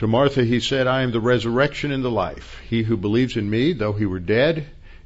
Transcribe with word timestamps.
To 0.00 0.06
Martha 0.06 0.44
he 0.44 0.60
said, 0.60 0.86
I 0.86 1.02
am 1.02 1.12
the 1.12 1.20
resurrection 1.20 1.92
and 1.92 2.02
the 2.02 2.10
life. 2.10 2.58
He 2.70 2.84
who 2.84 2.96
believes 2.96 3.36
in 3.36 3.50
me, 3.50 3.74
though 3.74 3.92
he 3.92 4.06
were 4.06 4.18
dead, 4.18 4.64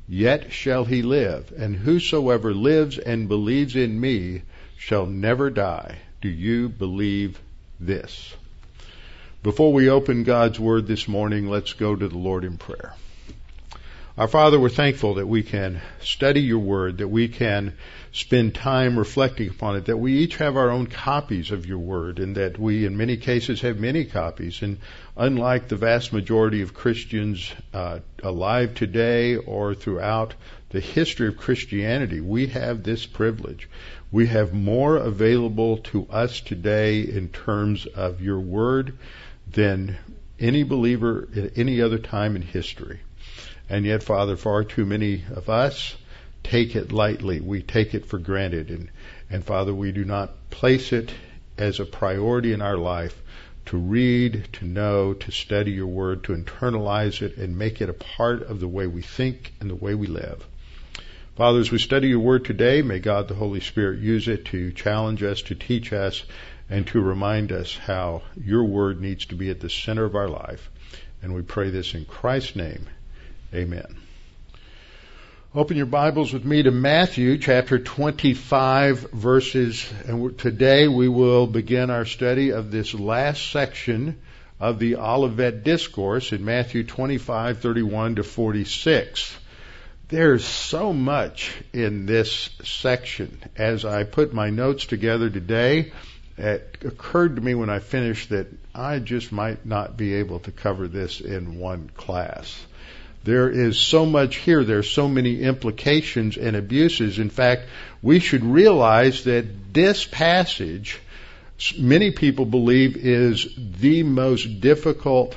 yet 0.08 0.52
shall 0.52 0.84
he 0.84 1.02
live. 1.02 1.52
And 1.58 1.74
whosoever 1.74 2.54
lives 2.54 2.96
and 2.96 3.26
believes 3.26 3.74
in 3.74 4.00
me 4.00 4.42
shall 4.76 5.06
never 5.06 5.50
die. 5.50 5.98
Do 6.20 6.28
you 6.28 6.68
believe 6.68 7.40
this? 7.80 8.34
Before 9.42 9.72
we 9.72 9.90
open 9.90 10.22
God's 10.22 10.60
Word 10.60 10.86
this 10.86 11.08
morning, 11.08 11.50
let's 11.50 11.72
go 11.72 11.96
to 11.96 12.06
the 12.06 12.16
Lord 12.16 12.44
in 12.44 12.56
prayer. 12.56 12.94
Our 14.16 14.28
Father, 14.28 14.60
we're 14.60 14.68
thankful 14.68 15.14
that 15.14 15.26
we 15.26 15.42
can 15.42 15.80
study 16.00 16.40
your 16.40 16.60
Word, 16.60 16.98
that 16.98 17.08
we 17.08 17.26
can 17.26 17.72
spend 18.12 18.54
time 18.54 18.96
reflecting 18.96 19.48
upon 19.48 19.74
it, 19.74 19.86
that 19.86 19.96
we 19.96 20.18
each 20.18 20.36
have 20.36 20.56
our 20.56 20.70
own 20.70 20.86
copies 20.86 21.50
of 21.50 21.66
your 21.66 21.78
word, 21.78 22.20
and 22.20 22.36
that 22.36 22.56
we, 22.56 22.86
in 22.86 22.96
many 22.96 23.16
cases, 23.16 23.62
have 23.62 23.80
many 23.80 24.04
copies. 24.04 24.62
And 24.62 24.78
unlike 25.16 25.66
the 25.66 25.74
vast 25.74 26.12
majority 26.12 26.62
of 26.62 26.74
Christians 26.74 27.52
uh, 27.72 27.98
alive 28.22 28.76
today 28.76 29.34
or 29.34 29.74
throughout 29.74 30.34
the 30.68 30.78
history 30.78 31.26
of 31.26 31.36
Christianity, 31.36 32.20
we 32.20 32.46
have 32.46 32.84
this 32.84 33.06
privilege. 33.06 33.68
We 34.12 34.28
have 34.28 34.54
more 34.54 34.96
available 34.96 35.78
to 35.90 36.06
us 36.08 36.40
today 36.40 37.00
in 37.00 37.30
terms 37.30 37.84
of 37.86 38.20
your 38.20 38.38
word 38.38 38.96
than 39.50 39.96
any 40.38 40.62
believer 40.62 41.28
at 41.34 41.58
any 41.58 41.80
other 41.80 41.98
time 41.98 42.36
in 42.36 42.42
history. 42.42 43.00
And 43.68 43.84
yet, 43.84 44.02
Father, 44.02 44.36
far 44.36 44.64
too 44.64 44.84
many 44.84 45.24
of 45.34 45.48
us 45.48 45.96
take 46.42 46.76
it 46.76 46.92
lightly. 46.92 47.40
We 47.40 47.62
take 47.62 47.94
it 47.94 48.06
for 48.06 48.18
granted. 48.18 48.70
And, 48.70 48.90
and 49.30 49.44
Father, 49.44 49.74
we 49.74 49.92
do 49.92 50.04
not 50.04 50.50
place 50.50 50.92
it 50.92 51.12
as 51.56 51.80
a 51.80 51.86
priority 51.86 52.52
in 52.52 52.60
our 52.60 52.76
life 52.76 53.20
to 53.66 53.78
read, 53.78 54.46
to 54.52 54.66
know, 54.66 55.14
to 55.14 55.30
study 55.30 55.72
your 55.72 55.86
word, 55.86 56.24
to 56.24 56.34
internalize 56.34 57.22
it 57.22 57.38
and 57.38 57.56
make 57.56 57.80
it 57.80 57.88
a 57.88 57.94
part 57.94 58.42
of 58.42 58.60
the 58.60 58.68
way 58.68 58.86
we 58.86 59.00
think 59.00 59.54
and 59.60 59.70
the 59.70 59.74
way 59.74 59.94
we 59.94 60.06
live. 60.06 60.46
Father, 61.36 61.58
as 61.58 61.70
we 61.70 61.78
study 61.78 62.08
your 62.08 62.20
word 62.20 62.44
today, 62.44 62.82
may 62.82 62.98
God 63.00 63.26
the 63.26 63.34
Holy 63.34 63.60
Spirit 63.60 64.00
use 64.00 64.28
it 64.28 64.44
to 64.46 64.70
challenge 64.72 65.22
us, 65.22 65.42
to 65.42 65.54
teach 65.54 65.92
us, 65.92 66.22
and 66.68 66.86
to 66.88 67.00
remind 67.00 67.50
us 67.50 67.76
how 67.76 68.22
your 68.36 68.64
word 68.64 69.00
needs 69.00 69.26
to 69.26 69.34
be 69.34 69.50
at 69.50 69.60
the 69.60 69.70
center 69.70 70.04
of 70.04 70.14
our 70.14 70.28
life. 70.28 70.70
And 71.22 71.34
we 71.34 71.42
pray 71.42 71.70
this 71.70 71.94
in 71.94 72.04
Christ's 72.04 72.56
name. 72.56 72.86
Amen. 73.54 73.96
Open 75.54 75.76
your 75.76 75.86
Bibles 75.86 76.32
with 76.32 76.44
me 76.44 76.64
to 76.64 76.72
Matthew 76.72 77.38
chapter 77.38 77.78
25 77.78 79.12
verses, 79.12 79.88
and 80.08 80.36
today 80.36 80.88
we 80.88 81.06
will 81.06 81.46
begin 81.46 81.88
our 81.88 82.04
study 82.04 82.50
of 82.50 82.72
this 82.72 82.94
last 82.94 83.52
section 83.52 84.20
of 84.58 84.80
the 84.80 84.96
Olivet 84.96 85.62
Discourse 85.62 86.32
in 86.32 86.44
Matthew 86.44 86.82
25, 86.82 87.60
31 87.60 88.16
to 88.16 88.24
46. 88.24 89.36
There's 90.08 90.44
so 90.44 90.92
much 90.92 91.52
in 91.72 92.06
this 92.06 92.50
section. 92.64 93.38
As 93.54 93.84
I 93.84 94.02
put 94.02 94.34
my 94.34 94.50
notes 94.50 94.86
together 94.86 95.30
today, 95.30 95.92
it 96.36 96.78
occurred 96.84 97.36
to 97.36 97.40
me 97.40 97.54
when 97.54 97.70
I 97.70 97.78
finished 97.78 98.30
that 98.30 98.48
I 98.74 98.98
just 98.98 99.30
might 99.30 99.64
not 99.64 99.96
be 99.96 100.14
able 100.14 100.40
to 100.40 100.50
cover 100.50 100.88
this 100.88 101.20
in 101.20 101.60
one 101.60 101.88
class. 101.94 102.66
There 103.24 103.48
is 103.48 103.78
so 103.78 104.04
much 104.04 104.36
here. 104.36 104.64
There's 104.64 104.90
so 104.90 105.08
many 105.08 105.40
implications 105.40 106.36
and 106.36 106.54
abuses. 106.54 107.18
In 107.18 107.30
fact, 107.30 107.62
we 108.02 108.20
should 108.20 108.44
realize 108.44 109.24
that 109.24 109.72
this 109.72 110.04
passage, 110.04 111.00
many 111.78 112.10
people 112.10 112.44
believe, 112.44 112.98
is 112.98 113.48
the 113.56 114.02
most 114.02 114.60
difficult 114.60 115.34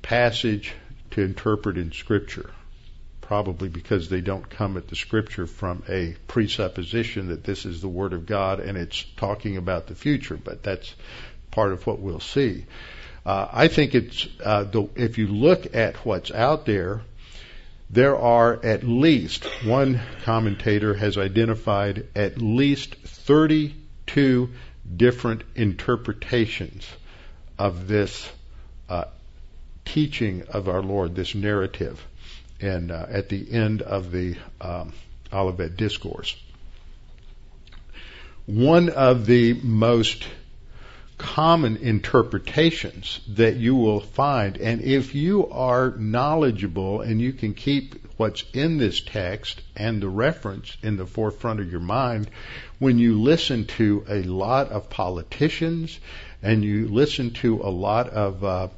passage 0.00 0.72
to 1.10 1.20
interpret 1.20 1.76
in 1.76 1.92
Scripture. 1.92 2.50
Probably 3.20 3.68
because 3.68 4.08
they 4.08 4.22
don't 4.22 4.48
come 4.48 4.78
at 4.78 4.88
the 4.88 4.96
Scripture 4.96 5.46
from 5.46 5.82
a 5.90 6.16
presupposition 6.28 7.28
that 7.28 7.44
this 7.44 7.66
is 7.66 7.82
the 7.82 7.88
Word 7.88 8.14
of 8.14 8.24
God 8.24 8.60
and 8.60 8.78
it's 8.78 9.04
talking 9.16 9.58
about 9.58 9.88
the 9.88 9.94
future, 9.94 10.38
but 10.42 10.62
that's 10.62 10.94
part 11.50 11.72
of 11.72 11.86
what 11.86 11.98
we'll 11.98 12.20
see. 12.20 12.64
Uh, 13.26 13.48
I 13.52 13.68
think 13.68 13.94
it's 13.94 14.26
uh, 14.42 14.64
the, 14.64 14.88
if 14.94 15.18
you 15.18 15.26
look 15.26 15.74
at 15.74 15.96
what's 16.06 16.30
out 16.30 16.64
there, 16.64 17.02
there 17.88 18.16
are 18.16 18.64
at 18.64 18.82
least, 18.82 19.44
one 19.64 20.00
commentator 20.24 20.94
has 20.94 21.16
identified 21.16 22.06
at 22.16 22.38
least 22.38 22.94
32 22.94 24.50
different 24.96 25.42
interpretations 25.54 26.86
of 27.58 27.86
this 27.86 28.28
uh, 28.88 29.04
teaching 29.84 30.42
of 30.48 30.68
our 30.68 30.82
Lord, 30.82 31.14
this 31.14 31.34
narrative, 31.34 32.04
and 32.60 32.90
uh, 32.90 33.06
at 33.08 33.28
the 33.28 33.52
end 33.52 33.82
of 33.82 34.10
the 34.10 34.36
um, 34.60 34.92
Olivet 35.32 35.76
Discourse. 35.76 36.36
One 38.46 38.90
of 38.90 39.26
the 39.26 39.54
most 39.54 40.26
common 41.36 41.76
interpretations 41.76 43.20
that 43.28 43.56
you 43.56 43.76
will 43.76 44.00
find. 44.00 44.56
And 44.56 44.80
if 44.80 45.14
you 45.14 45.46
are 45.50 45.90
knowledgeable 45.90 47.02
and 47.02 47.20
you 47.20 47.34
can 47.34 47.52
keep 47.52 47.94
what's 48.16 48.42
in 48.54 48.78
this 48.78 49.02
text 49.02 49.60
and 49.76 50.00
the 50.00 50.08
reference 50.08 50.74
in 50.82 50.96
the 50.96 51.04
forefront 51.04 51.60
of 51.60 51.70
your 51.70 51.82
mind, 51.82 52.30
when 52.78 52.98
you 52.98 53.20
listen 53.20 53.66
to 53.66 54.02
a 54.08 54.22
lot 54.22 54.68
of 54.68 54.88
politicians 54.88 56.00
and 56.42 56.64
you 56.64 56.88
listen 56.88 57.32
to 57.32 57.60
a 57.62 57.68
lot 57.68 58.08
of 58.08 58.42
uh, 58.42 58.68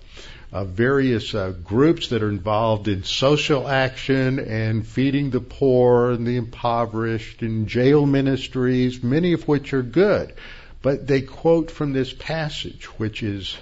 uh, 0.50 0.64
various 0.64 1.36
uh, 1.36 1.52
groups 1.62 2.08
that 2.08 2.24
are 2.24 2.28
involved 2.28 2.88
in 2.88 3.04
social 3.04 3.68
action 3.68 4.40
and 4.40 4.84
feeding 4.84 5.30
the 5.30 5.40
poor 5.40 6.10
and 6.10 6.26
the 6.26 6.34
impoverished 6.34 7.42
and 7.42 7.68
jail 7.68 8.04
ministries, 8.04 9.00
many 9.00 9.32
of 9.32 9.46
which 9.46 9.72
are 9.72 9.82
good. 9.84 10.34
But 10.80 11.06
they 11.06 11.22
quote 11.22 11.70
from 11.70 11.92
this 11.92 12.12
passage, 12.12 12.84
which 12.98 13.22
is 13.22 13.56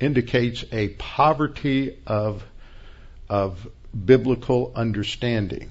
indicates 0.00 0.64
a 0.72 0.88
poverty 0.88 1.96
of 2.06 2.44
of 3.28 3.68
biblical 4.04 4.72
understanding. 4.74 5.70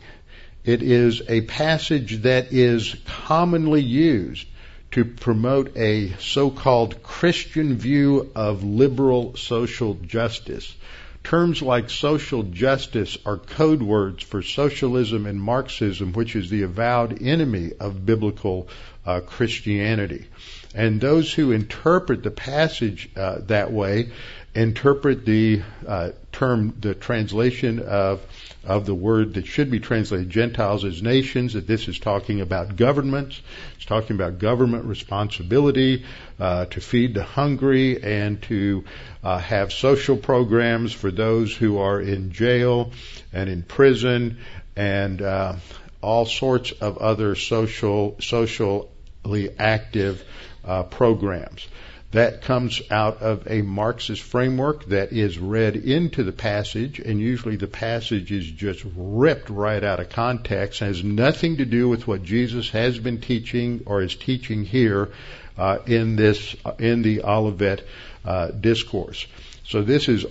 It 0.63 0.81
is 0.81 1.21
a 1.27 1.41
passage 1.41 2.21
that 2.21 2.53
is 2.53 2.95
commonly 3.05 3.81
used 3.81 4.47
to 4.91 5.05
promote 5.05 5.75
a 5.77 6.13
so-called 6.19 7.01
Christian 7.01 7.77
view 7.77 8.31
of 8.35 8.63
liberal 8.63 9.35
social 9.35 9.95
justice. 9.95 10.75
Terms 11.23 11.61
like 11.61 11.89
social 11.89 12.43
justice 12.43 13.17
are 13.25 13.37
code 13.37 13.81
words 13.81 14.23
for 14.23 14.41
socialism 14.41 15.25
and 15.25 15.41
Marxism, 15.41 16.13
which 16.13 16.35
is 16.35 16.49
the 16.49 16.63
avowed 16.63 17.21
enemy 17.21 17.71
of 17.79 18.05
biblical 18.05 18.67
uh, 19.05 19.19
Christianity. 19.19 20.25
And 20.73 21.01
those 21.01 21.33
who 21.33 21.51
interpret 21.51 22.23
the 22.23 22.31
passage 22.31 23.09
uh, 23.15 23.39
that 23.47 23.71
way 23.71 24.11
interpret 24.53 25.25
the 25.25 25.61
uh, 25.87 26.09
term, 26.31 26.75
the 26.79 26.93
translation 26.93 27.79
of 27.79 28.21
of 28.63 28.85
the 28.85 28.93
word 28.93 29.33
that 29.33 29.47
should 29.47 29.71
be 29.71 29.79
translated 29.79 30.29
Gentiles 30.29 30.85
as 30.85 31.01
nations, 31.01 31.53
that 31.53 31.65
this 31.65 31.87
is 31.87 31.97
talking 31.97 32.41
about 32.41 32.75
governments. 32.75 33.41
It's 33.75 33.85
talking 33.85 34.15
about 34.15 34.37
government 34.37 34.85
responsibility 34.85 36.05
uh, 36.39 36.65
to 36.65 36.79
feed 36.79 37.15
the 37.15 37.23
hungry 37.23 38.03
and 38.03 38.39
to 38.43 38.83
uh, 39.23 39.39
have 39.39 39.73
social 39.73 40.15
programs 40.15 40.93
for 40.93 41.09
those 41.09 41.55
who 41.55 41.79
are 41.79 41.99
in 41.99 42.31
jail 42.33 42.91
and 43.33 43.49
in 43.49 43.63
prison 43.63 44.37
and 44.75 45.21
uh, 45.21 45.55
all 46.01 46.25
sorts 46.25 46.71
of 46.71 46.99
other 46.99 47.33
social 47.35 48.17
socially 48.19 49.49
active 49.57 50.23
uh, 50.65 50.83
programs. 50.83 51.67
That 52.11 52.41
comes 52.41 52.81
out 52.91 53.21
of 53.21 53.47
a 53.49 53.61
Marxist 53.61 54.21
framework 54.21 54.83
that 54.87 55.13
is 55.13 55.39
read 55.39 55.77
into 55.77 56.23
the 56.23 56.33
passage, 56.33 56.99
and 56.99 57.21
usually 57.21 57.55
the 57.55 57.67
passage 57.67 58.33
is 58.33 58.45
just 58.45 58.83
ripped 58.97 59.49
right 59.49 59.81
out 59.81 60.01
of 60.01 60.09
context, 60.09 60.81
has 60.81 61.05
nothing 61.05 61.57
to 61.57 61.65
do 61.65 61.87
with 61.87 62.07
what 62.07 62.23
Jesus 62.23 62.69
has 62.71 62.99
been 62.99 63.21
teaching 63.21 63.83
or 63.85 64.01
is 64.01 64.13
teaching 64.13 64.65
here 64.65 65.09
uh, 65.57 65.77
in 65.85 66.17
this 66.17 66.53
in 66.79 67.01
the 67.01 67.23
Olivet 67.23 67.87
uh, 68.25 68.47
discourse. 68.47 69.25
So 69.63 69.81
this 69.81 70.09
is 70.09 70.25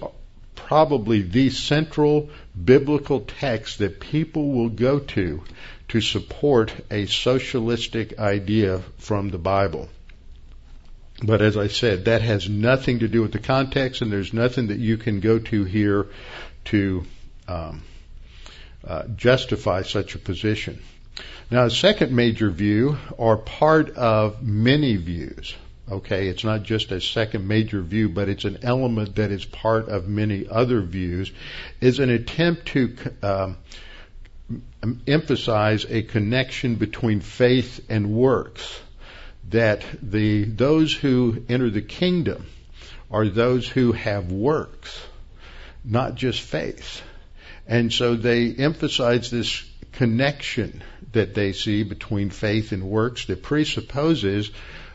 probably 0.55 1.23
the 1.23 1.49
central 1.49 2.29
biblical 2.63 3.21
text 3.21 3.79
that 3.79 4.01
people 4.01 4.53
will 4.53 4.69
go 4.69 4.99
to 4.99 5.43
to 5.89 6.01
support 6.01 6.73
a 6.91 7.07
socialistic 7.07 8.19
idea 8.19 8.81
from 8.99 9.31
the 9.31 9.39
Bible. 9.39 9.89
But 11.23 11.43
as 11.43 11.57
I 11.57 11.69
said, 11.69 12.07
that 12.07 12.23
has 12.23 12.49
nothing 12.49 13.01
to 13.01 13.09
do 13.09 13.21
with 13.23 13.33
the 13.33 13.39
context, 13.39 14.01
and 14.01 14.11
there's 14.11 14.33
nothing 14.33 14.69
that 14.69 14.79
you 14.79 14.97
can 14.97 15.21
go 15.21 15.39
to 15.39 15.65
here 15.65 16.07
to 16.67 17.05
um, 17.47 17.83
uh, 18.87 19.05
justify 19.17 19.83
such 19.83 20.15
a 20.15 20.19
position. 20.19 20.81
Now, 21.51 21.65
the 21.65 21.71
second 21.71 22.13
major 22.13 22.49
view, 22.49 22.97
or 23.19 23.37
part 23.37 23.91
of 23.91 24.43
many 24.43 24.97
views, 24.97 25.55
okay, 25.91 26.29
it's 26.29 26.45
not 26.45 26.63
just 26.63 26.93
a 26.93 27.01
second 27.01 27.47
major 27.47 27.83
view, 27.83 28.09
but 28.09 28.29
it's 28.29 28.45
an 28.45 28.59
element 28.63 29.17
that 29.17 29.31
is 29.31 29.45
part 29.45 29.89
of 29.89 30.09
many 30.09 30.47
other 30.49 30.81
views, 30.81 31.31
is 31.81 31.99
an 31.99 32.09
attempt 32.09 32.67
to 32.67 32.97
um, 33.23 33.57
emphasize 35.07 35.85
a 35.89 36.03
connection 36.03 36.77
between 36.77 37.21
faith 37.21 37.85
and 37.91 38.11
works. 38.11 38.81
That 39.51 39.85
the 40.03 40.45
those 40.45 40.93
who 40.95 41.45
enter 41.49 41.71
the 41.71 41.83
kingdom 41.83 42.47
are 43.11 43.29
those 43.29 43.69
who 43.69 43.93
have 43.93 44.31
works, 44.31 45.01
not 45.85 46.15
just 46.15 46.41
faith. 46.41 47.03
And 47.67 47.93
so 47.93 48.15
they 48.15 48.53
emphasize 48.53 49.31
this 49.31 49.65
connection 49.93 50.83
that 51.13 51.35
they 51.35 51.53
see 51.53 51.83
between 51.83 52.31
faith 52.31 52.73
and 52.73 52.85
works 52.85 53.27
that 53.27 53.43
presupposes 53.43 54.51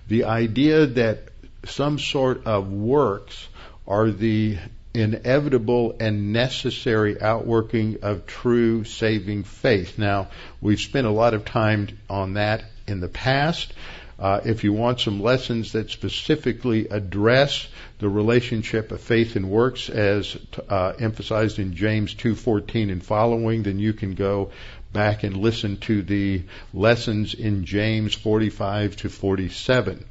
the 0.07 0.25
idea 0.25 0.85
that 0.85 1.29
some 1.65 1.99
sort 1.99 2.45
of 2.45 2.71
works 2.71 3.47
are 3.87 4.09
the 4.09 4.57
inevitable 4.93 5.95
and 5.99 6.31
necessary 6.31 7.21
outworking 7.21 7.97
of 8.01 8.25
true 8.25 8.83
saving 8.83 9.43
faith. 9.43 9.97
Now, 9.97 10.29
we've 10.61 10.79
spent 10.79 11.05
a 11.05 11.11
lot 11.11 11.33
of 11.33 11.43
time 11.43 11.99
on 12.09 12.33
that 12.33 12.63
in 12.87 12.99
the 12.99 13.09
past. 13.09 13.73
Uh, 14.17 14.39
if 14.45 14.63
you 14.63 14.71
want 14.71 14.99
some 14.99 15.21
lessons 15.21 15.73
that 15.73 15.89
specifically 15.89 16.87
address 16.87 17.67
the 17.99 18.07
relationship 18.07 18.91
of 18.91 19.01
faith 19.01 19.35
and 19.35 19.49
works 19.49 19.89
as 19.89 20.37
uh, 20.69 20.93
emphasized 20.99 21.59
in 21.59 21.75
James 21.75 22.13
2:14 22.13 22.91
and 22.91 23.03
following, 23.03 23.63
then 23.63 23.79
you 23.79 23.93
can 23.93 24.15
go 24.15 24.51
back 24.93 25.23
and 25.23 25.35
listen 25.35 25.75
to 25.75 26.01
the 26.01 26.43
lessons 26.73 27.33
in 27.33 27.65
James 27.65 28.15
45 28.15 28.95
to 28.95 29.09
47 29.09 30.05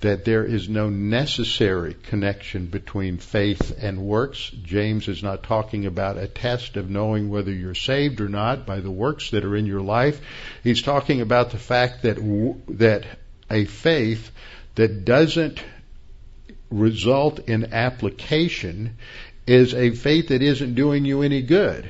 that 0.00 0.24
there 0.24 0.44
is 0.44 0.68
no 0.68 0.88
necessary 0.88 1.94
connection 1.94 2.66
between 2.66 3.18
faith 3.18 3.76
and 3.82 3.98
works. 3.98 4.50
James 4.62 5.08
is 5.08 5.22
not 5.22 5.42
talking 5.42 5.84
about 5.84 6.16
a 6.16 6.26
test 6.26 6.76
of 6.78 6.88
knowing 6.88 7.28
whether 7.28 7.52
you're 7.52 7.74
saved 7.74 8.20
or 8.20 8.28
not 8.28 8.64
by 8.64 8.80
the 8.80 8.90
works 8.90 9.30
that 9.30 9.44
are 9.44 9.56
in 9.56 9.66
your 9.66 9.82
life. 9.82 10.20
He's 10.64 10.80
talking 10.80 11.20
about 11.20 11.50
the 11.50 11.58
fact 11.58 12.02
that 12.02 12.16
that 12.68 13.04
a 13.50 13.64
faith 13.64 14.30
that 14.76 15.04
doesn't 15.04 15.62
result 16.70 17.48
in 17.48 17.72
application 17.72 18.96
is 19.46 19.74
a 19.74 19.90
faith 19.90 20.28
that 20.28 20.42
isn't 20.42 20.74
doing 20.74 21.04
you 21.04 21.22
any 21.22 21.42
good. 21.42 21.88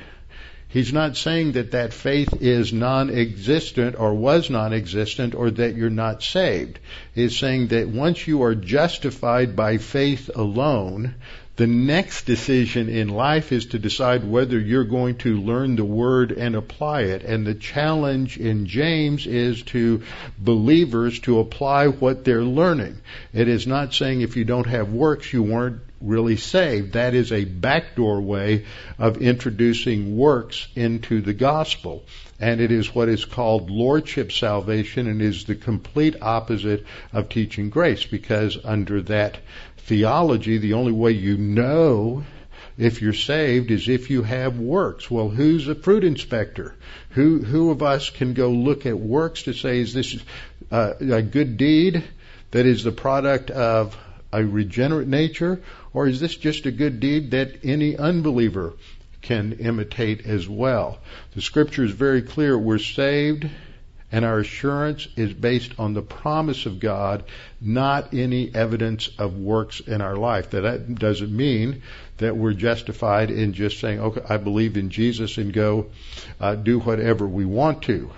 He's 0.67 0.93
not 0.93 1.17
saying 1.17 1.51
that 1.53 1.71
that 1.71 1.91
faith 1.91 2.41
is 2.41 2.71
non-existent 2.71 3.99
or 3.99 4.13
was 4.13 4.49
non-existent 4.49 5.35
or 5.35 5.51
that 5.51 5.75
you're 5.75 5.89
not 5.89 6.23
saved. 6.23 6.79
He's 7.13 7.37
saying 7.37 7.67
that 7.67 7.89
once 7.89 8.25
you 8.25 8.43
are 8.43 8.55
justified 8.55 9.53
by 9.53 9.77
faith 9.79 10.29
alone, 10.33 11.15
the 11.61 11.67
next 11.67 12.25
decision 12.25 12.89
in 12.89 13.07
life 13.07 13.51
is 13.51 13.67
to 13.67 13.77
decide 13.77 14.27
whether 14.27 14.59
you're 14.59 14.83
going 14.83 15.15
to 15.15 15.39
learn 15.39 15.75
the 15.75 15.85
word 15.85 16.31
and 16.31 16.55
apply 16.55 17.01
it. 17.01 17.21
And 17.21 17.45
the 17.45 17.53
challenge 17.53 18.39
in 18.39 18.65
James 18.65 19.27
is 19.27 19.61
to 19.65 20.01
believers 20.39 21.19
to 21.19 21.37
apply 21.37 21.85
what 21.85 22.25
they're 22.25 22.41
learning. 22.41 22.99
It 23.31 23.47
is 23.47 23.67
not 23.67 23.93
saying 23.93 24.21
if 24.21 24.37
you 24.37 24.43
don't 24.43 24.65
have 24.65 24.91
works, 24.91 25.31
you 25.31 25.43
weren't 25.43 25.83
really 26.01 26.35
saved. 26.35 26.93
That 26.93 27.13
is 27.13 27.31
a 27.31 27.45
backdoor 27.45 28.21
way 28.21 28.65
of 28.97 29.21
introducing 29.21 30.17
works 30.17 30.67
into 30.75 31.21
the 31.21 31.33
gospel. 31.33 32.03
And 32.39 32.59
it 32.59 32.71
is 32.71 32.95
what 32.95 33.07
is 33.07 33.23
called 33.23 33.69
lordship 33.69 34.31
salvation 34.31 35.05
and 35.07 35.21
is 35.21 35.45
the 35.45 35.53
complete 35.53 36.15
opposite 36.23 36.87
of 37.13 37.29
teaching 37.29 37.69
grace 37.69 38.03
because 38.03 38.57
under 38.63 39.03
that 39.03 39.37
theology, 39.85 40.57
the 40.57 40.73
only 40.73 40.91
way 40.91 41.11
you 41.11 41.37
know 41.37 42.23
if 42.77 43.01
you're 43.01 43.13
saved 43.13 43.71
is 43.71 43.87
if 43.87 44.09
you 44.09 44.23
have 44.23 44.59
works. 44.59 45.09
Well, 45.09 45.29
who's 45.29 45.67
a 45.67 45.75
fruit 45.75 46.03
inspector? 46.03 46.75
Who 47.11 47.43
who 47.43 47.71
of 47.71 47.83
us 47.83 48.09
can 48.09 48.33
go 48.33 48.49
look 48.49 48.85
at 48.85 48.97
works 48.97 49.43
to 49.43 49.53
say 49.53 49.79
is 49.79 49.93
this 49.93 50.17
uh, 50.71 50.93
a 50.99 51.21
good 51.21 51.57
deed 51.57 52.03
that 52.51 52.65
is 52.65 52.83
the 52.83 52.91
product 52.91 53.51
of 53.51 53.97
a 54.33 54.43
regenerate 54.43 55.07
nature, 55.07 55.61
or 55.93 56.07
is 56.07 56.19
this 56.19 56.35
just 56.35 56.65
a 56.65 56.71
good 56.71 56.99
deed 56.99 57.31
that 57.31 57.63
any 57.63 57.97
unbeliever 57.97 58.73
can 59.21 59.53
imitate 59.53 60.25
as 60.25 60.47
well? 60.47 60.99
The 61.35 61.41
scripture 61.41 61.83
is 61.83 61.91
very 61.91 62.21
clear. 62.21 62.57
We're 62.57 62.79
saved 62.79 63.49
and 64.11 64.25
our 64.25 64.39
assurance 64.39 65.07
is 65.15 65.33
based 65.33 65.73
on 65.79 65.93
the 65.93 66.01
promise 66.01 66.65
of 66.65 66.79
God, 66.79 67.23
not 67.61 68.13
any 68.13 68.53
evidence 68.53 69.09
of 69.17 69.37
works 69.37 69.79
in 69.79 70.01
our 70.01 70.17
life. 70.17 70.51
That 70.51 70.95
doesn't 70.95 71.35
mean 71.35 71.81
that 72.17 72.35
we're 72.35 72.53
justified 72.53 73.31
in 73.31 73.53
just 73.53 73.79
saying, 73.79 73.99
okay, 73.99 74.21
I 74.27 74.37
believe 74.37 74.77
in 74.77 74.89
Jesus 74.89 75.37
and 75.37 75.53
go 75.53 75.87
uh, 76.39 76.55
do 76.55 76.79
whatever 76.79 77.27
we 77.27 77.45
want 77.45 77.83
to. 77.83 78.11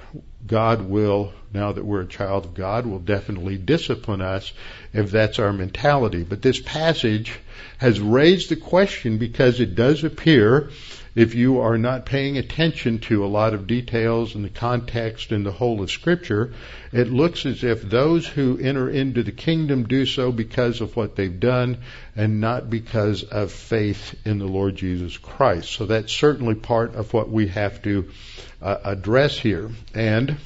God 0.45 0.81
will, 0.81 1.33
now 1.53 1.71
that 1.71 1.85
we're 1.85 2.01
a 2.01 2.07
child 2.07 2.45
of 2.45 2.53
God, 2.53 2.85
will 2.85 2.99
definitely 2.99 3.57
discipline 3.57 4.21
us 4.21 4.51
if 4.93 5.11
that's 5.11 5.39
our 5.39 5.53
mentality. 5.53 6.23
But 6.23 6.41
this 6.41 6.59
passage 6.59 7.39
has 7.77 7.99
raised 7.99 8.49
the 8.49 8.55
question 8.55 9.17
because 9.17 9.59
it 9.59 9.75
does 9.75 10.03
appear 10.03 10.69
if 11.15 11.35
you 11.35 11.59
are 11.59 11.77
not 11.77 12.07
paying 12.07 12.37
attention 12.37 12.97
to 12.97 13.23
a 13.23 13.27
lot 13.27 13.53
of 13.53 13.67
details 13.67 14.33
and 14.33 14.43
the 14.43 14.49
context 14.49 15.31
and 15.31 15.45
the 15.45 15.51
whole 15.51 15.81
of 15.83 15.91
Scripture, 15.91 16.53
it 16.91 17.07
looks 17.07 17.45
as 17.45 17.63
if 17.63 17.83
those 17.83 18.25
who 18.25 18.57
enter 18.57 18.89
into 18.89 19.21
the 19.21 19.31
kingdom 19.31 19.83
do 19.83 20.07
so 20.07 20.31
because 20.31 20.81
of 20.81 20.95
what 20.95 21.15
they've 21.15 21.39
done 21.39 21.77
and 22.15 22.41
not 22.41 22.69
because 22.69 23.21
of 23.21 23.51
faith 23.51 24.15
in 24.25 24.39
the 24.39 24.47
Lord 24.47 24.75
Jesus 24.75 25.15
Christ. 25.17 25.71
So 25.71 25.85
that's 25.85 26.11
certainly 26.11 26.55
part 26.55 26.95
of 26.95 27.13
what 27.13 27.29
we 27.29 27.47
have 27.49 27.83
to 27.83 28.09
uh, 28.59 28.77
address 28.83 29.37
here. 29.37 29.69
And 29.93 30.37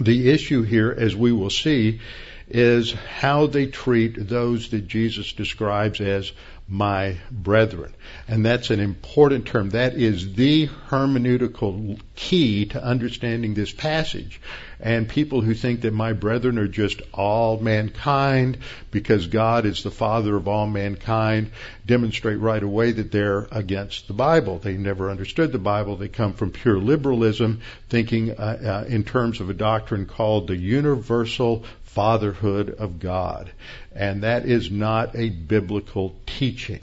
the 0.00 0.30
issue 0.30 0.62
here, 0.62 0.94
as 0.96 1.14
we 1.14 1.32
will 1.32 1.50
see, 1.50 2.00
is 2.48 2.92
how 2.92 3.46
they 3.46 3.66
treat 3.66 4.28
those 4.28 4.70
that 4.70 4.86
Jesus 4.86 5.32
describes 5.32 6.00
as 6.00 6.32
my 6.72 7.18
brethren. 7.30 7.92
And 8.26 8.46
that's 8.46 8.70
an 8.70 8.80
important 8.80 9.44
term. 9.44 9.70
That 9.70 9.92
is 9.92 10.32
the 10.32 10.68
hermeneutical 10.88 12.00
key 12.14 12.64
to 12.66 12.82
understanding 12.82 13.52
this 13.52 13.70
passage. 13.70 14.40
And 14.80 15.06
people 15.06 15.42
who 15.42 15.52
think 15.52 15.82
that 15.82 15.92
my 15.92 16.14
brethren 16.14 16.58
are 16.58 16.66
just 16.66 17.02
all 17.12 17.58
mankind 17.58 18.56
because 18.90 19.26
God 19.26 19.66
is 19.66 19.82
the 19.82 19.90
father 19.90 20.34
of 20.34 20.48
all 20.48 20.66
mankind 20.66 21.50
demonstrate 21.84 22.38
right 22.38 22.62
away 22.62 22.92
that 22.92 23.12
they're 23.12 23.48
against 23.52 24.08
the 24.08 24.14
Bible. 24.14 24.58
They 24.58 24.78
never 24.78 25.10
understood 25.10 25.52
the 25.52 25.58
Bible. 25.58 25.96
They 25.96 26.08
come 26.08 26.32
from 26.32 26.52
pure 26.52 26.78
liberalism, 26.78 27.60
thinking 27.90 28.30
uh, 28.30 28.84
uh, 28.86 28.88
in 28.88 29.04
terms 29.04 29.40
of 29.40 29.50
a 29.50 29.54
doctrine 29.54 30.06
called 30.06 30.46
the 30.46 30.56
universal 30.56 31.64
fatherhood 31.94 32.70
of 32.78 32.98
God. 32.98 33.52
And 33.94 34.22
that 34.22 34.46
is 34.46 34.70
not 34.70 35.14
a 35.14 35.28
biblical 35.30 36.14
teaching. 36.26 36.80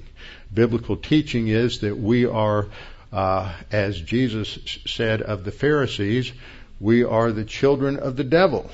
Biblical 0.53 0.97
teaching 0.97 1.47
is 1.47 1.79
that 1.79 1.97
we 1.97 2.25
are, 2.25 2.67
uh, 3.11 3.53
as 3.71 3.99
Jesus 3.99 4.57
said 4.85 5.21
of 5.21 5.43
the 5.43 5.51
Pharisees, 5.51 6.31
we 6.79 7.03
are 7.03 7.31
the 7.31 7.45
children 7.45 7.97
of 7.97 8.15
the 8.15 8.23
devil. 8.23 8.69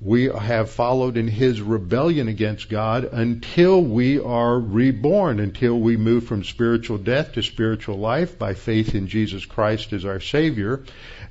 we 0.00 0.24
have 0.24 0.70
followed 0.70 1.16
in 1.16 1.28
his 1.28 1.62
rebellion 1.62 2.28
against 2.28 2.68
God 2.68 3.04
until 3.04 3.82
we 3.82 4.20
are 4.20 4.58
reborn, 4.58 5.40
until 5.40 5.80
we 5.80 5.96
move 5.96 6.24
from 6.24 6.44
spiritual 6.44 6.98
death 6.98 7.32
to 7.32 7.42
spiritual 7.42 7.96
life 7.96 8.38
by 8.38 8.52
faith 8.52 8.94
in 8.94 9.08
Jesus 9.08 9.46
Christ 9.46 9.92
as 9.94 10.04
our 10.04 10.20
Savior. 10.20 10.82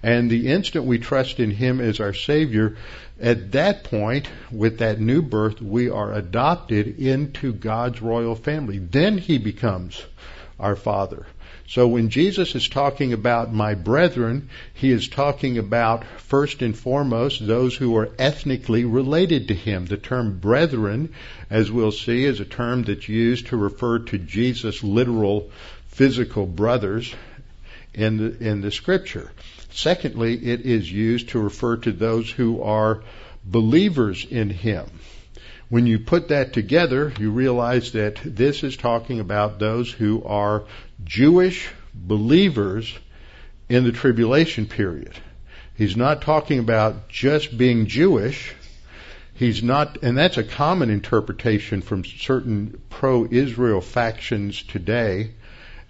And 0.04 0.30
the 0.30 0.50
instant 0.50 0.86
we 0.86 1.00
trust 1.00 1.40
in 1.40 1.50
Him 1.50 1.80
as 1.80 2.00
our 2.00 2.14
Savior, 2.14 2.76
at 3.20 3.54
that 3.54 3.86
point, 3.86 4.28
with 4.52 4.80
that 4.80 5.00
new 5.00 5.22
birth, 5.22 5.62
we 5.62 5.90
are 5.90 6.14
adopted 6.14 7.00
into 7.00 7.54
God's 7.54 8.02
royal 8.02 8.36
family. 8.36 8.80
Then 8.80 9.18
He 9.18 9.38
becomes 9.38 10.04
our 10.60 10.76
Father. 10.76 11.26
So 11.68 11.88
when 11.88 12.10
Jesus 12.10 12.54
is 12.56 12.68
talking 12.68 13.14
about 13.14 13.54
my 13.54 13.74
brethren, 13.74 14.50
he 14.74 14.92
is 14.92 15.08
talking 15.08 15.58
about 15.58 16.04
first 16.18 16.62
and 16.62 16.78
foremost 16.78 17.46
those 17.46 17.76
who 17.76 17.96
are 17.98 18.10
ethnically 18.20 18.86
related 18.86 19.48
to 19.48 19.54
him. 19.54 19.86
The 19.86 19.98
term 19.98 20.40
brethren, 20.40 21.14
as 21.50 21.72
we'll 21.72 21.94
see, 21.94 22.26
is 22.26 22.40
a 22.40 22.46
term 22.46 22.84
that's 22.84 23.08
used 23.08 23.48
to 23.48 23.58
refer 23.58 24.00
to 24.00 24.18
Jesus' 24.18 24.84
literal 24.84 25.50
physical 25.88 26.46
brothers 26.46 27.16
in 27.94 28.18
the, 28.18 28.38
in 28.46 28.62
the 28.62 28.72
scripture. 28.72 29.32
Secondly, 29.74 30.36
it 30.36 30.62
is 30.62 30.92
used 30.92 31.30
to 31.30 31.40
refer 31.40 31.78
to 31.78 31.92
those 31.92 32.30
who 32.30 32.62
are 32.62 33.04
believers 33.44 34.26
in 34.30 34.52
him. 34.52 34.86
When 35.70 35.88
you 35.88 35.98
put 35.98 36.28
that 36.28 36.54
together, 36.54 37.12
you 37.20 37.32
realize 37.32 37.94
that 37.94 38.20
this 38.24 38.64
is 38.64 38.78
talking 38.78 39.20
about 39.20 39.58
those 39.58 39.92
who 39.92 40.24
are 40.24 40.66
Jewish 41.04 41.70
believers 41.94 42.94
in 43.68 43.84
the 43.84 43.92
tribulation 43.92 44.68
period. 44.68 45.14
He's 45.76 45.98
not 45.98 46.22
talking 46.22 46.60
about 46.60 47.10
just 47.10 47.58
being 47.58 47.88
Jewish. 47.88 48.54
He's 49.34 49.64
not, 49.64 50.04
and 50.04 50.16
that's 50.16 50.38
a 50.38 50.44
common 50.44 50.92
interpretation 50.92 51.82
from 51.82 52.06
certain 52.06 52.80
pro-Israel 52.92 53.82
factions 53.82 54.62
today. 54.62 55.32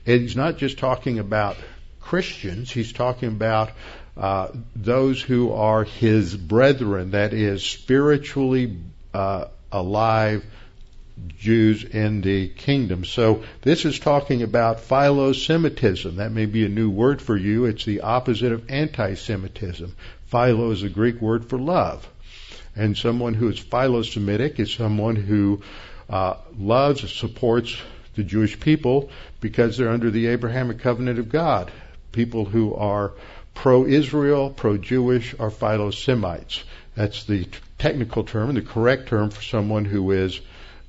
he's 0.06 0.38
not 0.38 0.58
just 0.58 0.78
talking 0.78 1.20
about 1.20 1.58
Christians. 2.04 2.72
He's 2.72 2.94
talking 2.94 3.30
about 3.30 3.72
uh, 4.16 4.50
those 4.76 5.22
who 5.22 5.52
are 5.54 5.84
his 5.84 6.36
brethren, 6.36 7.12
that 7.12 7.34
is, 7.34 7.66
spiritually 7.66 8.78
uh, 9.14 9.46
alive 9.72 10.46
Jews 11.40 11.84
in 11.84 12.22
the 12.22 12.50
kingdom. 12.50 13.06
So 13.06 13.44
this 13.62 13.86
is 13.86 14.00
talking 14.00 14.44
about 14.44 14.82
philo-Semitism. 14.82 16.18
That 16.18 16.32
may 16.32 16.46
be 16.46 16.66
a 16.66 16.70
new 16.70 16.90
word 16.90 17.22
for 17.22 17.38
you. 17.38 17.66
It's 17.66 17.86
the 17.86 18.02
opposite 18.02 18.52
of 18.52 18.70
anti-Semitism. 18.70 19.96
Philo 20.26 20.72
is 20.72 20.84
a 20.84 20.90
Greek 20.90 21.22
word 21.22 21.46
for 21.46 21.58
love. 21.58 22.08
And 22.76 22.98
someone 22.98 23.36
who 23.36 23.50
is 23.50 23.60
philo-Semitic 23.60 24.60
is 24.60 24.74
someone 24.74 25.16
who 25.16 25.62
uh, 26.10 26.36
loves, 26.58 27.12
supports 27.12 27.78
the 28.16 28.24
Jewish 28.24 28.60
people 28.60 29.10
because 29.40 29.78
they're 29.78 29.90
under 29.90 30.12
the 30.12 30.28
Abrahamic 30.28 30.80
covenant 30.80 31.20
of 31.20 31.30
God. 31.30 31.72
People 32.14 32.46
who 32.46 32.74
are 32.76 33.12
pro-Israel, 33.54 34.50
pro-Jewish 34.50 35.36
are 35.40 35.52
philo-Semites. 35.52 36.64
That's 36.96 37.26
the 37.26 37.48
technical 37.78 38.24
term 38.24 38.54
the 38.56 38.62
correct 38.62 39.10
term 39.10 39.30
for 39.30 39.42
someone 39.42 39.84
who 39.84 40.12
is 40.12 40.40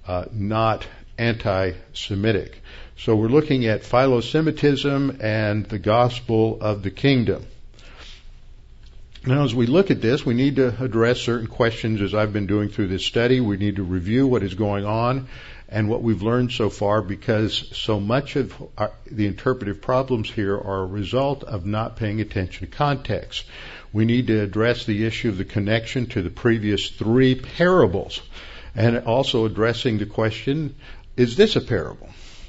uh, 0.07 0.27
not 0.33 0.87
anti-Semitic. 1.19 2.63
So 2.97 3.17
we're 3.17 3.29
looking 3.29 3.67
at 3.67 3.85
philo-Semitism 3.85 5.19
and 5.21 5.67
the 5.67 5.79
gospel 5.79 6.59
of 6.61 6.83
the 6.83 6.91
kingdom. 6.91 7.47
Now, 9.27 9.45
as 9.45 9.55
we 9.55 9.67
look 9.67 9.91
at 9.91 10.03
this, 10.03 10.25
we 10.27 10.35
need 10.35 10.57
to 10.57 10.85
address 10.85 11.19
certain 11.21 11.47
questions 11.47 12.03
as 12.03 12.15
I've 12.15 12.33
been 12.33 12.47
doing 12.47 12.69
through 12.69 12.89
this 12.89 13.07
study. 13.07 13.41
We 13.41 13.57
need 13.57 13.77
to 13.77 13.83
review 13.83 14.27
what 14.27 14.43
is 14.43 14.55
going 14.55 14.85
on 14.85 15.29
and 15.69 15.89
what 15.89 16.03
we've 16.03 16.23
learned 16.23 16.53
so 16.53 16.71
far 16.71 17.03
because 17.03 17.77
so 17.77 17.99
much 17.99 18.37
of 18.37 18.55
our, 18.77 18.93
the 19.11 19.27
interpretive 19.27 19.81
problems 19.81 20.31
here 20.31 20.57
are 20.57 20.83
a 20.83 20.87
result 20.87 21.43
of 21.45 21.67
not 21.67 21.97
paying 21.97 22.21
attention 22.21 22.67
to 22.67 22.77
context. 22.77 23.45
We 23.93 24.05
need 24.05 24.27
to 24.29 24.43
address 24.43 24.85
the 24.85 25.07
issue 25.07 25.29
of 25.29 25.39
the 25.39 25.45
connection 25.45 26.07
to 26.07 26.23
the 26.23 26.31
previous 26.31 26.91
three 26.91 27.35
parables 27.35 28.21
and 28.75 28.99
also 28.99 29.47
addressing 29.47 29.99
the 29.99 30.07
question, 30.07 30.75
is 31.17 31.37
this 31.37 31.57
a 31.57 31.61
parable? 31.61 32.09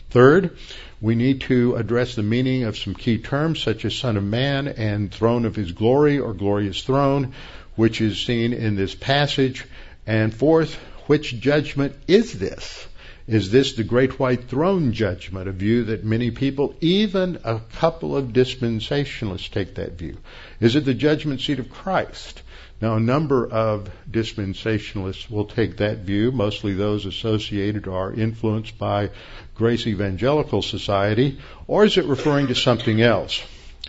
Third, 0.09 0.57
we 1.01 1.15
need 1.15 1.41
to 1.41 1.75
address 1.75 2.15
the 2.15 2.23
meaning 2.23 2.63
of 2.63 2.77
some 2.77 2.95
key 2.95 3.19
terms 3.19 3.61
such 3.61 3.85
as 3.85 3.95
Son 3.95 4.17
of 4.17 4.23
Man 4.23 4.67
and 4.67 5.11
Throne 5.11 5.45
of 5.45 5.55
His 5.55 5.71
Glory 5.71 6.19
or 6.19 6.33
Glorious 6.33 6.81
Throne, 6.81 7.33
which 7.75 8.01
is 8.01 8.19
seen 8.19 8.53
in 8.53 8.75
this 8.75 8.95
passage. 8.95 9.65
And 10.07 10.33
fourth, 10.33 10.75
which 11.07 11.39
judgment 11.39 11.95
is 12.07 12.37
this? 12.39 12.87
Is 13.27 13.49
this 13.49 13.73
the 13.73 13.83
great 13.83 14.19
white 14.19 14.49
throne 14.49 14.93
judgment, 14.93 15.47
a 15.47 15.51
view 15.51 15.85
that 15.85 16.03
many 16.03 16.29
people, 16.29 16.75
even 16.79 17.39
a 17.43 17.59
couple 17.73 18.15
of 18.15 18.27
dispensationalists, 18.27 19.49
take 19.49 19.75
that 19.75 19.93
view? 19.93 20.17
Is 20.59 20.75
it 20.75 20.85
the 20.85 20.93
judgment 20.93 21.41
seat 21.41 21.57
of 21.57 21.71
Christ? 21.71 22.43
Now, 22.81 22.97
a 22.97 22.99
number 22.99 23.47
of 23.47 23.89
dispensationalists 24.11 25.27
will 25.27 25.45
take 25.45 25.77
that 25.77 25.99
view, 25.99 26.31
mostly 26.31 26.73
those 26.73 27.07
associated 27.07 27.87
or 27.87 28.13
influenced 28.13 28.77
by 28.77 29.09
Grace 29.55 29.87
Evangelical 29.87 30.61
Society, 30.61 31.39
or 31.65 31.83
is 31.83 31.97
it 31.97 32.05
referring 32.05 32.47
to 32.47 32.55
something 32.55 33.01
else? 33.01 33.41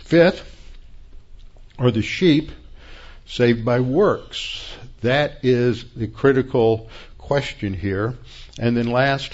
Fifth, 0.03 0.43
are 1.77 1.91
the 1.91 2.01
sheep 2.01 2.49
saved 3.27 3.63
by 3.63 3.81
works? 3.81 4.67
That 5.01 5.39
is 5.43 5.83
the 5.95 6.07
critical 6.07 6.89
question 7.19 7.75
here. 7.75 8.15
And 8.59 8.75
then 8.75 8.87
last, 8.87 9.33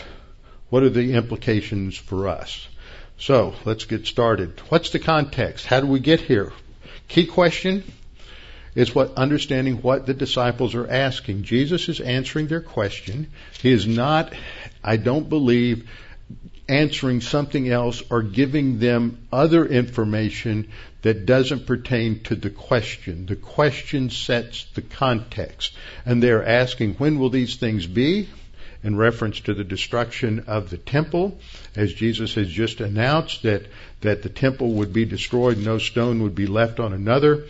what 0.70 0.84
are 0.84 0.89
the 0.89 1.13
implications 1.13 1.96
for 1.96 2.27
us? 2.27 2.68
So 3.18 3.53
let's 3.63 3.86
get 3.86 4.08
started. 4.08 4.60
What's 4.70 4.89
the 4.89 5.00
context? 5.00 5.65
How 5.65 5.80
do 5.80 5.88
we 5.88 6.00
get 6.00 6.20
here? 6.20 6.51
Key 7.08 7.25
question 7.25 7.84
is 8.75 8.94
what 8.94 9.13
understanding 9.15 9.82
what 9.82 10.06
the 10.06 10.13
disciples 10.13 10.75
are 10.75 10.89
asking. 10.89 11.44
Jesus 11.44 11.89
is 11.89 12.00
answering 12.00 12.48
their 12.48 12.62
question. 12.62 13.27
He 13.62 13.72
is 13.72 13.86
not, 13.86 14.34
I 14.84 14.98
don't 14.98 15.30
believe, 15.30 15.89
answering 16.68 17.22
something 17.22 17.70
else 17.70 18.01
or 18.10 18.24
giving 18.24 18.80
them 18.80 19.27
other 19.32 19.65
information 19.65 20.72
that 21.03 21.25
doesn't 21.25 21.68
pertain 21.68 22.24
to 22.24 22.36
the 22.36 22.50
question. 22.50 23.25
The 23.25 23.36
question 23.36 24.10
sets 24.10 24.65
the 24.74 24.82
context. 24.82 25.74
And 26.06 26.24
they're 26.24 26.46
asking, 26.46 26.96
when 26.96 27.20
will 27.20 27.30
these 27.30 27.58
things 27.58 27.86
be? 27.86 28.30
In 28.84 28.98
reference 28.98 29.40
to 29.42 29.54
the 29.54 29.63
destruction 29.63 30.44
of 30.48 30.70
the 30.70 30.78
temple, 30.78 31.40
as 31.75 31.94
Jesus 31.94 32.36
has 32.36 32.50
just 32.50 32.82
announced 32.82 33.44
that, 33.44 33.68
that 34.02 34.24
the 34.24 34.30
temple 34.30 34.74
would 34.74 34.92
be 34.92 35.06
destroyed, 35.06 35.58
no 35.58 35.78
stone 35.78 36.24
would 36.24 36.36
be 36.36 36.48
left 36.48 36.80
on 36.80 36.92
another 36.92 37.46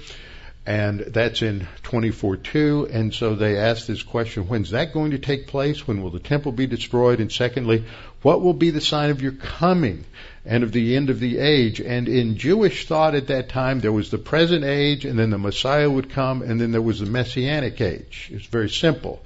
and 0.66 1.02
that's 1.02 1.42
in 1.42 1.68
24:2. 1.84 2.90
And 2.94 3.14
so 3.14 3.36
they 3.36 3.58
ask 3.58 3.86
this 3.86 4.04
question: 4.04 4.44
When's 4.44 4.72
that 4.72 4.94
going 4.94 5.12
to 5.12 5.18
take 5.18 5.48
place? 5.48 5.86
When 5.86 6.02
will 6.02 6.10
the 6.10 6.20
temple 6.20 6.52
be 6.52 6.68
destroyed? 6.68 7.20
And 7.20 7.32
secondly, 7.32 7.84
what 8.22 8.42
will 8.42 8.54
be 8.54 8.70
the 8.70 8.82
sign 8.82 9.10
of 9.10 9.22
your 9.22 9.34
coming 9.34 10.06
and 10.46 10.64
of 10.64 10.72
the 10.72 10.96
end 10.96 11.10
of 11.10 11.20
the 11.20 11.38
age? 11.38 11.82
And 11.82 12.08
in 12.08 12.38
Jewish 12.38 12.88
thought 12.88 13.16
at 13.16 13.28
that 13.28 13.50
time, 13.50 13.82
there 13.82 13.92
was 13.92 14.10
the 14.10 14.18
present 14.18 14.64
age, 14.64 15.04
and 15.04 15.20
then 15.20 15.32
the 15.32 15.38
Messiah 15.38 15.90
would 15.90 16.10
come, 16.10 16.42
and 16.42 16.62
then 16.62 16.72
there 16.72 16.82
was 16.82 17.00
the 17.00 17.06
Messianic 17.06 17.82
age. 17.82 18.30
It's 18.32 18.46
very 18.46 18.70
simple. 18.70 19.22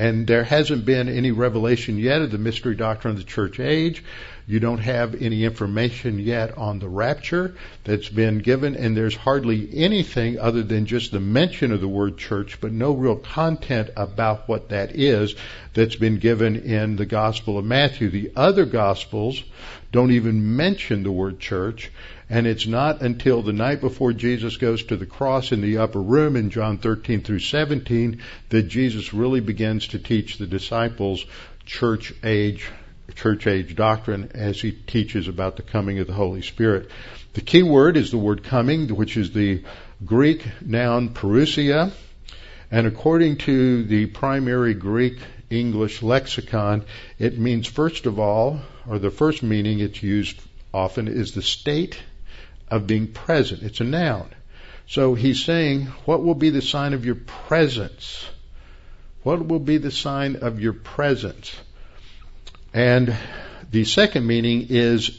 And 0.00 0.26
there 0.26 0.44
hasn't 0.44 0.86
been 0.86 1.10
any 1.10 1.30
revelation 1.30 1.98
yet 1.98 2.22
of 2.22 2.30
the 2.30 2.38
mystery 2.38 2.74
doctrine 2.74 3.10
of 3.10 3.18
the 3.18 3.24
church 3.24 3.60
age. 3.60 4.02
You 4.46 4.58
don't 4.58 4.78
have 4.78 5.20
any 5.20 5.44
information 5.44 6.18
yet 6.18 6.56
on 6.56 6.78
the 6.78 6.88
rapture 6.88 7.54
that's 7.84 8.08
been 8.08 8.38
given, 8.38 8.76
and 8.76 8.96
there's 8.96 9.14
hardly 9.14 9.68
anything 9.74 10.38
other 10.38 10.62
than 10.62 10.86
just 10.86 11.12
the 11.12 11.20
mention 11.20 11.70
of 11.70 11.82
the 11.82 11.86
word 11.86 12.16
church, 12.16 12.62
but 12.62 12.72
no 12.72 12.92
real 12.92 13.16
content 13.16 13.90
about 13.94 14.48
what 14.48 14.70
that 14.70 14.96
is 14.96 15.34
that's 15.74 15.96
been 15.96 16.18
given 16.18 16.56
in 16.56 16.96
the 16.96 17.04
Gospel 17.04 17.58
of 17.58 17.66
Matthew. 17.66 18.08
The 18.08 18.32
other 18.34 18.64
Gospels 18.64 19.44
don't 19.92 20.12
even 20.12 20.56
mention 20.56 21.02
the 21.02 21.12
word 21.12 21.40
church, 21.40 21.92
and 22.30 22.46
it's 22.46 22.66
not 22.66 23.02
until 23.02 23.42
the 23.42 23.52
night 23.52 23.80
before 23.80 24.12
Jesus 24.12 24.56
goes 24.56 24.84
to 24.84 24.96
the 24.96 25.04
cross 25.04 25.50
in 25.50 25.60
the 25.60 25.78
upper 25.78 26.00
room 26.00 26.36
in 26.36 26.50
John 26.50 26.78
13 26.78 27.22
through 27.22 27.40
17 27.40 28.22
that 28.50 28.62
Jesus 28.62 29.12
really 29.12 29.40
begins 29.40 29.88
to 29.88 29.98
teach 29.98 30.38
the 30.38 30.46
disciples 30.46 31.26
church 31.66 32.14
age 32.22 32.70
church 33.16 33.48
age 33.48 33.74
doctrine 33.74 34.30
as 34.34 34.60
he 34.60 34.70
teaches 34.70 35.26
about 35.26 35.56
the 35.56 35.64
coming 35.64 35.98
of 35.98 36.06
the 36.06 36.12
Holy 36.12 36.42
Spirit. 36.42 36.92
The 37.32 37.40
key 37.40 37.64
word 37.64 37.96
is 37.96 38.12
the 38.12 38.18
word 38.18 38.44
coming, 38.44 38.94
which 38.94 39.16
is 39.16 39.32
the 39.32 39.64
Greek 40.04 40.46
noun 40.64 41.08
parousia. 41.08 41.90
And 42.70 42.86
according 42.86 43.38
to 43.38 43.82
the 43.82 44.06
primary 44.06 44.74
Greek 44.74 45.18
English 45.50 46.02
lexicon, 46.04 46.84
it 47.18 47.36
means 47.36 47.66
first 47.66 48.06
of 48.06 48.20
all, 48.20 48.60
or 48.86 49.00
the 49.00 49.10
first 49.10 49.42
meaning 49.42 49.80
it's 49.80 50.00
used 50.00 50.40
often 50.72 51.08
is 51.08 51.32
the 51.32 51.42
state 51.42 51.98
of 52.70 52.86
being 52.86 53.08
present. 53.08 53.62
It's 53.62 53.80
a 53.80 53.84
noun. 53.84 54.30
So 54.86 55.14
he's 55.14 55.44
saying, 55.44 55.86
what 56.04 56.22
will 56.22 56.34
be 56.34 56.50
the 56.50 56.62
sign 56.62 56.94
of 56.94 57.04
your 57.04 57.14
presence 57.14 58.26
What 59.22 59.46
will 59.46 59.60
be 59.60 59.76
the 59.76 59.90
sign 59.90 60.36
of 60.36 60.60
your 60.60 60.72
presence? 60.72 61.54
And 62.72 63.14
the 63.70 63.84
second 63.84 64.26
meaning 64.26 64.68
is 64.70 65.18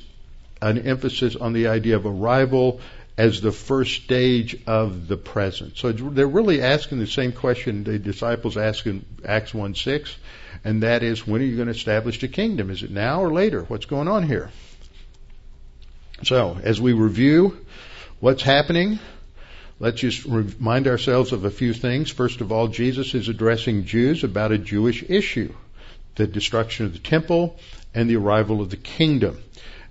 an 0.62 0.80
emphasis 0.80 1.36
on 1.36 1.54
the 1.54 1.68
idea 1.68 1.98
of 1.98 2.06
arrival 2.06 2.82
as 3.18 3.42
the 3.42 3.52
first 3.52 4.04
stage 4.04 4.58
of 4.66 5.08
the 5.08 5.18
present. 5.18 5.78
So 5.78 5.92
they're 5.92 6.28
really 6.28 6.62
asking 6.62 7.00
the 7.00 7.08
same 7.08 7.32
question 7.32 7.84
the 7.84 8.00
disciples 8.00 8.58
ask 8.58 8.88
in 8.88 9.06
Acts 9.24 9.54
1 9.54 9.76
6, 9.76 10.16
and 10.64 10.84
that 10.84 11.04
is, 11.04 11.28
when 11.28 11.42
are 11.42 11.46
you 11.46 11.56
going 11.56 11.68
to 11.68 11.76
establish 11.76 12.20
the 12.20 12.28
kingdom? 12.28 12.72
Is 12.72 12.82
it 12.82 12.90
now 12.90 13.22
or 13.22 13.32
later? 13.32 13.64
What's 13.64 13.86
going 13.86 14.08
on 14.08 14.24
here? 14.24 14.50
So, 16.24 16.60
as 16.62 16.80
we 16.80 16.94
review 16.94 17.58
what's 18.20 18.44
happening, 18.44 19.00
let's 19.80 20.00
just 20.02 20.24
remind 20.26 20.88
ourselves 20.88 21.32
of 21.32 21.46
a 21.46 21.50
few 21.50 21.74
things. 21.74 22.12
First 22.12 22.42
of 22.42 22.52
all, 22.52 22.68
Jesus 22.68 23.16
is 23.16 23.28
addressing 23.28 23.86
Jews 23.86 24.24
about 24.24 24.52
a 24.52 24.58
Jewish 24.58 25.04
issue 25.08 25.54
the 26.16 26.28
destruction 26.28 26.86
of 26.86 26.94
the 26.94 27.00
temple 27.00 27.58
and 27.96 28.10
the 28.10 28.18
arrival 28.18 28.62
of 28.62 28.70
the 28.70 28.78
kingdom 28.78 29.42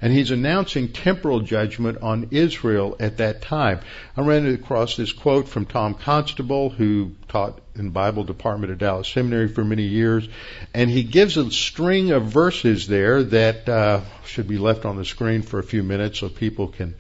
and 0.02 0.12
he's 0.12 0.30
announcing 0.30 0.92
temporal 0.92 1.40
judgment 1.40 1.99
on 2.02 2.28
Israel 2.30 2.97
at 3.00 3.19
that 3.19 3.42
time. 3.42 3.80
I 4.16 4.23
ran 4.23 4.47
across 4.47 4.97
this 4.97 5.12
quote 5.12 5.49
from 5.49 5.66
Tom 5.66 5.95
Constable, 5.95 6.71
who 6.71 7.12
taught 7.28 7.61
in 7.75 7.90
Bible 7.90 8.25
department 8.25 8.73
at 8.73 8.78
Dallas 8.78 9.09
Seminary 9.09 9.49
for 9.49 9.64
many 9.64 9.85
years, 9.85 10.28
and 10.75 10.90
he 10.90 11.02
gives 11.02 11.37
a 11.37 11.50
string 11.50 12.11
of 12.11 12.25
verses 12.25 12.87
there 12.87 13.23
that 13.23 13.69
uh, 13.69 14.00
should 14.25 14.49
be 14.49 14.59
left 14.59 14.85
on 14.85 14.97
the 14.97 15.04
screen 15.04 15.42
for 15.42 15.59
a 15.59 15.64
few 15.64 15.83
minutes 15.83 16.19
so 16.19 16.28
people 16.28 16.69
can 16.69 16.95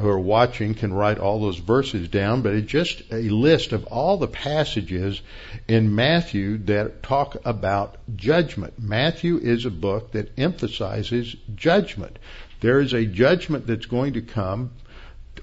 who 0.00 0.08
are 0.08 0.18
watching 0.18 0.74
can 0.74 0.92
write 0.92 1.18
all 1.18 1.40
those 1.40 1.58
verses 1.58 2.08
down, 2.08 2.42
but 2.42 2.54
it's 2.54 2.70
just 2.70 3.02
a 3.12 3.28
list 3.28 3.72
of 3.72 3.84
all 3.86 4.16
the 4.16 4.26
passages 4.26 5.20
in 5.68 5.94
Matthew 5.94 6.58
that 6.64 7.02
talk 7.02 7.36
about 7.44 7.96
judgment. 8.16 8.74
Matthew 8.78 9.38
is 9.38 9.66
a 9.66 9.70
book 9.70 10.12
that 10.12 10.38
emphasizes 10.38 11.36
judgment. 11.54 12.18
There 12.60 12.80
is 12.80 12.92
a 12.92 13.04
judgment 13.04 13.66
that's 13.66 13.86
going 13.86 14.14
to 14.14 14.22
come 14.22 14.70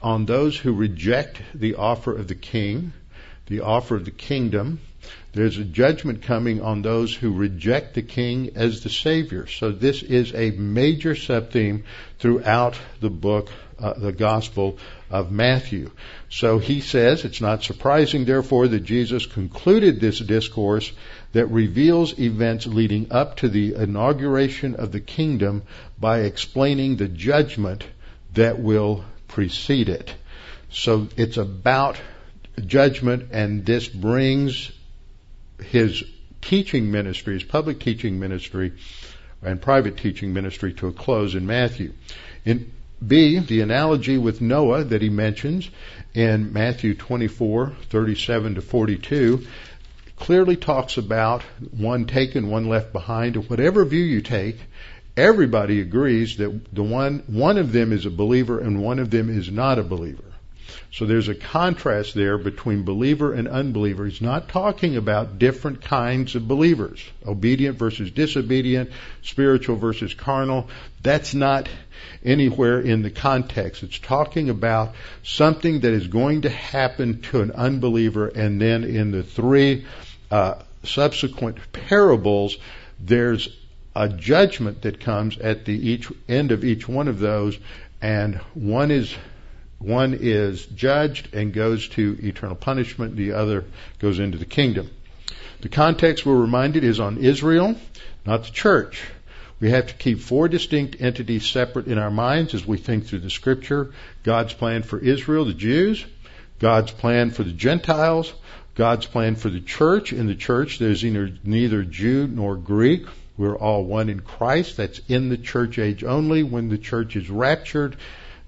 on 0.01 0.25
those 0.25 0.57
who 0.57 0.73
reject 0.73 1.41
the 1.53 1.75
offer 1.75 2.15
of 2.15 2.27
the 2.27 2.35
king, 2.35 2.93
the 3.47 3.61
offer 3.61 3.95
of 3.95 4.05
the 4.05 4.11
kingdom. 4.11 4.79
There's 5.33 5.57
a 5.57 5.63
judgment 5.63 6.23
coming 6.23 6.61
on 6.61 6.81
those 6.81 7.13
who 7.13 7.31
reject 7.31 7.93
the 7.93 8.01
king 8.01 8.51
as 8.55 8.81
the 8.81 8.89
savior. 8.89 9.47
So 9.47 9.71
this 9.71 10.01
is 10.01 10.33
a 10.33 10.51
major 10.51 11.13
subtheme 11.13 11.83
throughout 12.19 12.77
the 12.99 13.09
book 13.09 13.49
uh, 13.79 13.93
the 13.93 14.11
Gospel 14.11 14.77
of 15.09 15.31
Matthew. 15.31 15.91
So 16.29 16.59
he 16.59 16.81
says, 16.81 17.25
it's 17.25 17.41
not 17.41 17.63
surprising, 17.63 18.25
therefore, 18.25 18.67
that 18.67 18.81
Jesus 18.83 19.25
concluded 19.25 19.99
this 19.99 20.19
discourse 20.19 20.91
that 21.33 21.47
reveals 21.47 22.19
events 22.19 22.65
leading 22.65 23.11
up 23.11 23.37
to 23.37 23.49
the 23.49 23.75
inauguration 23.75 24.75
of 24.75 24.91
the 24.91 24.99
kingdom 24.99 25.63
by 25.99 26.21
explaining 26.21 26.95
the 26.95 27.07
judgment 27.07 27.85
that 28.33 28.59
will 28.59 29.05
precede 29.27 29.89
it. 29.89 30.13
So 30.69 31.07
it's 31.15 31.37
about 31.37 31.99
judgment, 32.65 33.29
and 33.31 33.65
this 33.65 33.87
brings 33.87 34.71
his 35.59 36.03
teaching 36.41 36.91
ministry, 36.91 37.33
his 37.35 37.43
public 37.43 37.79
teaching 37.79 38.19
ministry, 38.19 38.73
and 39.41 39.61
private 39.61 39.97
teaching 39.97 40.33
ministry 40.33 40.73
to 40.73 40.87
a 40.87 40.93
close 40.93 41.35
in 41.35 41.45
Matthew. 41.45 41.93
In 42.45 42.71
B, 43.05 43.39
the 43.39 43.61
analogy 43.61 44.17
with 44.17 44.41
Noah 44.41 44.83
that 44.85 45.01
he 45.01 45.09
mentions 45.09 45.69
in 46.13 46.51
Matthew 46.51 46.95
24, 46.95 47.73
37 47.89 48.55
to 48.55 48.61
42, 48.61 49.45
clearly 50.15 50.55
talks 50.55 50.97
about 50.97 51.43
one 51.71 52.05
taken, 52.05 52.49
one 52.49 52.67
left 52.67 52.91
behind. 52.91 53.35
Whatever 53.49 53.85
view 53.85 54.03
you 54.03 54.21
take, 54.21 54.57
everybody 55.15 55.79
agrees 55.79 56.37
that 56.37 56.73
the 56.73 56.83
one, 56.83 57.23
one 57.27 57.57
of 57.57 57.71
them 57.71 57.93
is 57.93 58.05
a 58.05 58.11
believer 58.11 58.59
and 58.59 58.81
one 58.81 58.99
of 58.99 59.11
them 59.11 59.29
is 59.29 59.51
not 59.51 59.77
a 59.77 59.83
believer. 59.83 60.23
So 60.97 61.05
there's 61.05 61.27
a 61.27 61.35
contrast 61.35 62.15
there 62.15 62.39
between 62.39 62.83
believer 62.83 63.31
and 63.31 63.47
unbeliever. 63.47 64.07
He's 64.07 64.19
not 64.19 64.49
talking 64.49 64.97
about 64.97 65.37
different 65.37 65.83
kinds 65.83 66.33
of 66.33 66.47
believers, 66.47 67.03
obedient 67.23 67.77
versus 67.77 68.09
disobedient, 68.09 68.89
spiritual 69.21 69.75
versus 69.75 70.15
carnal. 70.15 70.71
That's 71.03 71.35
not 71.35 71.69
anywhere 72.25 72.79
in 72.79 73.03
the 73.03 73.11
context. 73.11 73.83
It's 73.83 73.99
talking 73.99 74.49
about 74.49 74.95
something 75.21 75.81
that 75.81 75.93
is 75.93 76.07
going 76.07 76.41
to 76.41 76.49
happen 76.49 77.21
to 77.21 77.41
an 77.41 77.51
unbeliever, 77.51 78.29
and 78.29 78.59
then 78.59 78.83
in 78.83 79.11
the 79.11 79.21
three 79.21 79.85
uh, 80.31 80.55
subsequent 80.81 81.59
parables, 81.73 82.57
there's 82.99 83.55
a 83.95 84.09
judgment 84.09 84.81
that 84.81 84.99
comes 84.99 85.37
at 85.37 85.63
the 85.65 85.73
each 85.89 86.11
end 86.27 86.51
of 86.51 86.63
each 86.63 86.89
one 86.89 87.07
of 87.07 87.19
those, 87.19 87.55
and 88.01 88.37
one 88.55 88.89
is 88.89 89.15
one 89.79 90.17
is 90.19 90.65
judged 90.65 91.33
and 91.33 91.53
goes 91.53 91.87
to 91.89 92.17
eternal 92.21 92.55
punishment, 92.55 93.15
the 93.15 93.33
other 93.33 93.65
goes 93.99 94.19
into 94.19 94.37
the 94.37 94.45
kingdom. 94.45 94.89
The 95.61 95.69
context 95.69 96.25
we're 96.25 96.35
reminded 96.35 96.83
is 96.83 96.99
on 96.99 97.17
Israel, 97.17 97.75
not 98.25 98.43
the 98.43 98.51
church. 98.51 99.03
We 99.59 99.71
have 99.71 99.87
to 99.87 99.93
keep 99.95 100.19
four 100.19 100.47
distinct 100.47 101.01
entities 101.01 101.45
separate 101.45 101.87
in 101.87 101.97
our 101.97 102.11
minds 102.11 102.53
as 102.53 102.65
we 102.65 102.77
think 102.77 103.05
through 103.05 103.19
the 103.19 103.29
scripture. 103.29 103.91
God's 104.23 104.53
plan 104.53 104.83
for 104.83 104.99
Israel, 104.99 105.45
the 105.45 105.53
Jews, 105.53 106.05
God's 106.59 106.91
plan 106.91 107.31
for 107.31 107.43
the 107.43 107.53
Gentiles, 107.53 108.33
God's 108.75 109.07
plan 109.07 109.35
for 109.35 109.49
the 109.49 109.61
church. 109.61 110.13
In 110.13 110.27
the 110.27 110.35
church, 110.35 110.77
there's 110.77 111.03
either, 111.03 111.31
neither 111.43 111.83
Jew 111.83 112.27
nor 112.27 112.55
Greek. 112.55 113.07
We're 113.35 113.57
all 113.57 113.83
one 113.83 114.09
in 114.09 114.19
Christ. 114.19 114.77
That's 114.77 115.01
in 115.07 115.29
the 115.29 115.37
church 115.37 115.79
age 115.79 116.03
only. 116.03 116.43
When 116.43 116.69
the 116.69 116.77
church 116.77 117.15
is 117.15 117.29
raptured, 117.29 117.97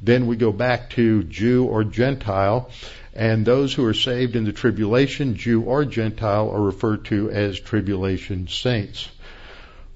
then 0.01 0.27
we 0.27 0.35
go 0.35 0.51
back 0.51 0.91
to 0.91 1.23
Jew 1.23 1.65
or 1.65 1.83
Gentile. 1.83 2.69
And 3.13 3.45
those 3.45 3.73
who 3.73 3.85
are 3.85 3.93
saved 3.93 4.35
in 4.35 4.45
the 4.45 4.53
tribulation, 4.53 5.35
Jew 5.35 5.61
or 5.63 5.83
Gentile, 5.83 6.49
are 6.51 6.61
referred 6.61 7.05
to 7.05 7.29
as 7.29 7.59
tribulation 7.59 8.47
saints. 8.47 9.09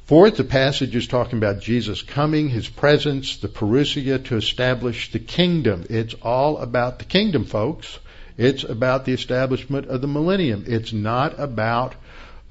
Fourth, 0.05 0.35
the 0.35 0.43
passage 0.43 0.95
is 0.95 1.07
talking 1.07 1.37
about 1.37 1.61
Jesus 1.61 2.01
coming, 2.01 2.49
His 2.49 2.67
presence, 2.67 3.37
the 3.37 3.47
parousia 3.47 4.19
to 4.25 4.35
establish 4.35 5.11
the 5.11 5.19
kingdom. 5.19 5.85
It's 5.89 6.13
all 6.15 6.57
about 6.57 6.99
the 6.99 7.05
kingdom, 7.05 7.45
folks. 7.45 7.99
It's 8.37 8.63
about 8.65 9.05
the 9.05 9.13
establishment 9.13 9.87
of 9.87 10.01
the 10.01 10.07
millennium. 10.07 10.65
It's 10.67 10.91
not 10.91 11.39
about 11.39 11.95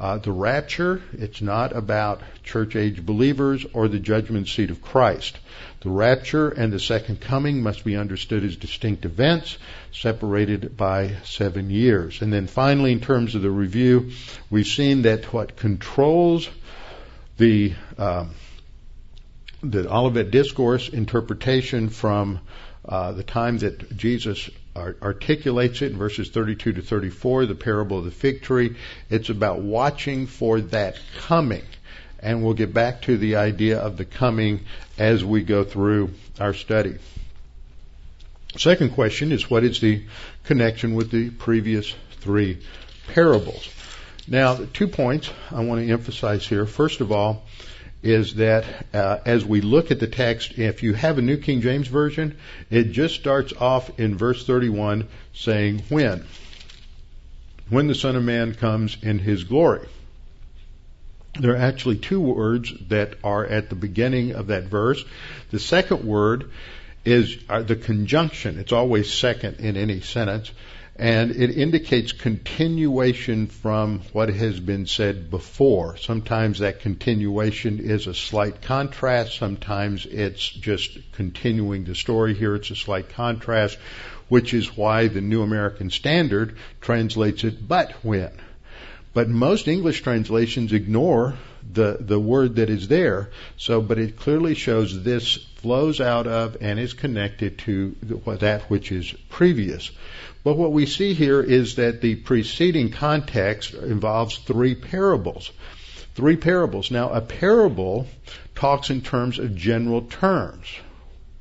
uh, 0.01 0.19
the 0.19 0.33
rapture. 0.33 1.03
It's 1.13 1.41
not 1.41 1.75
about 1.75 2.23
church 2.43 2.77
age 2.77 3.05
believers 3.05 3.65
or 3.73 3.89
the 3.89 3.99
judgment 3.99 4.49
seat 4.49 4.71
of 4.71 4.83
Christ. 4.83 5.39
The 5.81 5.91
rapture 5.91 6.49
and 6.49 6.73
the 6.73 6.81
second 6.81 7.21
coming 7.21 7.63
must 7.63 7.85
be 7.85 7.97
understood 7.97 8.45
as 8.45 8.57
distinct 8.57 9.05
events 9.05 9.59
separated 9.93 10.77
by 10.77 11.17
seven 11.25 11.71
years. 11.71 12.23
And 12.23 12.33
then 12.33 12.47
finally, 12.47 12.93
in 12.93 13.01
terms 13.01 13.35
of 13.35 13.43
the 13.43 13.51
review, 13.51 14.11
we've 14.51 14.67
seen 14.67 15.03
that 15.03 15.33
what 15.33 15.57
controls 15.57 16.49
the 17.37 17.75
um, 17.99 18.31
the 19.63 19.89
Olivet 19.89 20.31
Discourse 20.33 20.89
interpretation 20.89 21.89
from 21.89 22.41
uh, 22.85 23.13
the 23.13 23.23
time 23.23 23.59
that 23.59 23.97
Jesus 23.97 24.51
articulates 24.77 25.83
it 25.83 25.93
in 25.93 25.99
verses 25.99 26.31
32 26.31 26.75
to 26.75 26.83
34, 26.83 27.47
the 27.47 27.55
parable 27.55 27.99
of 27.99 28.05
the 28.05 28.11
fig 28.11 28.43
tree. 28.43 28.77
It's 29.11 29.29
about 29.29 29.61
watching 29.61 30.27
for 30.27 30.61
that 30.61 30.99
coming. 31.19 31.65
And 32.21 32.45
we'll 32.45 32.55
get 32.55 32.73
back 32.73 33.03
to 33.03 33.19
the 33.19 33.37
idea 33.37 33.79
of 33.79 33.97
the 33.97 34.05
coming 34.05 34.61
as 34.97 35.25
we 35.25 35.43
go 35.43 35.65
through 35.65 36.11
our 36.39 36.55
study. 36.55 36.97
Second 38.57 38.93
question 38.93 39.33
is 39.33 39.51
what 39.51 39.65
is 39.65 39.81
the 39.81 40.03
connection 40.45 40.95
with 40.95 41.11
the 41.11 41.31
previous 41.31 41.95
three 42.21 42.63
parables? 43.09 43.69
Now, 44.29 44.57
two 44.73 44.89
points 44.89 45.31
I 45.51 45.65
want 45.65 45.85
to 45.85 45.91
emphasize 45.91 46.47
here. 46.47 46.67
First 46.67 47.01
of 47.01 47.11
all, 47.11 47.43
is 48.03 48.35
that 48.35 48.65
uh, 48.93 49.19
as 49.25 49.45
we 49.45 49.61
look 49.61 49.91
at 49.91 50.01
the 50.01 50.07
text, 50.07 50.59
if 50.59 50.83
you 50.83 50.95
have 50.95 51.19
a 51.19 51.23
New 51.23 51.37
King 51.37 51.61
James 51.61 51.87
Version, 51.87 52.37
it 52.71 52.93
just 52.93 53.15
starts 53.15 53.53
off 53.53 53.99
in 53.99 54.17
verse 54.17 54.45
31 54.45 55.09
saying, 55.33 55.83
When? 55.89 56.27
When 57.69 57.87
the 57.87 57.95
Son 57.95 58.17
of 58.17 58.25
Man 58.25 58.55
comes 58.55 58.97
in 59.03 59.19
his 59.19 59.45
glory. 59.45 59.89
There 61.39 61.53
are 61.53 61.57
actually 61.57 61.97
two 61.97 62.21
words 62.21 62.73
that 62.89 63.15
are 63.25 63.47
at 63.47 63.71
the 63.71 63.77
beginning 63.77 64.33
of 64.33 64.49
that 64.49 64.65
verse. 64.65 65.03
The 65.51 65.59
second 65.59 66.05
word 66.05 66.51
is 67.05 67.39
uh, 67.49 67.63
the 67.63 67.77
conjunction. 67.77 68.59
It's 68.59 68.73
always 68.73 69.13
second 69.13 69.61
in 69.61 69.77
any 69.77 70.01
sentence 70.01 70.51
and 71.03 71.33
it 71.33 71.51
indicates 71.59 72.13
continuation 72.13 73.49
from 73.49 73.99
what 74.13 74.29
has 74.29 74.61
been 74.61 74.87
said 74.87 75.33
before. 75.33 75.97
Sometimes 75.97 76.61
that 76.61 76.79
continuation 76.79 77.81
is 77.81 78.07
a 78.07 78.15
slight 78.15 78.63
contrast, 78.63 79.37
sometimes 79.37 80.07
it's 80.07 80.49
just 80.49 80.97
continuing 81.11 81.83
the 81.83 81.97
story. 81.97 82.35
Here 82.35 82.55
it's 82.55 82.71
a 82.71 82.77
slight 82.77 83.09
contrast, 83.09 83.79
which 84.29 84.55
is 84.55 84.77
why 84.77 85.09
the 85.09 85.21
New 85.21 85.43
American 85.43 85.91
Standard 85.91 86.55
translates 86.81 87.43
it 87.43 87.67
but 87.67 87.91
when. 88.05 88.31
But 89.15 89.29
most 89.29 89.69
English 89.69 90.03
translations 90.03 90.73
ignore 90.73 91.35
the, 91.71 91.99
the 92.01 92.19
word 92.19 92.57
that 92.57 92.71
is 92.71 92.89
there. 92.89 93.31
So, 93.57 93.81
but 93.81 93.99
it 93.99 94.17
clearly 94.17 94.55
shows 94.55 95.03
this 95.03 95.37
flows 95.57 96.01
out 96.01 96.27
of 96.27 96.57
and 96.61 96.79
is 96.79 96.95
connected 96.95 97.59
to 97.59 97.95
that 98.27 98.63
which 98.71 98.91
is 98.91 99.13
previous. 99.29 99.91
But 100.45 100.57
what 100.57 100.73
we 100.73 100.87
see 100.87 101.15
here 101.15 101.41
is 101.41 101.77
that 101.77 102.01
the 102.01 102.17
preceding 102.17 102.91
context 102.91 103.75
involves 103.75 104.39
three 104.39 104.75
parables. 104.75 105.53
Three 106.15 106.37
parables. 106.37 106.91
Now, 106.91 107.11
a 107.11 107.21
parable 107.21 108.09
talks 108.55 108.91
in 108.91 109.03
terms 109.03 109.39
of 109.39 109.55
general 109.55 110.03
terms. 110.03 110.67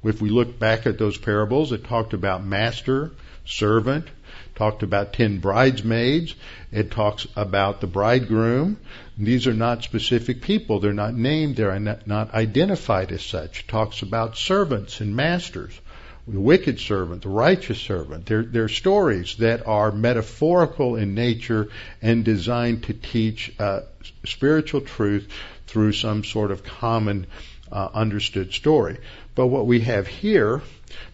If 0.04 0.22
we 0.22 0.30
look 0.30 0.60
back 0.60 0.86
at 0.86 0.98
those 0.98 1.18
parables, 1.18 1.72
it 1.72 1.84
talked 1.84 2.14
about 2.14 2.44
master, 2.46 3.12
servant, 3.46 4.08
talked 4.56 4.84
about 4.84 5.14
ten 5.14 5.40
bridesmaids. 5.40 6.36
It 6.72 6.92
talks 6.92 7.28
about 7.36 7.82
the 7.82 7.88
bridegroom. 7.88 8.78
These 9.18 9.48
are 9.48 9.54
not 9.54 9.84
specific 9.84 10.42
people. 10.42 10.80
They're 10.80 10.94
not 10.94 11.14
named. 11.14 11.56
They're 11.56 11.80
not 11.80 12.34
identified 12.34 13.12
as 13.12 13.24
such. 13.24 13.62
It 13.62 13.68
talks 13.68 14.02
about 14.02 14.38
servants 14.38 15.02
and 15.02 15.16
masters. 15.16 15.80
The 16.28 16.40
wicked 16.40 16.80
servant, 16.80 17.24
the 17.24 17.30
righteous 17.30 17.80
servant. 17.80 18.28
They're, 18.28 18.44
they're 18.44 18.70
stories 18.70 19.38
that 19.38 19.66
are 19.68 19.92
metaphorical 19.92 20.96
in 20.96 21.16
nature 21.16 21.70
and 22.02 22.24
designed 22.24 22.84
to 22.84 22.94
teach 22.94 23.52
uh, 23.60 23.82
spiritual 24.24 24.82
truth 24.82 25.28
through 25.66 25.94
some 25.94 26.24
sort 26.24 26.52
of 26.52 26.64
common 26.64 27.26
uh, 27.72 27.90
understood 27.94 28.54
story. 28.54 29.00
But 29.34 29.48
what 29.48 29.66
we 29.66 29.82
have 29.82 30.06
here, 30.06 30.62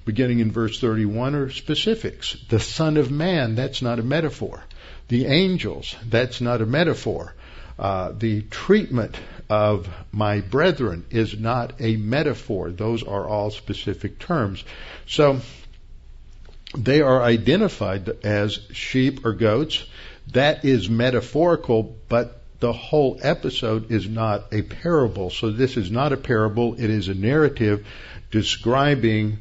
beginning 0.06 0.40
in 0.40 0.52
verse 0.52 0.80
31, 0.80 1.36
are 1.36 1.50
specifics. 1.50 2.36
The 2.50 2.60
Son 2.60 2.98
of 2.98 3.12
Man, 3.12 3.56
that's 3.56 3.82
not 3.82 4.00
a 4.00 4.04
metaphor. 4.04 4.64
The 5.08 5.26
angels, 5.26 5.96
that's 6.06 6.42
not 6.42 6.62
a 6.62 6.66
metaphor. 6.66 7.34
Uh, 7.80 8.12
the 8.18 8.42
treatment 8.42 9.16
of 9.50 9.88
my 10.12 10.42
brethren 10.42 11.06
is 11.10 11.38
not 11.38 11.74
a 11.80 11.96
metaphor. 11.96 12.72
Those 12.72 13.04
are 13.04 13.28
all 13.28 13.52
specific 13.52 14.20
terms. 14.20 14.64
So 15.06 15.40
they 16.76 17.02
are 17.02 17.22
identified 17.22 18.10
as 18.26 18.60
sheep 18.72 19.26
or 19.26 19.34
goats. 19.34 19.86
That 20.34 20.66
is 20.66 20.90
metaphorical, 20.90 21.96
but 22.10 22.42
the 22.60 22.74
whole 22.74 23.20
episode 23.22 23.92
is 23.92 24.08
not 24.08 24.52
a 24.52 24.64
parable. 24.64 25.30
So 25.30 25.52
this 25.52 25.78
is 25.78 25.92
not 25.92 26.12
a 26.12 26.18
parable. 26.18 26.74
It 26.74 26.90
is 26.90 27.08
a 27.08 27.14
narrative 27.14 27.86
describing 28.32 29.38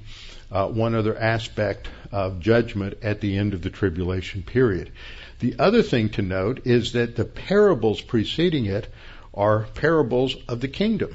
uh, 0.51 0.69
one 0.69 0.95
other 0.95 1.17
aspect 1.17 1.89
of 2.13 2.41
judgment 2.41 2.99
at 3.03 3.21
the 3.21 3.37
end 3.37 3.55
of 3.55 3.63
the 3.63 3.71
tribulation 3.71 4.43
period. 4.43 4.93
The 5.41 5.57
other 5.59 5.83
thing 5.83 6.11
to 6.11 6.23
note 6.23 6.67
is 6.67 6.93
that 6.93 7.17
the 7.17 7.25
parables 7.25 8.01
preceding 8.01 8.67
it 8.67 8.89
are 9.35 9.67
parables 9.75 10.37
of 10.49 10.61
the 10.61 10.69
kingdom. 10.69 11.15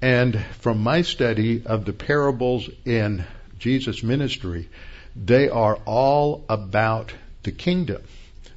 And 0.00 0.40
from 0.60 0.82
my 0.82 1.02
study 1.02 1.66
of 1.66 1.84
the 1.84 1.92
parables 1.92 2.70
in 2.84 3.24
Jesus' 3.58 4.02
ministry, 4.02 4.68
they 5.16 5.48
are 5.48 5.76
all 5.84 6.44
about 6.48 7.12
the 7.42 7.52
kingdom. 7.52 8.02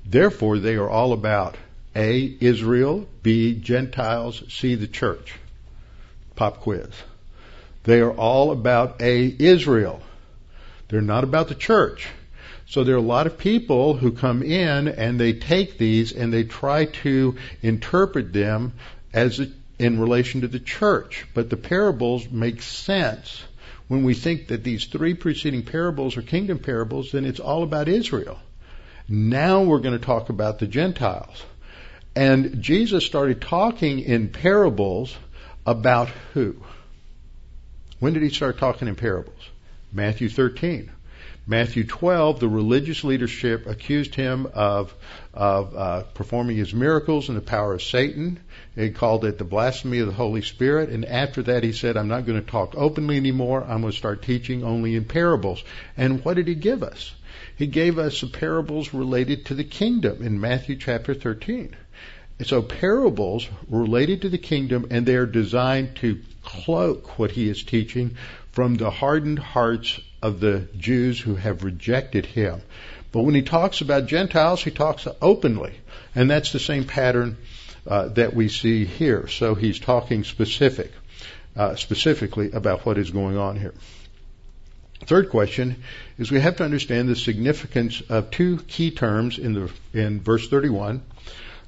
Therefore, 0.05 0.59
they 0.59 0.75
are 0.75 0.89
all 0.89 1.13
about 1.13 1.57
A, 1.95 2.37
Israel, 2.39 3.07
B, 3.23 3.55
Gentiles, 3.55 4.43
C, 4.49 4.75
the 4.75 4.87
church. 4.87 5.33
Pop 6.35 6.61
quiz. 6.61 6.87
They 7.83 7.99
are 8.01 8.11
all 8.11 8.51
about 8.51 9.01
A, 9.01 9.35
Israel. 9.39 10.01
They're 10.89 11.01
not 11.01 11.23
about 11.23 11.47
the 11.47 11.55
church. 11.55 12.07
So 12.67 12.83
there 12.83 12.95
are 12.95 12.99
a 12.99 13.01
lot 13.01 13.27
of 13.27 13.37
people 13.37 13.95
who 13.95 14.11
come 14.11 14.43
in 14.43 14.87
and 14.87 15.19
they 15.19 15.33
take 15.33 15.77
these 15.77 16.13
and 16.13 16.31
they 16.31 16.43
try 16.43 16.85
to 16.85 17.35
interpret 17.61 18.31
them 18.31 18.73
as 19.13 19.39
a, 19.39 19.47
in 19.77 19.99
relation 19.99 20.41
to 20.41 20.47
the 20.47 20.59
church. 20.59 21.25
But 21.33 21.49
the 21.49 21.57
parables 21.57 22.29
make 22.29 22.61
sense 22.61 23.43
when 23.87 24.03
we 24.03 24.13
think 24.13 24.47
that 24.47 24.63
these 24.63 24.85
three 24.85 25.13
preceding 25.15 25.63
parables 25.63 26.15
are 26.15 26.21
kingdom 26.21 26.59
parables, 26.59 27.11
then 27.11 27.25
it's 27.25 27.41
all 27.41 27.61
about 27.61 27.89
Israel. 27.89 28.39
Now 29.09 29.63
we're 29.63 29.79
going 29.79 29.99
to 29.99 30.05
talk 30.05 30.29
about 30.29 30.59
the 30.59 30.67
Gentiles. 30.67 31.43
And 32.15 32.61
Jesus 32.61 33.05
started 33.05 33.41
talking 33.41 33.99
in 33.99 34.29
parables 34.29 35.13
about 35.65 36.07
who? 36.33 36.55
When 38.01 38.13
did 38.13 38.23
he 38.23 38.29
start 38.29 38.57
talking 38.57 38.87
in 38.87 38.95
parables? 38.95 39.51
Matthew 39.93 40.27
13. 40.27 40.89
Matthew 41.45 41.83
12, 41.83 42.39
the 42.39 42.49
religious 42.49 43.03
leadership 43.03 43.67
accused 43.67 44.15
him 44.15 44.47
of, 44.55 44.95
of 45.35 45.75
uh, 45.75 46.01
performing 46.15 46.57
his 46.57 46.73
miracles 46.73 47.29
in 47.29 47.35
the 47.35 47.41
power 47.41 47.75
of 47.75 47.83
Satan. 47.83 48.39
He 48.73 48.89
called 48.89 49.23
it 49.23 49.37
the 49.37 49.43
blasphemy 49.43 49.99
of 49.99 50.07
the 50.07 50.13
Holy 50.13 50.41
Spirit. 50.41 50.89
And 50.89 51.05
after 51.05 51.43
that, 51.43 51.63
he 51.63 51.73
said, 51.73 51.95
I'm 51.95 52.07
not 52.07 52.25
going 52.25 52.43
to 52.43 52.51
talk 52.51 52.73
openly 52.75 53.17
anymore. 53.17 53.61
I'm 53.61 53.81
going 53.81 53.91
to 53.91 53.97
start 53.97 54.23
teaching 54.23 54.63
only 54.63 54.95
in 54.95 55.05
parables. 55.05 55.63
And 55.95 56.25
what 56.25 56.37
did 56.37 56.47
he 56.47 56.55
give 56.55 56.81
us? 56.81 57.13
He 57.55 57.67
gave 57.67 57.99
us 57.99 58.19
the 58.19 58.25
parables 58.25 58.95
related 58.95 59.45
to 59.45 59.53
the 59.53 59.63
kingdom 59.63 60.23
in 60.23 60.41
Matthew 60.41 60.75
chapter 60.75 61.13
13. 61.13 61.75
And 62.41 62.47
so 62.47 62.63
parables 62.63 63.47
related 63.69 64.23
to 64.23 64.29
the 64.29 64.39
kingdom, 64.39 64.87
and 64.89 65.05
they 65.05 65.13
are 65.13 65.27
designed 65.27 65.97
to 65.97 66.19
cloak 66.43 67.19
what 67.19 67.29
he 67.29 67.47
is 67.47 67.61
teaching 67.61 68.15
from 68.51 68.73
the 68.73 68.89
hardened 68.89 69.37
hearts 69.37 69.99
of 70.23 70.39
the 70.39 70.67
Jews 70.75 71.19
who 71.19 71.35
have 71.35 71.63
rejected 71.63 72.25
him. 72.25 72.63
But 73.11 73.21
when 73.21 73.35
he 73.35 73.43
talks 73.43 73.81
about 73.81 74.07
Gentiles, 74.07 74.63
he 74.63 74.71
talks 74.71 75.07
openly. 75.21 75.75
And 76.15 76.31
that's 76.31 76.51
the 76.51 76.57
same 76.57 76.85
pattern 76.85 77.37
uh, 77.85 78.07
that 78.07 78.33
we 78.33 78.49
see 78.49 78.85
here. 78.85 79.27
So 79.27 79.53
he's 79.53 79.77
talking 79.79 80.23
specific, 80.23 80.91
uh, 81.55 81.75
specifically 81.75 82.53
about 82.53 82.87
what 82.87 82.97
is 82.97 83.11
going 83.11 83.37
on 83.37 83.55
here. 83.55 83.75
Third 85.05 85.29
question 85.29 85.83
is 86.17 86.31
we 86.31 86.39
have 86.39 86.55
to 86.55 86.63
understand 86.63 87.07
the 87.07 87.15
significance 87.15 88.01
of 88.09 88.31
two 88.31 88.57
key 88.67 88.89
terms 88.89 89.37
in 89.37 89.53
the 89.53 89.71
in 89.93 90.21
verse 90.21 90.49
31. 90.49 91.03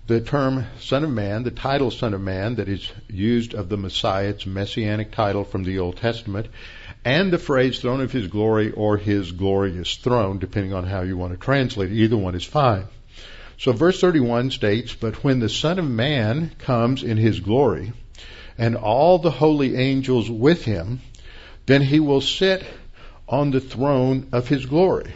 The 0.06 0.20
term 0.20 0.66
Son 0.82 1.06
of 1.06 1.12
Man, 1.12 1.44
the 1.44 1.52
title 1.52 1.90
Son 1.90 2.14
of 2.14 2.20
Man 2.20 2.56
that 2.56 2.68
is 2.68 2.92
used 3.08 3.54
of 3.54 3.70
the 3.70 3.78
Messiah, 3.78 4.28
it's 4.32 4.46
a 4.46 4.50
messianic 4.50 5.14
title 5.14 5.46
from 5.46 5.64
the 5.64 5.80
Old 5.80 5.96
Testament, 5.96 6.48
and 7.06 7.32
the 7.32 7.38
phrase 7.38 7.80
throne 7.80 8.02
of 8.02 8.12
his 8.12 8.28
glory 8.28 8.72
or 8.72 8.98
his 8.98 9.32
glorious 9.32 9.96
throne, 9.96 10.40
depending 10.40 10.74
on 10.74 10.84
how 10.84 11.04
you 11.04 11.16
want 11.16 11.32
to 11.32 11.40
translate 11.40 11.90
it. 11.90 11.96
Either 11.96 12.18
one 12.18 12.36
is 12.36 12.44
fine. 12.44 12.84
So 13.58 13.72
verse 13.72 14.02
31 14.02 14.52
states, 14.52 14.94
But 14.94 15.24
when 15.24 15.40
the 15.40 15.48
Son 15.48 15.80
of 15.80 15.90
Man 15.90 16.52
comes 16.60 17.02
in 17.02 17.16
his 17.16 17.40
glory, 17.40 17.94
and 18.58 18.76
all 18.76 19.20
the 19.20 19.32
holy 19.32 19.78
angels 19.78 20.30
with 20.30 20.66
him, 20.66 21.00
then 21.66 21.82
he 21.82 22.02
will 22.02 22.20
sit 22.20 22.66
on 23.30 23.52
the 23.52 23.62
throne 23.62 24.28
of 24.34 24.50
his 24.50 24.66
glory. 24.66 25.14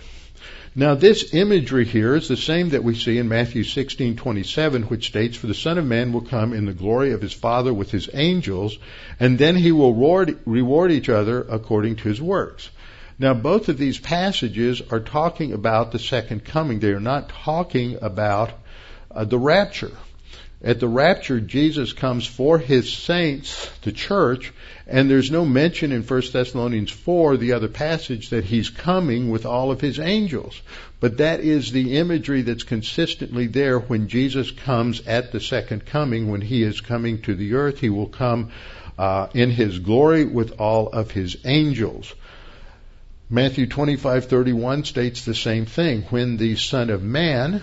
Now 0.80 0.94
this 0.94 1.34
imagery 1.34 1.86
here 1.86 2.14
is 2.14 2.28
the 2.28 2.38
same 2.38 2.70
that 2.70 2.84
we 2.84 2.94
see 2.94 3.18
in 3.18 3.28
Matthew 3.28 3.64
16:27 3.64 4.84
which 4.92 5.08
states 5.08 5.36
for 5.36 5.48
the 5.48 5.56
son 5.56 5.80
of 5.80 5.88
man 5.88 6.14
will 6.14 6.22
come 6.22 6.54
in 6.54 6.68
the 6.68 6.72
glory 6.72 7.14
of 7.14 7.22
his 7.24 7.34
father 7.34 7.74
with 7.74 7.90
his 7.90 8.12
angels 8.14 8.78
and 9.20 9.40
then 9.40 9.56
he 9.56 9.72
will 9.72 9.96
reward, 9.96 10.92
each 10.92 11.10
other 11.10 11.44
according 11.50 11.96
to 11.96 12.10
his 12.10 12.22
works. 12.22 12.70
Now 13.18 13.34
both 13.34 13.70
of 13.70 13.80
these 13.80 13.98
passages 13.98 14.84
are 14.92 15.00
talking 15.00 15.52
about 15.52 15.92
the 15.92 15.98
second 15.98 16.46
coming. 16.46 16.80
They 16.80 16.92
are 16.92 17.00
not 17.00 17.30
talking 17.30 17.98
about 18.00 18.52
uh, 19.10 19.26
the 19.26 19.40
rapture. 19.40 19.94
At 20.64 20.80
the 20.80 20.88
rapture, 20.88 21.40
Jesus 21.40 21.94
comes 21.94 22.26
for 22.26 22.58
his 22.58 22.92
saints, 22.92 23.70
the 23.84 23.92
church, 23.92 24.52
and 24.88 25.08
there's 25.08 25.30
no 25.30 25.46
mention 25.46 25.92
in 25.92 26.02
1 26.02 26.22
Thessalonians 26.34 26.90
4, 26.90 27.38
the 27.38 27.54
other 27.54 27.68
passage, 27.68 28.32
that 28.32 28.46
he's 28.46 28.70
coming 28.70 29.30
with 29.30 29.46
all 29.46 29.70
of 29.70 29.82
his 29.82 30.00
angels. 30.00 30.60
But 31.00 31.18
that 31.18 31.42
is 31.42 31.72
the 31.72 31.98
imagery 31.98 32.42
that's 32.42 32.64
consistently 32.64 33.46
there 33.46 33.78
when 33.78 34.08
Jesus 34.08 34.50
comes 34.50 35.06
at 35.06 35.32
the 35.32 35.40
second 35.40 35.86
coming. 35.86 36.32
When 36.32 36.42
he 36.42 36.64
is 36.64 36.82
coming 36.82 37.22
to 37.22 37.36
the 37.36 37.54
earth, 37.54 37.80
he 37.80 37.92
will 37.92 38.08
come 38.08 38.50
uh, 38.98 39.28
in 39.36 39.52
his 39.52 39.78
glory 39.78 40.26
with 40.26 40.60
all 40.60 40.88
of 40.88 41.12
his 41.12 41.38
angels. 41.46 42.16
Matthew 43.30 43.68
25:31 43.68 44.86
states 44.86 45.24
the 45.24 45.36
same 45.36 45.66
thing. 45.68 46.04
When 46.10 46.38
the 46.38 46.56
Son 46.56 46.90
of 46.90 47.04
Man 47.04 47.62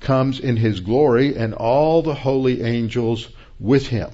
comes 0.00 0.40
in 0.40 0.56
his 0.56 0.80
glory 0.80 1.36
and 1.36 1.54
all 1.54 2.02
the 2.02 2.14
holy 2.14 2.62
angels 2.62 3.28
with 3.58 3.86
him. 3.86 4.10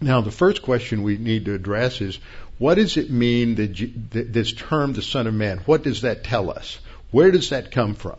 Now, 0.00 0.20
the 0.20 0.30
first 0.30 0.62
question 0.62 1.02
we 1.02 1.18
need 1.18 1.44
to 1.44 1.54
address 1.54 2.00
is 2.00 2.18
what 2.58 2.74
does 2.74 2.96
it 2.96 3.10
mean 3.10 3.54
that 3.54 4.32
this 4.32 4.52
term, 4.52 4.92
the 4.92 5.02
Son 5.02 5.26
of 5.26 5.34
Man, 5.34 5.58
what 5.66 5.82
does 5.82 6.02
that 6.02 6.24
tell 6.24 6.50
us? 6.50 6.78
Where 7.10 7.30
does 7.30 7.50
that 7.50 7.70
come 7.70 7.94
from? 7.94 8.18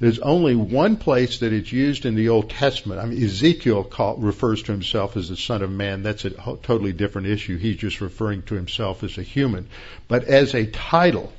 There's 0.00 0.18
only 0.18 0.54
one 0.54 0.96
place 0.96 1.40
that 1.40 1.52
it's 1.52 1.72
used 1.72 2.04
in 2.04 2.14
the 2.14 2.30
Old 2.30 2.50
Testament. 2.50 3.00
I 3.00 3.06
mean, 3.06 3.22
Ezekiel 3.22 3.84
call, 3.84 4.16
refers 4.16 4.62
to 4.64 4.72
himself 4.72 5.16
as 5.16 5.28
the 5.28 5.36
Son 5.36 5.62
of 5.62 5.70
Man. 5.70 6.02
That's 6.02 6.24
a 6.24 6.30
totally 6.30 6.92
different 6.92 7.28
issue. 7.28 7.56
He's 7.56 7.76
just 7.76 8.00
referring 8.00 8.42
to 8.42 8.54
himself 8.54 9.02
as 9.04 9.18
a 9.18 9.22
human. 9.22 9.68
But 10.06 10.24
as 10.24 10.54
a 10.54 10.66
title, 10.66 11.32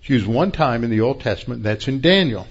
it's 0.00 0.08
used 0.08 0.26
one 0.26 0.52
time 0.52 0.84
in 0.84 0.90
the 0.90 1.02
Old 1.02 1.20
Testament, 1.20 1.62
that's 1.62 1.88
in 1.88 2.00
Daniel. 2.00 2.46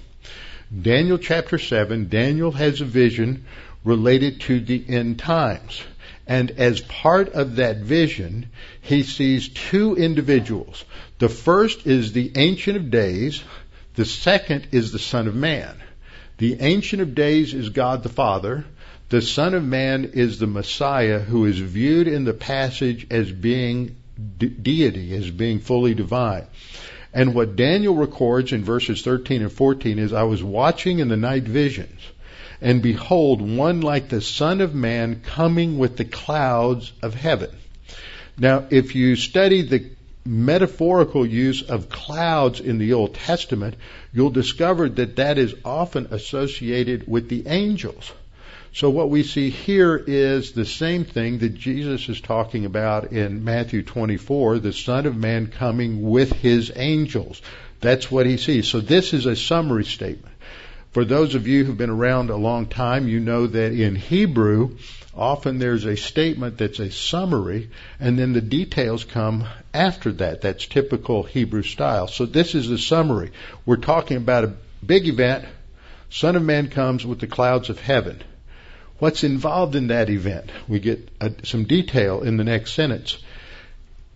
Daniel 0.82 1.20
chapter 1.20 1.60
7, 1.60 2.10
Daniel 2.10 2.52
has 2.52 2.82
a 2.82 2.86
vision 2.86 3.46
related 3.84 4.42
to 4.42 4.60
the 4.60 4.84
end 4.88 5.20
times. 5.20 5.84
And 6.26 6.52
as 6.52 6.82
part 6.82 7.30
of 7.34 7.58
that 7.58 7.78
vision, 7.78 8.48
he 8.82 9.04
sees 9.04 9.50
two 9.50 9.96
individuals. 9.96 10.84
The 11.20 11.30
first 11.30 11.86
is 11.86 12.12
the 12.12 12.32
Ancient 12.36 12.78
of 12.78 12.90
Days. 12.90 13.44
The 13.96 14.06
second 14.06 14.70
is 14.72 14.92
the 14.92 15.00
Son 15.00 15.28
of 15.28 15.36
Man. 15.36 15.76
The 16.38 16.58
Ancient 16.60 17.02
of 17.02 17.14
Days 17.14 17.54
is 17.54 17.70
God 17.70 18.02
the 18.02 18.10
Father. 18.10 18.66
The 19.10 19.22
Son 19.22 19.54
of 19.54 19.64
Man 19.64 20.12
is 20.14 20.40
the 20.40 20.48
Messiah 20.48 21.20
who 21.20 21.46
is 21.46 21.60
viewed 21.60 22.08
in 22.08 22.24
the 22.24 22.34
passage 22.34 23.06
as 23.12 23.32
being 23.32 23.96
de- 24.38 24.48
deity, 24.48 25.14
as 25.16 25.30
being 25.30 25.60
fully 25.60 25.94
divine. 25.94 26.48
And 27.14 27.36
what 27.36 27.56
Daniel 27.56 27.96
records 27.96 28.52
in 28.52 28.64
verses 28.64 29.02
13 29.02 29.44
and 29.44 29.52
14 29.52 30.00
is 30.00 30.14
I 30.14 30.24
was 30.24 30.44
watching 30.44 31.00
in 31.00 31.10
the 31.10 31.18
night 31.18 31.44
visions 31.44 32.02
and 32.64 32.82
behold, 32.82 33.42
one 33.42 33.82
like 33.82 34.08
the 34.08 34.22
Son 34.22 34.62
of 34.62 34.74
Man 34.74 35.22
coming 35.22 35.78
with 35.78 35.98
the 35.98 36.06
clouds 36.06 36.94
of 37.02 37.14
heaven. 37.14 37.50
Now, 38.38 38.66
if 38.70 38.96
you 38.96 39.18
study 39.18 39.64
the 39.64 39.92
metaphorical 40.26 41.26
use 41.26 41.62
of 41.62 41.90
clouds 41.90 42.62
in 42.62 42.78
the 42.78 42.94
Old 42.94 43.16
Testament, 43.16 43.76
you'll 44.14 44.30
discover 44.30 44.88
that 44.88 45.18
that 45.18 45.38
is 45.38 45.54
often 45.66 46.08
associated 46.12 47.06
with 47.06 47.28
the 47.28 47.48
angels. 47.48 48.14
So 48.76 48.90
what 48.90 49.12
we 49.12 49.22
see 49.22 49.52
here 49.52 49.96
is 49.96 50.54
the 50.54 50.66
same 50.66 51.06
thing 51.06 51.38
that 51.40 51.54
Jesus 51.54 52.10
is 52.10 52.20
talking 52.20 52.66
about 52.66 53.12
in 53.12 53.44
Matthew 53.44 53.84
24, 53.84 54.58
the 54.58 54.74
Son 54.74 55.06
of 55.06 55.16
Man 55.16 55.46
coming 55.46 56.02
with 56.10 56.34
his 56.34 56.72
angels. 56.76 57.44
That's 57.82 58.10
what 58.10 58.26
he 58.26 58.38
sees. 58.38 58.68
So 58.68 58.80
this 58.80 59.14
is 59.14 59.28
a 59.28 59.36
summary 59.36 59.86
statement. 59.86 60.34
For 60.92 61.06
those 61.06 61.36
of 61.36 61.48
you 61.48 61.64
who've 61.64 61.78
been 61.78 61.92
around 61.92 62.32
a 62.32 62.36
long 62.36 62.66
time, 62.66 63.08
you 63.08 63.20
know 63.20 63.46
that 63.46 63.74
in 63.74 63.96
Hebrew, 63.96 64.78
often 65.16 65.60
there's 65.60 65.86
a 65.86 65.96
statement 65.96 66.58
that's 66.58 66.80
a 66.80 66.90
summary, 66.90 67.70
and 68.00 68.18
then 68.18 68.34
the 68.34 68.42
details 68.42 69.04
come 69.04 69.46
after 69.72 70.14
that. 70.14 70.42
That's 70.42 70.66
typical 70.66 71.22
Hebrew 71.22 71.62
style. 71.62 72.08
So 72.08 72.26
this 72.26 72.56
is 72.56 72.70
the 72.70 72.80
summary. 72.80 73.34
We're 73.68 73.78
talking 73.78 74.18
about 74.18 74.46
a 74.46 74.54
big 74.84 75.08
event. 75.08 75.46
Son 76.10 76.36
of 76.36 76.42
Man 76.42 76.72
comes 76.72 77.06
with 77.06 77.20
the 77.20 77.28
clouds 77.28 77.70
of 77.70 77.80
heaven. 77.80 78.24
What's 79.04 79.26
involved 79.26 79.76
in 79.76 79.88
that 79.88 80.10
event? 80.10 80.50
We 80.70 80.80
get 80.80 81.10
a, 81.20 81.34
some 81.44 81.66
detail 81.66 82.22
in 82.22 82.38
the 82.38 82.46
next 82.46 82.72
sentence 82.72 83.18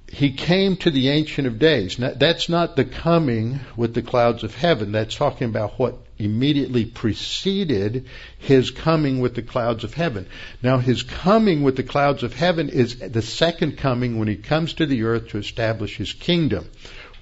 he 0.10 0.32
came 0.32 0.78
to 0.78 0.90
the 0.90 1.10
Ancient 1.10 1.48
of 1.48 1.60
Days. 1.60 2.00
Now, 2.00 2.12
that's 2.16 2.48
not 2.48 2.78
the 2.78 2.86
coming 2.86 3.60
with 3.76 3.94
the 3.94 4.02
clouds 4.02 4.44
of 4.44 4.56
heaven. 4.56 4.94
That's 4.94 5.16
talking 5.16 5.50
about 5.50 5.78
what 5.78 5.98
immediately 6.18 6.86
preceded 6.86 8.06
his 8.38 8.72
coming 8.72 9.20
with 9.20 9.36
the 9.36 9.42
clouds 9.42 9.84
of 9.84 9.94
heaven. 9.94 10.28
Now, 10.64 10.78
his 10.78 11.04
coming 11.04 11.64
with 11.64 11.76
the 11.76 11.84
clouds 11.84 12.24
of 12.24 12.34
heaven 12.34 12.70
is 12.70 13.00
the 13.00 13.22
second 13.22 13.78
coming 13.78 14.18
when 14.18 14.30
he 14.30 14.38
comes 14.38 14.76
to 14.76 14.86
the 14.86 15.04
earth 15.04 15.28
to 15.30 15.38
establish 15.38 15.98
his 15.98 16.14
kingdom. 16.14 16.70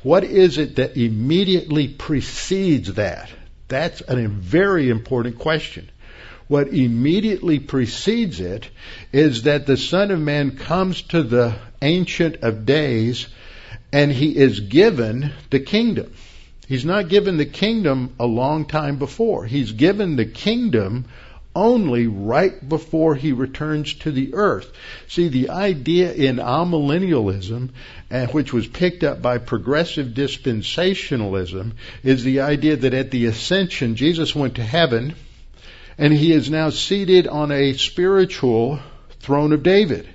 What 0.03 0.23
is 0.23 0.59
it 0.59 0.75
that 0.75 0.95
immediately 0.95 1.87
precedes 1.87 2.93
that? 2.93 3.31
That's 3.67 4.03
a 4.07 4.27
very 4.27 4.91
important 4.91 5.39
question. 5.39 5.89
What 6.47 6.67
immediately 6.67 7.59
precedes 7.59 8.39
it 8.39 8.69
is 9.11 9.43
that 9.43 9.65
the 9.65 9.77
Son 9.77 10.11
of 10.11 10.19
Man 10.19 10.57
comes 10.57 11.01
to 11.03 11.23
the 11.23 11.55
Ancient 11.81 12.37
of 12.43 12.65
Days 12.65 13.27
and 13.91 14.11
he 14.11 14.35
is 14.35 14.59
given 14.59 15.31
the 15.49 15.59
kingdom. 15.59 16.11
He's 16.67 16.85
not 16.85 17.09
given 17.09 17.37
the 17.37 17.45
kingdom 17.45 18.15
a 18.19 18.25
long 18.25 18.65
time 18.65 18.97
before. 18.97 19.45
He's 19.45 19.71
given 19.71 20.15
the 20.15 20.25
kingdom 20.25 21.05
only 21.55 22.05
right 22.05 22.67
before 22.67 23.15
he 23.15 23.31
returns 23.31 23.93
to 23.93 24.11
the 24.11 24.33
earth. 24.33 24.71
See, 25.07 25.29
the 25.29 25.49
idea 25.49 26.11
in 26.11 26.37
amillennialism, 26.37 27.69
uh, 28.11 28.25
which 28.27 28.51
was 28.51 28.67
picked 28.67 29.03
up 29.03 29.21
by 29.21 29.37
progressive 29.37 30.07
dispensationalism, 30.07 31.71
is 32.03 32.23
the 32.23 32.41
idea 32.41 32.75
that 32.75 32.93
at 32.93 33.11
the 33.11 33.27
ascension, 33.27 33.95
Jesus 33.95 34.35
went 34.35 34.55
to 34.55 34.63
heaven, 34.63 35.15
and 35.97 36.13
he 36.13 36.31
is 36.31 36.49
now 36.49 36.69
seated 36.69 37.27
on 37.27 37.51
a 37.51 37.73
spiritual 37.73 38.79
throne 39.19 39.53
of 39.53 39.63
David. 39.63 40.07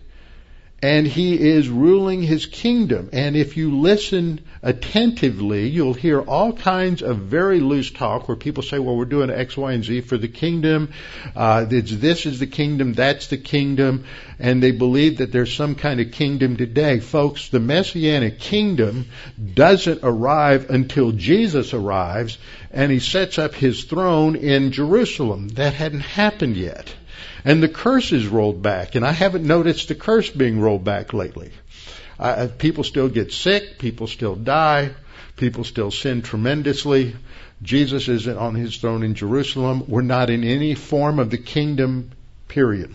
And 0.83 1.07
he 1.07 1.39
is 1.39 1.69
ruling 1.69 2.23
his 2.23 2.47
kingdom. 2.47 3.11
And 3.13 3.37
if 3.37 3.59
you 3.59 3.81
listen 3.81 4.41
attentively, 4.63 5.69
you'll 5.69 5.93
hear 5.93 6.21
all 6.21 6.55
kinds 6.55 7.03
of 7.03 7.19
very 7.19 7.61
loose 7.61 7.91
talk 7.91 8.29
where 8.29 8.37
people 8.37 8.63
say, 8.63 8.79
well, 8.79 8.97
we're 8.97 9.05
doing 9.05 9.29
X, 9.31 9.59
Y, 9.59 9.73
and 9.73 9.85
Z 9.85 10.03
for 10.03 10.17
the 10.17 10.29
kingdom. 10.29 10.93
Uh, 11.37 11.65
this 11.65 12.25
is 12.25 12.39
the 12.39 12.47
kingdom, 12.47 12.95
that's 12.95 13.27
the 13.27 13.37
kingdom. 13.37 14.05
And 14.39 14.63
they 14.63 14.71
believe 14.71 15.19
that 15.19 15.33
there's 15.33 15.53
some 15.53 15.75
kind 15.75 16.01
of 16.01 16.13
kingdom 16.13 16.57
today. 16.57 17.01
Folks, 17.01 17.51
the 17.51 17.61
Messianic 17.61 18.39
kingdom 18.39 19.07
doesn't 19.55 20.01
arrive 20.03 20.71
until 20.71 21.13
Jesus 21.13 21.75
arrives 21.75 22.39
and 22.71 22.91
he 22.91 23.01
sets 23.01 23.39
up 23.39 23.55
his 23.55 23.85
throne 23.85 24.37
in 24.37 24.73
Jerusalem. 24.73 25.49
That 25.49 25.75
hadn't 25.75 26.01
happened 26.01 26.57
yet. 26.57 26.95
And 27.45 27.63
the 27.63 27.69
curse 27.69 28.13
is 28.13 28.27
rolled 28.27 28.63
back, 28.63 28.95
and 28.95 29.05
I 29.05 29.13
haven't 29.13 29.47
noticed 29.47 29.89
the 29.89 29.95
curse 29.95 30.31
being 30.31 30.61
rolled 30.61 30.85
back 30.85 31.13
lately. 31.13 31.51
Uh, 32.19 32.49
people 32.59 32.85
still 32.85 33.09
get 33.09 33.33
sick, 33.33 33.79
people 33.79 34.07
still 34.07 34.37
die, 34.37 34.91
people 35.37 35.65
still 35.65 35.91
sin 35.91 36.23
tremendously. 36.23 37.17
Jesus 37.63 38.09
isn't 38.09 38.37
on 38.37 38.55
his 38.55 38.77
throne 38.77 39.03
in 39.03 39.15
Jerusalem. 39.15 39.85
We're 39.89 40.03
not 40.03 40.31
in 40.31 40.45
any 40.45 40.75
form 40.75 41.19
of 41.19 41.31
the 41.31 41.39
kingdom, 41.39 42.11
period. 42.49 42.95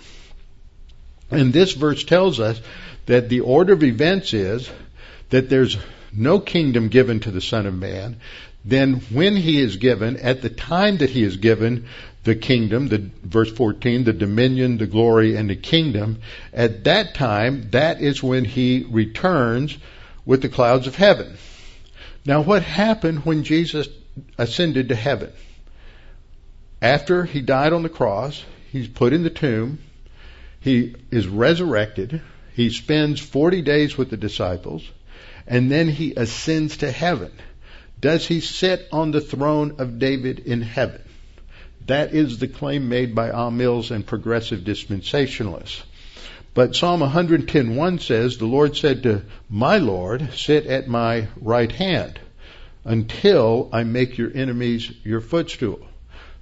And 1.32 1.52
this 1.52 1.74
verse 1.74 2.04
tells 2.04 2.40
us 2.40 2.62
that 3.08 3.30
the 3.30 3.42
order 3.42 3.74
of 3.74 3.84
events 3.84 4.34
is 4.34 4.70
that 5.30 5.50
there's 5.50 5.78
no 6.14 6.40
kingdom 6.40 6.90
given 6.90 7.20
to 7.22 7.32
the 7.32 7.42
Son 7.42 7.66
of 7.66 7.74
Man, 7.74 8.18
then 8.64 8.96
when 9.12 9.36
he 9.36 9.60
is 9.60 9.78
given, 9.78 10.18
at 10.18 10.42
the 10.42 10.50
time 10.50 10.98
that 10.98 11.10
he 11.10 11.24
is 11.24 11.38
given 11.38 11.86
the 12.26 12.36
kingdom, 12.36 12.88
the 12.88 13.10
verse 13.24 13.52
14, 13.52 14.04
the 14.04 14.12
dominion, 14.12 14.78
the 14.78 14.88
glory, 14.88 15.36
and 15.36 15.48
the 15.48 15.56
kingdom, 15.56 16.20
at 16.52 16.84
that 16.86 17.14
time, 17.14 17.70
that 17.70 18.02
is 18.02 18.22
when 18.22 18.44
he 18.44 18.84
returns 18.90 19.78
with 20.26 20.42
the 20.42 20.50
clouds 20.50 20.88
of 20.88 20.96
heaven. 20.96 21.38
Now 22.26 22.42
what 22.42 22.64
happened 22.64 23.26
when 23.26 23.44
Jesus 23.44 23.88
ascended 24.40 24.90
to 24.90 24.96
heaven? 24.96 25.32
After 26.82 27.26
he 27.26 27.42
died 27.42 27.74
on 27.74 27.84
the 27.84 27.90
cross, 27.90 28.44
he's 28.72 28.88
put 28.88 29.14
in 29.14 29.22
the 29.22 29.30
tomb, 29.30 29.78
he 30.60 30.96
is 31.12 31.28
resurrected, 31.28 32.22
he 32.54 32.72
spends 32.72 33.20
40 33.20 33.62
days 33.62 34.00
with 34.00 34.10
the 34.10 34.18
disciples, 34.18 34.84
and 35.46 35.72
then 35.72 35.90
he 35.90 36.16
ascends 36.18 36.78
to 36.78 36.92
heaven. 36.92 37.32
Does 38.02 38.28
he 38.28 38.42
sit 38.42 38.88
on 38.92 39.12
the 39.12 39.22
throne 39.22 39.76
of 39.78 40.00
David 40.00 40.40
in 40.40 40.64
heaven? 40.64 41.04
That 41.88 42.14
is 42.14 42.40
the 42.40 42.48
claim 42.48 42.90
made 42.90 43.14
by 43.14 43.30
ah 43.30 43.50
Amils 43.50 43.92
and 43.92 44.06
progressive 44.06 44.62
dispensationalists. 44.62 45.84
But 46.56 46.76
Psalm 46.76 47.02
110:1 47.02 48.00
says, 48.00 48.38
"The 48.38 48.48
Lord 48.48 48.76
said 48.76 49.04
to 49.04 49.22
my 49.50 49.78
Lord, 49.78 50.30
sit 50.34 50.66
at 50.66 50.88
my 50.88 51.28
right 51.40 51.72
hand 51.72 52.20
until 52.86 53.70
I 53.72 53.84
make 53.84 54.18
your 54.18 54.32
enemies 54.34 54.92
your 55.04 55.22
footstool." 55.22 55.80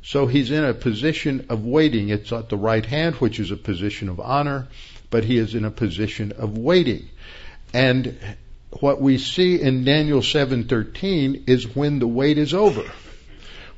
So 0.01 0.27
he's 0.27 0.51
in 0.51 0.63
a 0.63 0.73
position 0.73 1.45
of 1.49 1.65
waiting. 1.65 2.09
It's 2.09 2.31
at 2.31 2.49
the 2.49 2.57
right 2.57 2.85
hand, 2.85 3.15
which 3.15 3.39
is 3.39 3.51
a 3.51 3.57
position 3.57 4.09
of 4.09 4.19
honor, 4.19 4.67
but 5.09 5.23
he 5.23 5.37
is 5.37 5.55
in 5.55 5.65
a 5.65 5.71
position 5.71 6.33
of 6.37 6.57
waiting. 6.57 7.09
And 7.73 8.15
what 8.79 9.01
we 9.01 9.17
see 9.17 9.59
in 9.59 9.83
Daniel 9.83 10.21
7:13 10.21 11.43
is 11.47 11.75
when 11.75 11.99
the 11.99 12.07
wait 12.07 12.37
is 12.37 12.53
over. 12.53 12.83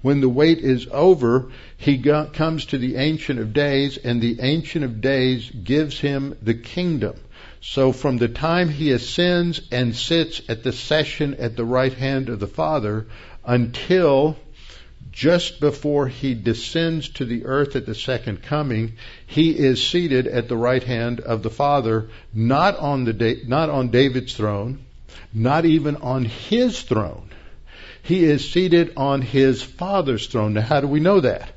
When 0.06 0.22
the 0.22 0.30
wait 0.30 0.60
is 0.60 0.88
over, 0.91 1.48
he 1.78 1.98
comes 1.98 2.68
to 2.68 2.78
the 2.78 2.96
Ancient 2.98 3.39
of 3.39 3.54
Days, 3.54 3.98
and 3.98 4.22
the 4.22 4.38
Ancient 4.39 4.86
of 4.86 5.02
Days 5.02 5.50
gives 5.50 6.00
him 6.00 6.38
the 6.44 6.54
kingdom. 6.54 7.15
So 7.60 7.91
from 7.91 8.20
the 8.20 8.28
time 8.28 8.70
he 8.70 8.91
ascends 8.91 9.62
and 9.72 9.96
sits 9.96 10.44
at 10.48 10.62
the 10.62 10.74
session 10.74 11.34
at 11.39 11.56
the 11.56 11.65
right 11.65 11.91
hand 11.91 12.30
of 12.30 12.39
the 12.39 12.46
Father 12.46 13.08
until 13.44 14.38
just 15.12 15.60
before 15.60 16.08
he 16.08 16.36
descends 16.36 17.10
to 17.10 17.26
the 17.26 17.46
earth 17.46 17.76
at 17.76 17.88
the 17.88 17.96
second 17.96 18.44
coming, 18.44 18.94
he 19.26 19.58
is 19.58 19.82
seated 19.82 20.28
at 20.28 20.48
the 20.48 20.56
right 20.56 20.84
hand 20.84 21.20
of 21.20 21.41
the 21.41 21.50
Father, 21.50 22.10
not 22.32 22.78
on 22.78 23.06
the 23.06 23.41
not 23.48 23.72
on 23.72 23.89
David's 23.89 24.36
throne, 24.36 24.86
not 25.34 25.65
even 25.65 25.96
on 25.96 26.26
his 26.26 26.84
throne. 26.84 27.32
He 28.06 28.24
is 28.24 28.50
seated 28.50 28.94
on 28.98 29.22
his 29.22 29.62
Father's 29.62 30.28
throne. 30.28 30.54
Now, 30.54 30.62
how 30.62 30.80
do 30.80 30.88
we 30.88 31.00
know 31.00 31.20
that? 31.22 31.52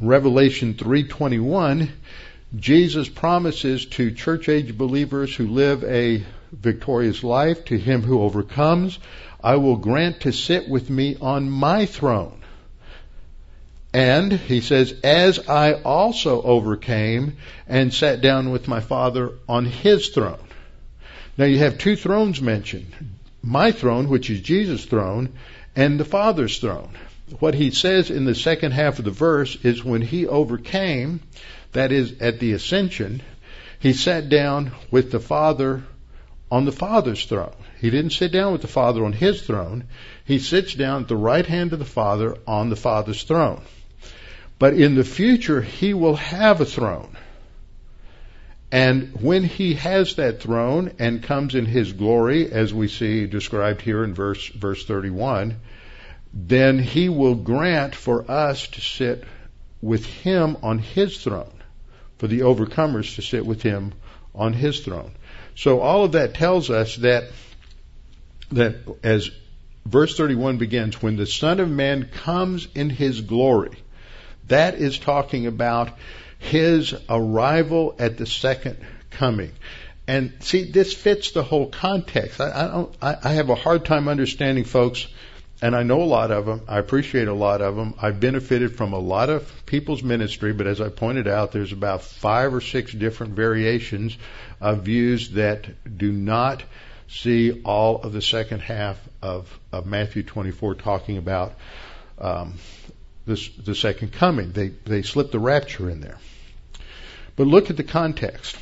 Revelation 0.00 0.74
3:21, 0.74 1.90
Jesus 2.56 3.08
promises 3.08 3.86
to 3.86 4.10
church 4.12 4.48
age 4.48 4.76
believers 4.78 5.34
who 5.34 5.46
live 5.48 5.84
a 5.84 6.22
victorious 6.52 7.22
life, 7.22 7.64
to 7.66 7.78
him 7.78 8.02
who 8.02 8.22
overcomes, 8.22 8.98
I 9.42 9.56
will 9.56 9.76
grant 9.76 10.20
to 10.20 10.32
sit 10.32 10.68
with 10.68 10.88
me 10.88 11.16
on 11.20 11.50
my 11.50 11.86
throne 11.86 12.42
And 13.94 14.32
he 14.32 14.60
says, 14.60 14.94
as 15.04 15.48
I 15.48 15.74
also 15.74 16.40
overcame 16.42 17.36
and 17.68 17.92
sat 17.92 18.22
down 18.22 18.50
with 18.50 18.68
my 18.68 18.80
Father 18.80 19.32
on 19.48 19.66
his 19.66 20.08
throne. 20.08 20.38
Now 21.36 21.44
you 21.44 21.58
have 21.58 21.78
two 21.78 21.96
thrones 21.96 22.40
mentioned. 22.40 22.94
My 23.42 23.72
throne, 23.72 24.08
which 24.08 24.30
is 24.30 24.40
Jesus' 24.40 24.84
throne, 24.84 25.34
and 25.74 25.98
the 25.98 26.04
Father's 26.04 26.58
throne. 26.58 26.96
What 27.38 27.54
he 27.54 27.70
says 27.70 28.10
in 28.10 28.24
the 28.24 28.34
second 28.34 28.72
half 28.72 28.98
of 28.98 29.04
the 29.04 29.10
verse 29.10 29.56
is 29.64 29.84
when 29.84 30.02
he 30.02 30.26
overcame, 30.26 31.20
that 31.72 31.92
is 31.92 32.20
at 32.20 32.38
the 32.38 32.52
ascension, 32.52 33.22
he 33.78 33.92
sat 33.92 34.28
down 34.28 34.72
with 34.90 35.10
the 35.10 35.20
Father 35.20 35.84
on 36.50 36.66
the 36.66 36.72
Father's 36.72 37.24
throne. 37.24 37.54
He 37.80 37.90
didn't 37.90 38.12
sit 38.12 38.30
down 38.30 38.52
with 38.52 38.60
the 38.60 38.68
Father 38.68 39.04
on 39.04 39.12
his 39.12 39.42
throne. 39.42 39.84
He 40.24 40.38
sits 40.38 40.74
down 40.74 41.02
at 41.02 41.08
the 41.08 41.16
right 41.16 41.46
hand 41.46 41.72
of 41.72 41.78
the 41.78 41.84
Father 41.84 42.36
on 42.46 42.68
the 42.68 42.76
Father's 42.76 43.22
throne. 43.22 43.62
But 44.58 44.74
in 44.74 44.94
the 44.94 45.04
future, 45.04 45.62
he 45.62 45.94
will 45.94 46.16
have 46.16 46.60
a 46.60 46.66
throne. 46.66 47.16
And 48.72 49.20
when 49.20 49.44
he 49.44 49.74
has 49.74 50.14
that 50.16 50.40
throne 50.40 50.92
and 50.98 51.22
comes 51.22 51.54
in 51.54 51.66
his 51.66 51.92
glory, 51.92 52.50
as 52.50 52.72
we 52.72 52.88
see 52.88 53.26
described 53.26 53.82
here 53.82 54.02
in 54.02 54.14
verse, 54.14 54.48
verse 54.48 54.86
31, 54.86 55.60
then 56.32 56.78
he 56.78 57.10
will 57.10 57.34
grant 57.34 57.94
for 57.94 58.28
us 58.30 58.66
to 58.68 58.80
sit 58.80 59.24
with 59.82 60.06
him 60.06 60.56
on 60.62 60.78
his 60.78 61.22
throne, 61.22 61.52
for 62.16 62.26
the 62.28 62.40
overcomers 62.40 63.16
to 63.16 63.22
sit 63.22 63.44
with 63.44 63.62
him 63.62 63.92
on 64.34 64.54
his 64.54 64.80
throne. 64.80 65.12
So 65.54 65.80
all 65.80 66.04
of 66.04 66.12
that 66.12 66.32
tells 66.32 66.70
us 66.70 66.96
that, 66.96 67.24
that 68.52 68.76
as 69.02 69.30
verse 69.84 70.16
31 70.16 70.56
begins, 70.56 71.02
when 71.02 71.16
the 71.16 71.26
Son 71.26 71.60
of 71.60 71.68
Man 71.68 72.08
comes 72.08 72.68
in 72.74 72.88
his 72.88 73.20
glory, 73.20 73.76
that 74.48 74.76
is 74.76 74.98
talking 74.98 75.46
about 75.46 75.98
his 76.42 76.94
arrival 77.08 77.94
at 77.98 78.18
the 78.18 78.26
second 78.26 78.76
coming. 79.10 79.52
And 80.08 80.32
see, 80.40 80.64
this 80.64 80.92
fits 80.92 81.30
the 81.30 81.44
whole 81.44 81.68
context. 81.68 82.40
I, 82.40 82.64
I 82.64 82.68
don't, 82.68 82.94
I, 83.00 83.16
I 83.22 83.32
have 83.34 83.48
a 83.48 83.54
hard 83.54 83.84
time 83.84 84.08
understanding 84.08 84.64
folks, 84.64 85.06
and 85.62 85.76
I 85.76 85.84
know 85.84 86.02
a 86.02 86.04
lot 86.04 86.32
of 86.32 86.44
them. 86.44 86.62
I 86.66 86.78
appreciate 86.78 87.28
a 87.28 87.32
lot 87.32 87.62
of 87.62 87.76
them. 87.76 87.94
I've 88.02 88.18
benefited 88.18 88.76
from 88.76 88.92
a 88.92 88.98
lot 88.98 89.30
of 89.30 89.64
people's 89.66 90.02
ministry, 90.02 90.52
but 90.52 90.66
as 90.66 90.80
I 90.80 90.88
pointed 90.88 91.28
out, 91.28 91.52
there's 91.52 91.72
about 91.72 92.02
five 92.02 92.52
or 92.52 92.60
six 92.60 92.92
different 92.92 93.34
variations 93.34 94.18
of 94.60 94.82
views 94.82 95.30
that 95.30 95.96
do 95.96 96.10
not 96.10 96.64
see 97.08 97.62
all 97.62 98.02
of 98.02 98.12
the 98.12 98.22
second 98.22 98.60
half 98.60 98.98
of, 99.22 99.60
of 99.70 99.86
Matthew 99.86 100.24
24 100.24 100.74
talking 100.74 101.18
about 101.18 101.54
um, 102.18 102.54
this, 103.26 103.48
the 103.50 103.76
second 103.76 104.12
coming. 104.12 104.50
They 104.50 104.68
they 104.68 105.02
slip 105.02 105.30
the 105.30 105.38
rapture 105.38 105.88
in 105.88 106.00
there. 106.00 106.18
But 107.34 107.46
look 107.46 107.70
at 107.70 107.76
the 107.76 107.84
context. 107.84 108.56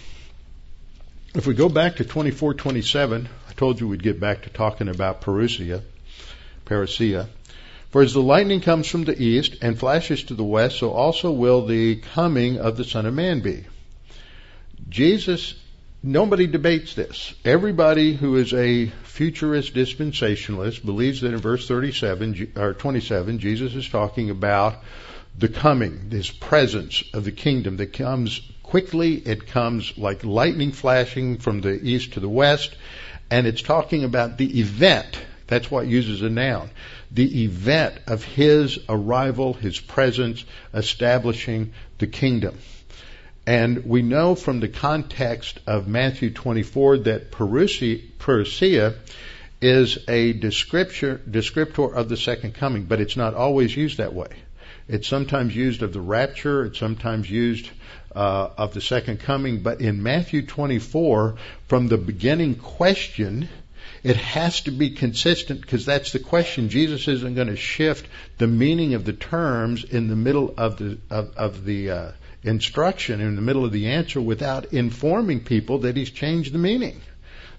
If 1.35 1.47
we 1.47 1.55
go 1.55 1.69
back 1.69 1.97
to 1.97 2.05
24:27, 2.05 3.29
I 3.49 3.53
told 3.53 3.81
you 3.81 3.89
we'd 3.89 4.03
get 4.03 4.21
back 4.21 4.43
to 4.43 4.51
talking 4.51 4.89
about 4.89 5.23
parousia, 5.23 5.83
parousia. 6.67 7.29
For 7.91 8.03
as 8.03 8.15
the 8.15 8.23
lightning 8.23 8.61
comes 8.61 8.87
from 8.87 9.05
the 9.05 9.21
east 9.21 9.57
and 9.63 9.79
flashes 9.79 10.23
to 10.25 10.35
the 10.35 10.45
west, 10.45 10.79
so 10.79 10.91
also 10.91 11.33
will 11.33 11.67
the 11.67 11.97
coming 11.97 12.59
of 12.59 12.77
the 12.77 12.85
Son 12.85 13.07
of 13.07 13.15
Man 13.15 13.41
be. 13.41 13.65
Jesus, 14.89 15.55
nobody 16.03 16.47
debates 16.47 16.95
this. 16.95 17.35
Everybody 17.45 18.15
who 18.15 18.37
is 18.37 18.55
a 18.55 18.87
futurist 19.03 19.75
dispensationalist 19.75 20.85
believes 20.85 21.21
that 21.23 21.33
in 21.33 21.39
verse 21.39 21.67
37 21.67 22.53
or 22.57 22.75
27, 22.75 23.41
Jesus 23.41 23.75
is 23.75 23.89
talking 23.89 24.31
about 24.31 24.83
the 25.37 25.49
coming, 25.49 26.09
this 26.09 26.31
presence 26.31 27.03
of 27.13 27.25
the 27.25 27.33
kingdom 27.33 27.77
that 27.79 27.93
comes 27.93 28.41
quickly. 28.71 29.15
It 29.15 29.49
comes 29.49 29.99
like 29.99 30.25
lightning 30.25 30.71
flashing 30.71 31.39
from 31.39 31.61
the 31.61 31.73
east 31.73 32.13
to 32.13 32.21
the 32.21 32.29
west. 32.29 32.75
And 33.31 33.47
it's 33.47 33.63
talking 33.63 34.05
about 34.05 34.39
the 34.39 34.61
event. 34.61 35.19
That's 35.49 35.71
what 35.71 35.87
it 35.87 35.91
uses 35.91 36.23
a 36.23 36.31
noun. 36.31 36.71
The 37.11 37.45
event 37.45 37.99
of 38.07 38.23
his 38.23 38.79
arrival, 38.89 39.55
his 39.55 39.81
presence, 39.81 40.45
establishing 40.73 41.73
the 41.99 42.07
kingdom. 42.07 42.59
And 43.45 43.85
we 43.85 44.03
know 44.03 44.37
from 44.37 44.61
the 44.61 44.69
context 44.69 45.59
of 45.67 45.89
Matthew 45.89 46.31
24 46.31 46.99
that 46.99 47.33
parousia 47.33 48.95
is 49.61 49.99
a 50.07 50.33
descriptor, 50.35 51.19
descriptor 51.19 51.93
of 51.93 52.09
the 52.09 52.17
second 52.17 52.55
coming, 52.55 52.85
but 52.85 53.01
it's 53.01 53.17
not 53.17 53.35
always 53.35 53.77
used 53.77 53.99
that 53.99 54.15
way. 54.15 54.29
It's 54.87 55.09
sometimes 55.09 55.55
used 55.55 55.83
of 55.83 55.93
the 55.93 56.01
rapture. 56.01 56.65
It's 56.65 56.79
sometimes 56.79 57.31
used 57.31 57.71
uh, 58.15 58.51
of 58.57 58.75
the 58.75 58.81
second 58.81 59.21
coming. 59.21 59.61
But 59.63 59.81
in 59.81 60.03
Matthew 60.03 60.47
24, 60.47 61.37
from 61.69 61.89
the 61.89 61.99
beginning 61.99 62.57
question, 62.57 63.49
it 64.03 64.17
has 64.17 64.63
to 64.63 64.71
be 64.71 64.91
consistent 64.91 65.61
because 65.61 65.85
that's 65.85 66.13
the 66.13 66.19
question. 66.19 66.69
Jesus 66.69 67.07
isn't 67.07 67.35
going 67.35 67.49
to 67.49 67.57
shift 67.57 68.07
the 68.39 68.47
meaning 68.47 68.95
of 68.95 69.05
the 69.05 69.13
terms 69.13 69.85
in 69.85 70.09
the 70.09 70.17
middle 70.17 70.55
of 70.57 70.79
the 70.79 70.99
of, 71.11 71.37
of 71.37 71.65
the 71.65 71.91
uh, 71.91 72.13
instruction, 72.43 73.21
in 73.21 73.37
the 73.37 73.43
middle 73.43 73.65
of 73.65 73.73
the 73.73 73.89
answer, 73.89 74.21
without 74.21 74.73
informing 74.73 75.41
people 75.41 75.79
that 75.79 75.97
he's 75.97 76.11
changed 76.11 76.53
the 76.53 76.59
meaning. 76.59 77.01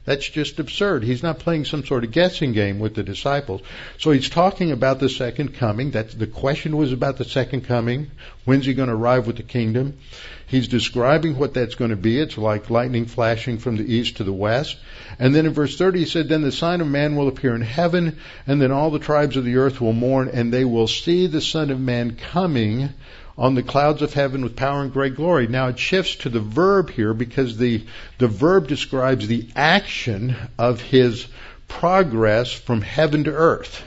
That's 0.03 0.27
just 0.27 0.59
absurd. 0.59 1.03
He's 1.03 1.21
not 1.21 1.37
playing 1.37 1.65
some 1.65 1.85
sort 1.85 2.03
of 2.03 2.11
guessing 2.11 2.53
game 2.53 2.79
with 2.79 2.95
the 2.95 3.03
disciples. 3.03 3.61
So 3.99 4.09
he's 4.09 4.29
talking 4.29 4.71
about 4.71 4.99
the 4.99 5.09
second 5.09 5.53
coming. 5.53 5.91
That's 5.91 6.15
the 6.15 6.25
question 6.25 6.75
was 6.75 6.91
about 6.91 7.17
the 7.17 7.23
second 7.23 7.65
coming. 7.65 8.09
When's 8.43 8.65
he 8.65 8.73
going 8.73 8.89
to 8.89 8.95
arrive 8.95 9.27
with 9.27 9.37
the 9.37 9.43
kingdom? 9.43 9.99
He's 10.47 10.67
describing 10.67 11.37
what 11.37 11.53
that's 11.53 11.75
going 11.75 11.91
to 11.91 11.95
be. 11.95 12.19
It's 12.19 12.37
like 12.37 12.71
lightning 12.71 13.05
flashing 13.05 13.59
from 13.59 13.77
the 13.77 13.93
east 13.93 14.17
to 14.17 14.23
the 14.23 14.33
west. 14.33 14.77
And 15.19 15.35
then 15.35 15.45
in 15.45 15.53
verse 15.53 15.77
30 15.77 15.99
he 15.99 16.05
said, 16.05 16.27
Then 16.27 16.41
the 16.41 16.51
sign 16.51 16.81
of 16.81 16.87
man 16.87 17.15
will 17.15 17.27
appear 17.27 17.53
in 17.53 17.61
heaven, 17.61 18.17
and 18.47 18.59
then 18.59 18.71
all 18.71 18.89
the 18.89 18.99
tribes 18.99 19.37
of 19.37 19.45
the 19.45 19.57
earth 19.57 19.79
will 19.79 19.93
mourn, 19.93 20.29
and 20.29 20.51
they 20.51 20.65
will 20.65 20.87
see 20.87 21.27
the 21.27 21.41
Son 21.41 21.69
of 21.69 21.79
Man 21.79 22.15
coming 22.15 22.89
on 23.37 23.55
the 23.55 23.63
clouds 23.63 24.01
of 24.01 24.13
heaven 24.13 24.43
with 24.43 24.55
power 24.55 24.81
and 24.81 24.93
great 24.93 25.15
glory. 25.15 25.47
Now 25.47 25.67
it 25.67 25.79
shifts 25.79 26.15
to 26.17 26.29
the 26.29 26.39
verb 26.39 26.89
here 26.89 27.13
because 27.13 27.57
the, 27.57 27.85
the 28.17 28.27
verb 28.27 28.67
describes 28.67 29.27
the 29.27 29.47
action 29.55 30.35
of 30.57 30.81
his 30.81 31.27
progress 31.67 32.51
from 32.51 32.81
heaven 32.81 33.23
to 33.23 33.31
earth. 33.31 33.83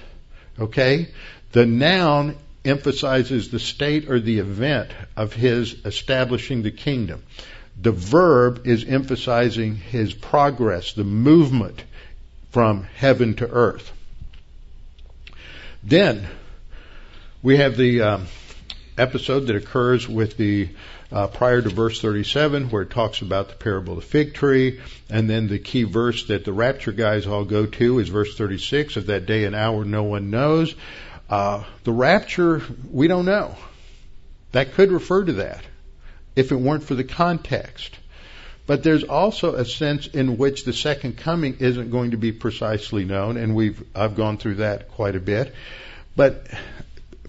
Okay? 0.58 1.08
The 1.52 1.66
noun 1.66 2.36
emphasizes 2.64 3.50
the 3.50 3.58
state 3.58 4.08
or 4.10 4.18
the 4.18 4.38
event 4.38 4.90
of 5.16 5.34
his 5.34 5.84
establishing 5.84 6.62
the 6.62 6.70
kingdom. 6.70 7.22
The 7.80 7.92
verb 7.92 8.66
is 8.66 8.84
emphasizing 8.84 9.76
his 9.76 10.14
progress, 10.14 10.92
the 10.92 11.04
movement 11.04 11.82
from 12.50 12.84
heaven 12.84 13.34
to 13.34 13.50
earth. 13.50 13.92
Then 15.82 16.26
we 17.42 17.58
have 17.58 17.76
the 17.76 18.00
um, 18.00 18.26
episode 18.96 19.46
that 19.46 19.56
occurs 19.56 20.08
with 20.08 20.36
the 20.36 20.68
uh, 21.12 21.26
prior 21.28 21.62
to 21.62 21.68
verse 21.68 22.00
37 22.00 22.70
where 22.70 22.82
it 22.82 22.90
talks 22.90 23.22
about 23.22 23.48
the 23.48 23.54
parable 23.54 23.94
of 23.94 24.00
the 24.00 24.06
fig 24.06 24.34
tree. 24.34 24.80
And 25.10 25.28
then 25.28 25.48
the 25.48 25.58
key 25.58 25.84
verse 25.84 26.26
that 26.26 26.44
the 26.44 26.52
rapture 26.52 26.92
guys 26.92 27.26
all 27.26 27.44
go 27.44 27.66
to 27.66 27.98
is 27.98 28.08
verse 28.08 28.36
36 28.36 28.96
of 28.96 29.06
that 29.06 29.26
day 29.26 29.44
and 29.44 29.54
hour 29.54 29.84
no 29.84 30.02
one 30.02 30.30
knows. 30.30 30.74
Uh, 31.28 31.64
the 31.84 31.92
rapture 31.92 32.62
we 32.90 33.08
don't 33.08 33.24
know. 33.24 33.56
That 34.52 34.74
could 34.74 34.92
refer 34.92 35.24
to 35.24 35.32
that 35.34 35.64
if 36.36 36.52
it 36.52 36.56
weren't 36.56 36.84
for 36.84 36.94
the 36.94 37.04
context. 37.04 37.98
But 38.66 38.82
there's 38.82 39.04
also 39.04 39.54
a 39.54 39.64
sense 39.64 40.06
in 40.06 40.38
which 40.38 40.64
the 40.64 40.72
second 40.72 41.18
coming 41.18 41.58
isn't 41.60 41.90
going 41.90 42.12
to 42.12 42.16
be 42.16 42.32
precisely 42.32 43.04
known 43.04 43.36
and 43.36 43.54
we've 43.54 43.82
I've 43.94 44.16
gone 44.16 44.38
through 44.38 44.56
that 44.56 44.90
quite 44.92 45.16
a 45.16 45.20
bit. 45.20 45.54
But 46.16 46.46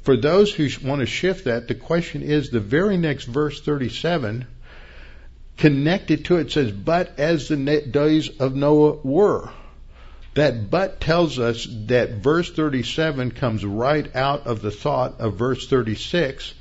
for 0.05 0.15
those 0.15 0.53
who 0.53 0.69
want 0.87 0.99
to 0.99 1.07
shift 1.07 1.45
that, 1.45 1.67
the 1.67 1.73
question 1.73 2.21
is 2.21 2.49
the 2.49 2.59
very 2.59 2.95
next 2.95 3.25
verse 3.25 3.59
37 3.59 4.45
connected 5.57 6.25
to 6.25 6.35
it 6.35 6.51
says, 6.51 6.71
but 6.71 7.17
as 7.17 7.47
the 7.47 7.81
days 7.89 8.29
of 8.39 8.55
Noah 8.55 8.97
were. 9.03 9.49
That 10.35 10.69
but 10.69 10.99
tells 10.99 11.39
us 11.39 11.67
that 11.87 12.15
verse 12.15 12.51
37 12.51 13.31
comes 13.31 13.65
right 13.65 14.15
out 14.15 14.45
of 14.45 14.61
the 14.61 14.69
thought 14.69 15.19
of 15.19 15.37
verse 15.37 15.67
36 15.67 16.53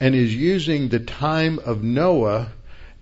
and 0.00 0.14
is 0.14 0.34
using 0.34 0.88
the 0.88 1.00
time 1.00 1.58
of 1.58 1.82
Noah 1.82 2.48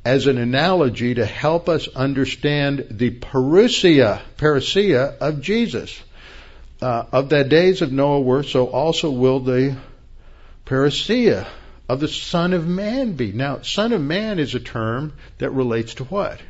as 0.04 0.26
an 0.26 0.38
analogy 0.38 1.14
to 1.14 1.24
help 1.24 1.68
us 1.68 1.87
understand 1.88 2.87
the 2.90 3.11
parousia, 3.11 4.22
parousia 4.38 5.18
of 5.18 5.40
Jesus 5.40 6.02
uh, 6.80 7.04
of 7.12 7.28
the 7.28 7.44
days 7.44 7.82
of 7.82 7.92
Noah 7.92 8.20
were, 8.20 8.42
so 8.42 8.66
also 8.66 9.11
will 9.11 9.40
the 9.40 9.76
parousia 10.66 11.46
of 11.88 12.01
the 12.01 12.09
Son 12.09 12.53
of 12.53 12.66
Man 12.66 13.12
be. 13.12 13.32
Now, 13.32 13.61
Son 13.62 13.92
of 13.92 14.01
Man 14.01 14.38
is 14.38 14.55
a 14.55 14.61
term 14.61 15.12
that 15.38 15.51
relates 15.51 15.94
to 15.94 16.05
what? 16.05 16.40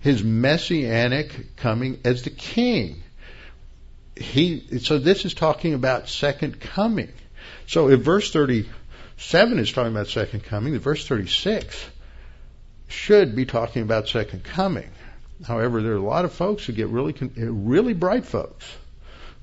His 0.00 0.22
messianic 0.22 1.56
coming 1.56 2.00
as 2.04 2.22
the 2.22 2.30
king. 2.30 3.02
He, 4.16 4.78
so 4.78 4.98
this 4.98 5.24
is 5.24 5.34
talking 5.34 5.74
about 5.74 6.08
second 6.08 6.60
coming. 6.60 7.12
So 7.66 7.88
in 7.88 8.02
verse 8.02 8.30
30, 8.30 8.68
7 9.16 9.58
is 9.58 9.72
talking 9.72 9.92
about 9.92 10.08
second 10.08 10.44
coming. 10.44 10.72
The 10.72 10.78
verse 10.78 11.06
36 11.06 11.84
should 12.88 13.34
be 13.34 13.46
talking 13.46 13.82
about 13.82 14.08
second 14.08 14.44
coming. 14.44 14.90
However, 15.46 15.82
there 15.82 15.92
are 15.92 15.96
a 15.96 16.02
lot 16.02 16.24
of 16.24 16.32
folks 16.32 16.64
who 16.64 16.72
get 16.72 16.88
really, 16.88 17.14
really 17.36 17.94
bright 17.94 18.24
folks 18.24 18.64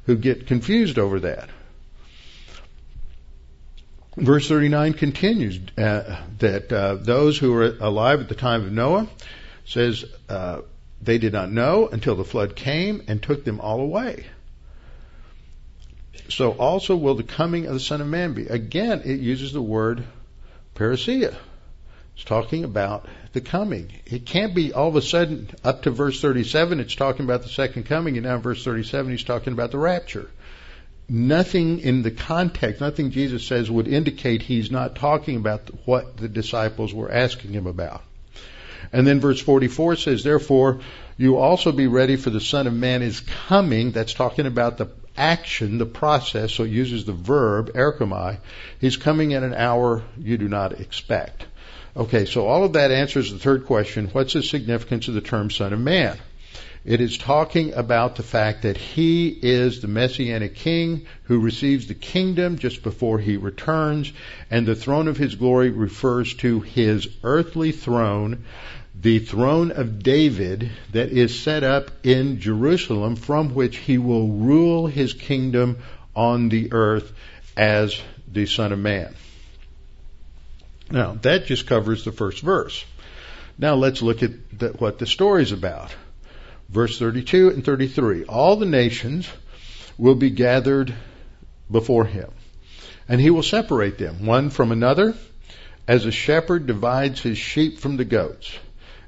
who 0.05 0.15
get 0.15 0.47
confused 0.47 0.97
over 0.97 1.19
that. 1.21 1.49
Verse 4.17 4.47
39 4.47 4.93
continues 4.93 5.59
uh, 5.77 6.21
that 6.39 6.71
uh, 6.71 6.95
those 6.95 7.37
who 7.37 7.53
were 7.53 7.75
alive 7.79 8.19
at 8.19 8.27
the 8.27 8.35
time 8.35 8.65
of 8.65 8.71
Noah 8.71 9.07
says 9.65 10.03
uh, 10.27 10.61
they 11.01 11.17
did 11.17 11.31
not 11.31 11.51
know 11.51 11.87
until 11.87 12.15
the 12.15 12.25
flood 12.25 12.55
came 12.55 13.03
and 13.07 13.23
took 13.23 13.45
them 13.45 13.61
all 13.61 13.79
away. 13.79 14.25
So 16.29 16.51
also 16.51 16.95
will 16.95 17.15
the 17.15 17.23
coming 17.23 17.67
of 17.67 17.73
the 17.73 17.79
Son 17.79 18.01
of 18.01 18.07
Man 18.07 18.33
be. 18.33 18.47
Again, 18.47 19.01
it 19.05 19.19
uses 19.19 19.53
the 19.53 19.61
word 19.61 20.03
parousia. 20.75 21.35
It's 22.15 22.23
talking 22.25 22.63
about 22.63 23.07
the 23.34 23.41
coming. 23.41 23.91
It 24.05 24.25
can't 24.25 24.53
be 24.53 24.73
all 24.73 24.89
of 24.89 24.95
a 24.95 25.01
sudden 25.01 25.49
up 25.63 25.84
to 25.84 25.91
verse 25.91 26.21
37, 26.21 26.79
it's 26.79 26.95
talking 26.95 27.25
about 27.25 27.43
the 27.43 27.49
second 27.49 27.86
coming, 27.86 28.17
and 28.17 28.25
now 28.25 28.36
in 28.36 28.41
verse 28.41 28.63
37, 28.63 29.11
he's 29.11 29.23
talking 29.23 29.53
about 29.53 29.71
the 29.71 29.77
rapture. 29.77 30.29
Nothing 31.07 31.79
in 31.79 32.03
the 32.03 32.11
context, 32.11 32.82
nothing 32.82 33.11
Jesus 33.11 33.45
says 33.45 33.69
would 33.69 33.88
indicate 33.88 34.41
he's 34.41 34.71
not 34.71 34.95
talking 34.95 35.36
about 35.38 35.69
what 35.86 36.17
the 36.17 36.29
disciples 36.29 36.93
were 36.93 37.11
asking 37.11 37.51
him 37.51 37.67
about. 37.67 38.01
And 38.93 39.05
then 39.05 39.19
verse 39.19 39.39
44 39.39 39.95
says, 39.97 40.23
Therefore, 40.23 40.79
you 41.17 41.38
also 41.38 41.71
be 41.71 41.88
ready 41.88 42.15
for 42.15 42.29
the 42.29 42.41
Son 42.41 42.67
of 42.67 42.73
Man 42.73 43.01
is 43.01 43.19
coming. 43.19 43.91
That's 43.91 44.13
talking 44.13 44.45
about 44.45 44.77
the 44.77 44.89
action, 45.15 45.77
the 45.77 45.86
process, 45.86 46.53
so 46.53 46.63
it 46.63 46.71
uses 46.71 47.05
the 47.05 47.13
verb, 47.13 47.71
erchomai. 47.73 48.39
He's 48.79 48.97
coming 48.97 49.34
at 49.34 49.43
an 49.43 49.53
hour 49.53 50.03
you 50.17 50.38
do 50.38 50.47
not 50.47 50.79
expect. 50.79 51.45
Okay, 51.95 52.25
so 52.25 52.47
all 52.47 52.63
of 52.63 52.73
that 52.73 52.91
answers 52.91 53.31
the 53.31 53.39
third 53.39 53.65
question. 53.65 54.07
What's 54.07 54.33
the 54.33 54.43
significance 54.43 55.07
of 55.07 55.13
the 55.13 55.21
term 55.21 55.49
Son 55.49 55.73
of 55.73 55.79
Man? 55.79 56.17
It 56.85 57.01
is 57.01 57.17
talking 57.17 57.73
about 57.73 58.15
the 58.15 58.23
fact 58.23 58.63
that 58.63 58.77
he 58.77 59.27
is 59.27 59.81
the 59.81 59.87
messianic 59.87 60.55
king 60.55 61.05
who 61.23 61.39
receives 61.39 61.87
the 61.87 61.93
kingdom 61.93 62.57
just 62.57 62.81
before 62.81 63.19
he 63.19 63.37
returns, 63.37 64.11
and 64.49 64.65
the 64.65 64.75
throne 64.75 65.07
of 65.07 65.17
his 65.17 65.35
glory 65.35 65.69
refers 65.69 66.33
to 66.35 66.61
his 66.61 67.07
earthly 67.23 67.71
throne 67.71 68.45
the 68.99 69.19
throne 69.19 69.71
of 69.71 70.03
David 70.03 70.69
that 70.91 71.09
is 71.09 71.39
set 71.39 71.63
up 71.63 71.91
in 72.03 72.39
Jerusalem 72.39 73.15
from 73.15 73.53
which 73.53 73.77
he 73.77 73.97
will 73.97 74.27
rule 74.27 74.87
his 74.87 75.13
kingdom 75.13 75.79
on 76.15 76.49
the 76.49 76.71
earth 76.71 77.11
as 77.57 77.99
the 78.31 78.45
Son 78.45 78.71
of 78.71 78.79
Man. 78.79 79.13
Now, 80.91 81.17
that 81.21 81.45
just 81.45 81.67
covers 81.67 82.03
the 82.03 82.11
first 82.11 82.41
verse. 82.41 82.83
Now 83.57 83.75
let's 83.75 84.01
look 84.01 84.23
at 84.23 84.31
the, 84.57 84.69
what 84.69 84.99
the 84.99 85.05
story 85.05 85.43
is 85.43 85.51
about. 85.51 85.93
Verse 86.69 86.97
32 86.97 87.49
and 87.49 87.65
33. 87.65 88.25
All 88.25 88.55
the 88.55 88.65
nations 88.65 89.29
will 89.97 90.15
be 90.15 90.29
gathered 90.29 90.93
before 91.69 92.05
him, 92.05 92.31
and 93.07 93.21
he 93.21 93.29
will 93.29 93.43
separate 93.43 93.97
them 93.97 94.25
one 94.25 94.49
from 94.49 94.71
another 94.71 95.15
as 95.87 96.05
a 96.05 96.11
shepherd 96.11 96.67
divides 96.67 97.21
his 97.21 97.37
sheep 97.37 97.79
from 97.79 97.97
the 97.97 98.05
goats 98.05 98.51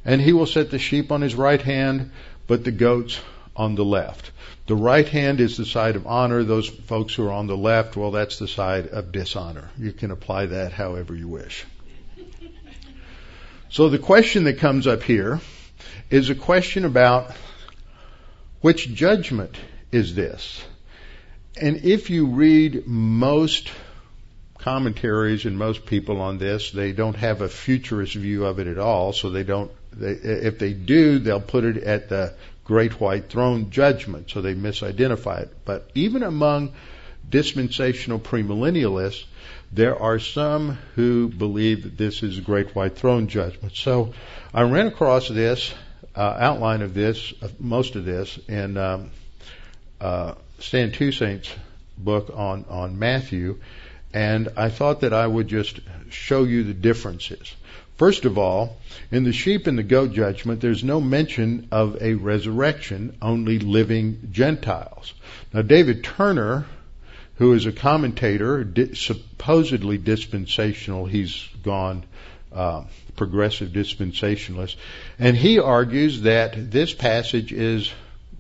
and 0.05 0.21
he 0.21 0.33
will 0.33 0.45
set 0.45 0.69
the 0.69 0.79
sheep 0.79 1.11
on 1.11 1.21
his 1.21 1.35
right 1.35 1.61
hand, 1.61 2.11
but 2.47 2.63
the 2.63 2.71
goats 2.71 3.19
on 3.55 3.75
the 3.75 3.85
left. 3.85 4.31
The 4.67 4.75
right 4.75 5.07
hand 5.07 5.39
is 5.39 5.57
the 5.57 5.65
side 5.65 5.95
of 5.95 6.07
honor. 6.07 6.43
Those 6.43 6.67
folks 6.67 7.13
who 7.13 7.27
are 7.27 7.31
on 7.31 7.47
the 7.47 7.57
left, 7.57 7.95
well, 7.95 8.11
that's 8.11 8.39
the 8.39 8.47
side 8.47 8.87
of 8.87 9.11
dishonor. 9.11 9.69
You 9.77 9.91
can 9.91 10.11
apply 10.11 10.47
that 10.47 10.73
however 10.73 11.15
you 11.15 11.27
wish. 11.27 11.65
So 13.73 13.89
the 13.89 13.97
question 13.97 14.43
that 14.43 14.59
comes 14.59 14.85
up 14.85 15.01
here 15.01 15.41
is 16.11 16.29
a 16.29 16.35
question 16.35 16.85
about 16.85 17.31
which 18.61 18.93
judgment 18.93 19.57
is 19.91 20.13
this? 20.13 20.63
And 21.59 21.77
if 21.77 22.11
you 22.11 22.27
read 22.27 22.85
most 22.85 23.71
commentaries 24.59 25.45
and 25.45 25.57
most 25.57 25.87
people 25.87 26.21
on 26.21 26.37
this, 26.37 26.69
they 26.69 26.91
don't 26.91 27.15
have 27.15 27.41
a 27.41 27.49
futurist 27.49 28.13
view 28.13 28.45
of 28.45 28.59
it 28.59 28.67
at 28.67 28.77
all, 28.77 29.11
so 29.11 29.31
they 29.31 29.43
don't 29.43 29.71
they, 29.91 30.11
if 30.11 30.59
they 30.59 30.73
do, 30.73 31.17
they'll 31.17 31.41
put 31.41 31.63
it 31.63 31.77
at 31.77 32.09
the 32.09 32.35
great 32.65 32.99
white 33.01 33.29
throne 33.29 33.71
judgment, 33.71 34.29
so 34.29 34.41
they 34.41 34.53
misidentify 34.53 35.41
it. 35.41 35.65
But 35.65 35.89
even 35.95 36.21
among 36.21 36.73
dispensational 37.27 38.19
premillennialists, 38.19 39.25
there 39.73 39.99
are 39.99 40.19
some 40.19 40.77
who 40.95 41.27
believe 41.29 41.83
that 41.83 41.97
this 41.97 42.21
is 42.21 42.37
a 42.37 42.41
great 42.41 42.75
white 42.75 42.95
throne 42.95 43.27
judgment. 43.27 43.75
So 43.75 44.13
I 44.53 44.61
ran 44.61 44.87
across 44.87 45.27
this 45.27 45.73
uh, 46.15 46.37
outline 46.39 46.83
of 46.83 46.93
this, 46.93 47.33
uh, 47.41 47.47
most 47.59 47.95
of 47.95 48.05
this, 48.05 48.37
in 48.47 48.77
um, 48.77 49.09
uh, 49.99 50.35
Stan 50.59 50.91
Toussaint's 50.91 51.51
book 51.97 52.31
on 52.35 52.65
on 52.69 52.99
Matthew, 52.99 53.59
and 54.13 54.49
I 54.55 54.69
thought 54.69 55.01
that 55.01 55.13
I 55.13 55.25
would 55.25 55.47
just 55.47 55.79
show 56.09 56.43
you 56.43 56.63
the 56.63 56.73
differences. 56.73 57.55
First 57.97 58.25
of 58.25 58.37
all, 58.37 58.77
in 59.11 59.23
the 59.23 59.33
sheep 59.33 59.65
and 59.67 59.77
the 59.77 59.83
goat 59.83 60.13
judgment, 60.13 60.61
there's 60.61 60.83
no 60.83 60.99
mention 60.99 61.67
of 61.71 62.01
a 62.01 62.15
resurrection, 62.15 63.15
only 63.21 63.59
living 63.59 64.29
Gentiles. 64.31 65.13
Now, 65.53 65.61
David 65.61 66.03
Turner, 66.03 66.65
who 67.35 67.53
is 67.53 67.65
a 67.65 67.71
commentator, 67.71 68.67
supposedly 68.93 69.97
dispensational, 69.97 71.05
he's 71.05 71.47
gone 71.63 72.03
uh, 72.51 72.83
progressive 73.15 73.69
dispensationalist, 73.69 74.75
and 75.17 75.35
he 75.35 75.59
argues 75.59 76.21
that 76.21 76.71
this 76.71 76.93
passage 76.93 77.51
is 77.51 77.91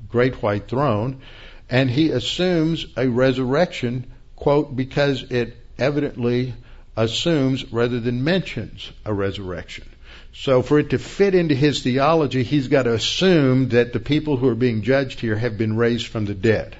great 0.09 0.41
white 0.43 0.67
throne, 0.67 1.21
and 1.69 1.89
he 1.89 2.11
assumes 2.11 2.85
a 2.95 3.07
resurrection, 3.07 4.05
quote, 4.35 4.75
because 4.75 5.23
it 5.23 5.57
evidently 5.79 6.53
assumes 6.95 7.71
rather 7.71 7.99
than 7.99 8.23
mentions 8.23 8.91
a 9.05 9.13
resurrection. 9.13 9.87
So 10.33 10.61
for 10.61 10.79
it 10.79 10.91
to 10.91 10.99
fit 10.99 11.35
into 11.35 11.55
his 11.55 11.81
theology, 11.81 12.43
he's 12.43 12.67
got 12.67 12.83
to 12.83 12.93
assume 12.93 13.69
that 13.69 13.93
the 13.93 13.99
people 13.99 14.37
who 14.37 14.47
are 14.49 14.55
being 14.55 14.81
judged 14.81 15.19
here 15.19 15.35
have 15.35 15.57
been 15.57 15.77
raised 15.77 16.07
from 16.07 16.25
the 16.25 16.33
dead. 16.35 16.75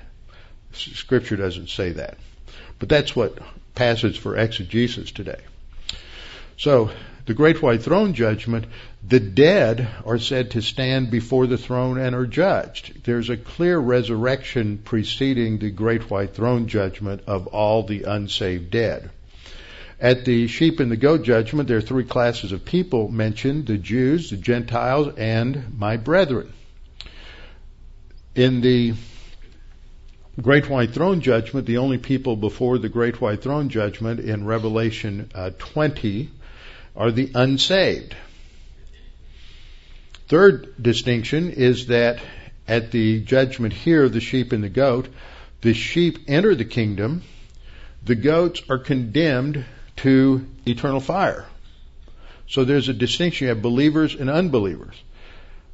Scripture 0.74 1.36
doesn't 1.36 1.70
say 1.70 1.92
that. 1.92 2.18
But 2.80 2.90
that's 2.90 3.16
what 3.16 3.40
passes 3.76 4.18
for 4.18 4.38
exegesis 4.38 5.12
today. 5.12 5.40
So, 6.58 6.92
the 7.26 7.34
great 7.34 7.62
white 7.62 7.82
throne 7.82 8.14
judgment, 8.14 8.66
the 9.08 9.20
dead 9.20 9.88
are 10.06 10.20
said 10.20 10.52
to 10.52 10.62
stand 10.62 11.10
before 11.10 11.48
the 11.48 11.58
throne 11.58 11.98
and 11.98 12.14
are 12.14 12.26
judged. 12.26 13.06
There's 13.06 13.30
a 13.30 13.38
clear 13.38 13.80
resurrection 13.80 14.78
preceding 14.78 15.58
the 15.58 15.72
great 15.72 16.10
white 16.10 16.36
throne 16.36 16.68
judgment 16.68 17.24
of 17.28 17.48
all 17.48 17.84
the 17.84 18.04
unsaved 18.04 18.72
dead. 18.72 19.10
At 20.02 20.26
the 20.26 20.48
sheep 20.48 20.82
and 20.82 20.92
the 20.92 20.98
goat 20.98 21.24
judgment, 21.24 21.70
there 21.70 21.78
are 21.78 21.82
three 21.82 22.04
classes 22.04 22.52
of 22.52 22.66
people 22.66 23.08
mentioned 23.08 23.68
the 23.68 23.78
Jews, 23.78 24.30
the 24.30 24.38
Gentiles, 24.38 25.14
and 25.18 25.80
my 25.80 25.96
brethren. 25.96 26.52
In 28.36 28.60
the 28.60 28.96
Great 30.42 30.68
White 30.68 30.92
Throne 30.92 31.22
Judgment, 31.22 31.68
the 31.68 31.78
only 31.78 32.00
people 32.00 32.36
before 32.36 32.80
the 32.80 32.90
Great 32.90 33.22
White 33.22 33.44
Throne 33.44 33.70
Judgment 33.70 34.20
in 34.20 34.46
Revelation 34.46 35.30
uh, 35.36 35.52
20 35.60 36.32
are 36.96 37.12
the 37.12 37.32
unsaved. 37.36 38.16
Third 40.28 40.74
distinction 40.82 41.52
is 41.52 41.88
that 41.88 42.20
at 42.68 42.90
the 42.90 43.20
judgment 43.20 43.74
here 43.74 44.10
the 44.10 44.20
sheep 44.20 44.54
and 44.54 44.64
the 44.64 44.70
goat, 44.70 45.08
the 45.62 45.76
sheep 45.76 46.18
enter 46.28 46.56
the 46.56 46.66
kingdom, 46.66 47.22
the 48.04 48.16
goats 48.16 48.64
are 48.70 48.80
condemned 48.80 49.64
to 49.98 50.48
eternal 50.66 51.00
fire. 51.00 51.46
So 52.48 52.66
there's 52.66 52.90
a 52.90 52.94
distinction. 52.94 53.46
You 53.46 53.50
have 53.50 53.62
believers 53.62 54.16
and 54.16 54.32
unbelievers. 54.32 54.96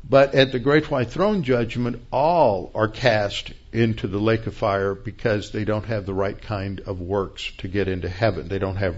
But 0.07 0.33
at 0.35 0.51
the 0.51 0.59
great 0.59 0.89
white 0.89 1.09
throne 1.09 1.43
judgment, 1.43 2.01
all 2.11 2.71
are 2.73 2.87
cast 2.87 3.51
into 3.71 4.07
the 4.07 4.19
lake 4.19 4.47
of 4.47 4.55
fire 4.55 4.95
because 4.95 5.51
they 5.51 5.65
don't 5.65 5.85
have 5.85 6.05
the 6.05 6.13
right 6.13 6.39
kind 6.39 6.79
of 6.81 6.99
works 6.99 7.51
to 7.59 7.67
get 7.67 7.87
into 7.87 8.09
heaven. 8.09 8.47
They 8.47 8.59
don't 8.59 8.77
have 8.77 8.97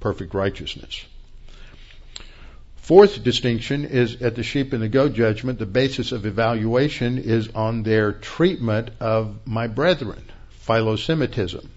perfect 0.00 0.34
righteousness. 0.34 1.04
Fourth 2.76 3.22
distinction 3.22 3.84
is 3.84 4.20
at 4.20 4.34
the 4.34 4.42
sheep 4.42 4.72
and 4.72 4.82
the 4.82 4.88
goat 4.88 5.12
judgment, 5.14 5.60
the 5.60 5.66
basis 5.66 6.10
of 6.10 6.26
evaluation 6.26 7.18
is 7.18 7.48
on 7.54 7.84
their 7.84 8.12
treatment 8.12 8.90
of 8.98 9.46
my 9.46 9.68
brethren, 9.68 10.24
philosemitism. 10.66 11.68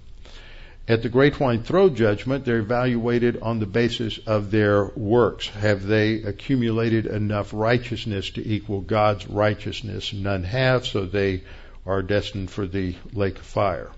At 0.85 1.01
the 1.01 1.07
Great 1.07 1.39
White 1.39 1.63
Throne 1.63 1.95
Judgment, 1.95 2.43
they're 2.43 2.59
evaluated 2.59 3.39
on 3.41 3.59
the 3.59 3.65
basis 3.65 4.17
of 4.27 4.51
their 4.51 4.87
works. 4.97 5.47
Have 5.47 5.87
they 5.87 6.15
accumulated 6.15 7.05
enough 7.05 7.53
righteousness 7.53 8.31
to 8.31 8.45
equal 8.45 8.81
God's 8.81 9.25
righteousness? 9.25 10.11
None 10.11 10.43
have, 10.43 10.85
so 10.85 11.05
they 11.05 11.43
are 11.85 12.01
destined 12.01 12.51
for 12.51 12.67
the 12.67 12.95
lake 13.13 13.37
of 13.37 13.45
fire. 13.45 13.91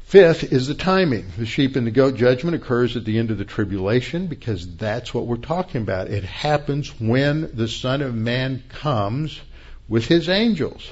Fifth 0.00 0.52
is 0.52 0.66
the 0.66 0.74
timing. 0.74 1.26
The 1.38 1.46
sheep 1.46 1.76
and 1.76 1.86
the 1.86 1.92
goat 1.92 2.16
judgment 2.16 2.56
occurs 2.56 2.96
at 2.96 3.04
the 3.04 3.18
end 3.18 3.30
of 3.30 3.38
the 3.38 3.44
tribulation 3.44 4.26
because 4.26 4.66
that's 4.76 5.14
what 5.14 5.28
we're 5.28 5.36
talking 5.36 5.82
about. 5.82 6.08
It 6.08 6.24
happens 6.24 6.88
when 7.00 7.54
the 7.54 7.68
Son 7.68 8.02
of 8.02 8.16
Man 8.16 8.64
comes 8.68 9.40
with 9.88 10.06
his 10.06 10.28
angels. 10.28 10.90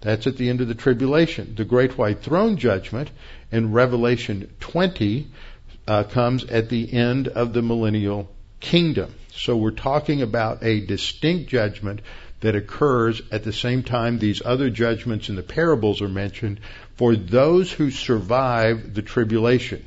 That's 0.00 0.26
at 0.26 0.36
the 0.36 0.48
end 0.48 0.60
of 0.62 0.68
the 0.68 0.74
tribulation. 0.74 1.54
The 1.54 1.64
great 1.64 1.98
white 1.98 2.22
throne 2.22 2.56
judgment 2.56 3.10
in 3.52 3.72
Revelation 3.72 4.52
20 4.60 5.28
uh, 5.86 6.02
comes 6.04 6.44
at 6.44 6.68
the 6.68 6.92
end 6.92 7.28
of 7.28 7.52
the 7.52 7.62
millennial 7.62 8.28
kingdom. 8.60 9.14
So 9.30 9.56
we're 9.56 9.70
talking 9.70 10.22
about 10.22 10.64
a 10.64 10.80
distinct 10.80 11.50
judgment 11.50 12.00
that 12.40 12.56
occurs 12.56 13.22
at 13.30 13.44
the 13.44 13.52
same 13.52 13.82
time 13.82 14.18
these 14.18 14.42
other 14.44 14.70
judgments 14.70 15.28
in 15.28 15.36
the 15.36 15.42
parables 15.42 16.02
are 16.02 16.08
mentioned 16.08 16.60
for 16.96 17.16
those 17.16 17.70
who 17.70 17.90
survive 17.90 18.94
the 18.94 19.02
tribulation. 19.02 19.84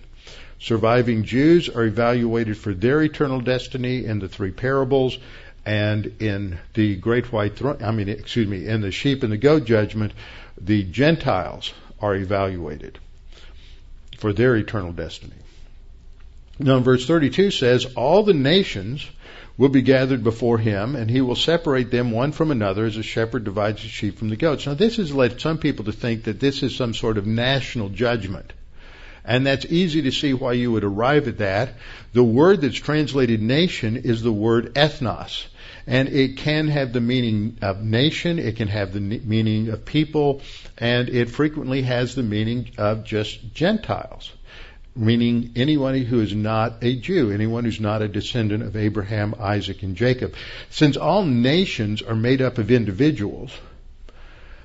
Surviving 0.59 1.23
Jews 1.23 1.69
are 1.69 1.83
evaluated 1.83 2.57
for 2.57 2.73
their 2.73 3.01
eternal 3.01 3.39
destiny 3.39 4.05
in 4.05 4.19
the 4.19 4.27
three 4.27 4.51
parables, 4.51 5.17
and 5.65 6.15
in 6.19 6.57
the 6.73 6.95
great 6.95 7.31
white 7.31 7.55
throne, 7.55 7.77
I 7.81 7.91
mean, 7.91 8.09
excuse 8.09 8.47
me, 8.47 8.67
in 8.67 8.81
the 8.81 8.91
sheep 8.91 9.23
and 9.23 9.31
the 9.31 9.37
goat 9.37 9.65
judgment, 9.65 10.13
the 10.59 10.83
Gentiles 10.83 11.73
are 12.01 12.15
evaluated 12.15 12.99
for 14.19 14.33
their 14.33 14.55
eternal 14.55 14.91
destiny. 14.91 15.33
Now, 16.59 16.79
verse 16.79 17.05
32 17.05 17.51
says, 17.51 17.85
All 17.95 18.23
the 18.23 18.33
nations 18.33 19.05
will 19.57 19.69
be 19.69 19.81
gathered 19.81 20.23
before 20.23 20.57
him, 20.57 20.95
and 20.95 21.09
he 21.09 21.21
will 21.21 21.35
separate 21.35 21.89
them 21.89 22.11
one 22.11 22.31
from 22.33 22.51
another 22.51 22.85
as 22.85 22.97
a 22.97 23.03
shepherd 23.03 23.45
divides 23.45 23.81
the 23.81 23.87
sheep 23.87 24.17
from 24.17 24.29
the 24.29 24.35
goats. 24.35 24.65
Now, 24.65 24.73
this 24.73 24.97
has 24.97 25.13
led 25.13 25.39
some 25.39 25.57
people 25.57 25.85
to 25.85 25.91
think 25.91 26.25
that 26.25 26.39
this 26.39 26.63
is 26.63 26.75
some 26.75 26.93
sort 26.93 27.17
of 27.17 27.25
national 27.25 27.89
judgment. 27.89 28.53
And 29.29 29.45
that's 29.45 29.65
easy 29.65 30.01
to 30.01 30.11
see 30.11 30.33
why 30.33 30.53
you 30.53 30.71
would 30.71 30.83
arrive 30.83 31.27
at 31.27 31.37
that. 31.37 31.75
The 32.13 32.23
word 32.23 32.61
that's 32.61 32.75
translated 32.75 33.43
nation 33.43 33.95
is 33.97 34.23
the 34.23 34.31
word 34.31 34.73
ethnos. 34.73 35.45
And 35.85 36.09
it 36.09 36.37
can 36.37 36.67
have 36.67 36.93
the 36.93 36.99
meaning 36.99 37.59
of 37.61 37.83
nation, 37.83 38.39
it 38.39 38.55
can 38.55 38.69
have 38.69 38.91
the 38.91 38.99
meaning 38.99 39.69
of 39.69 39.85
people, 39.85 40.41
and 40.79 41.09
it 41.09 41.29
frequently 41.29 41.83
has 41.83 42.15
the 42.15 42.23
meaning 42.23 42.71
of 42.79 43.03
just 43.05 43.53
Gentiles 43.53 44.31
meaning 44.95 45.51
anyone 45.55 45.95
who 45.95 46.19
is 46.19 46.33
not 46.33 46.83
a 46.83 46.95
Jew, 46.95 47.31
anyone 47.31 47.63
who's 47.63 47.79
not 47.79 48.01
a 48.01 48.07
descendant 48.07 48.63
of 48.63 48.75
Abraham, 48.75 49.33
Isaac, 49.39 49.81
and 49.83 49.95
Jacob. 49.95 50.33
Since 50.69 50.97
all 50.97 51.23
nations 51.23 52.01
are 52.01 52.15
made 52.15 52.41
up 52.41 52.57
of 52.57 52.69
individuals, 52.69 53.51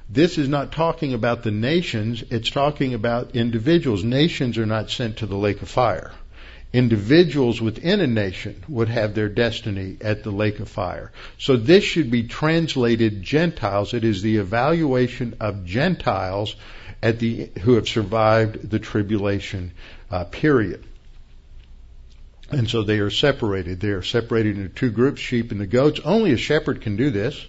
this 0.09 0.39
is 0.39 0.49
not 0.49 0.73
talking 0.73 1.15
about 1.15 1.43
the 1.43 1.51
nations, 1.51 2.23
it's 2.31 2.51
talking 2.51 2.95
about 2.95 3.35
individuals. 3.35 4.05
Nations 4.05 4.59
are 4.59 4.67
not 4.67 4.91
sent 4.91 5.19
to 5.19 5.27
the 5.27 5.37
lake 5.37 5.63
of 5.63 5.69
fire. 5.69 6.13
Individuals 6.73 7.61
within 7.61 8.01
a 8.01 8.07
nation 8.07 8.63
would 8.69 8.89
have 8.89 9.15
their 9.15 9.29
destiny 9.29 9.97
at 10.01 10.25
the 10.25 10.31
lake 10.31 10.59
of 10.59 10.69
fire. 10.69 11.13
So 11.39 11.57
this 11.57 11.85
should 11.85 12.11
be 12.11 12.25
translated 12.25 13.23
Gentiles. 13.23 13.95
It 13.95 14.05
is 14.05 14.23
the 14.23 14.39
evaluation 14.39 15.37
of 15.41 15.65
Gentiles 15.65 16.57
at 17.03 17.21
the, 17.21 17.51
who 17.61 17.75
have 17.75 17.89
survived 17.89 18.69
the 18.69 18.81
tribulation 18.81 19.73
uh, 20.11 20.25
period. 20.25 20.85
And 22.51 22.69
so 22.69 22.83
they 22.83 22.99
are 22.99 23.11
separated. 23.11 23.81
They 23.81 23.91
are 23.91 24.03
separated 24.03 24.57
into 24.57 24.69
two 24.69 24.91
groups, 24.91 25.21
sheep 25.21 25.51
and 25.51 25.61
the 25.61 25.67
goats. 25.67 26.01
Only 26.05 26.33
a 26.33 26.37
shepherd 26.37 26.83
can 26.83 26.97
do 26.97 27.11
this. 27.11 27.47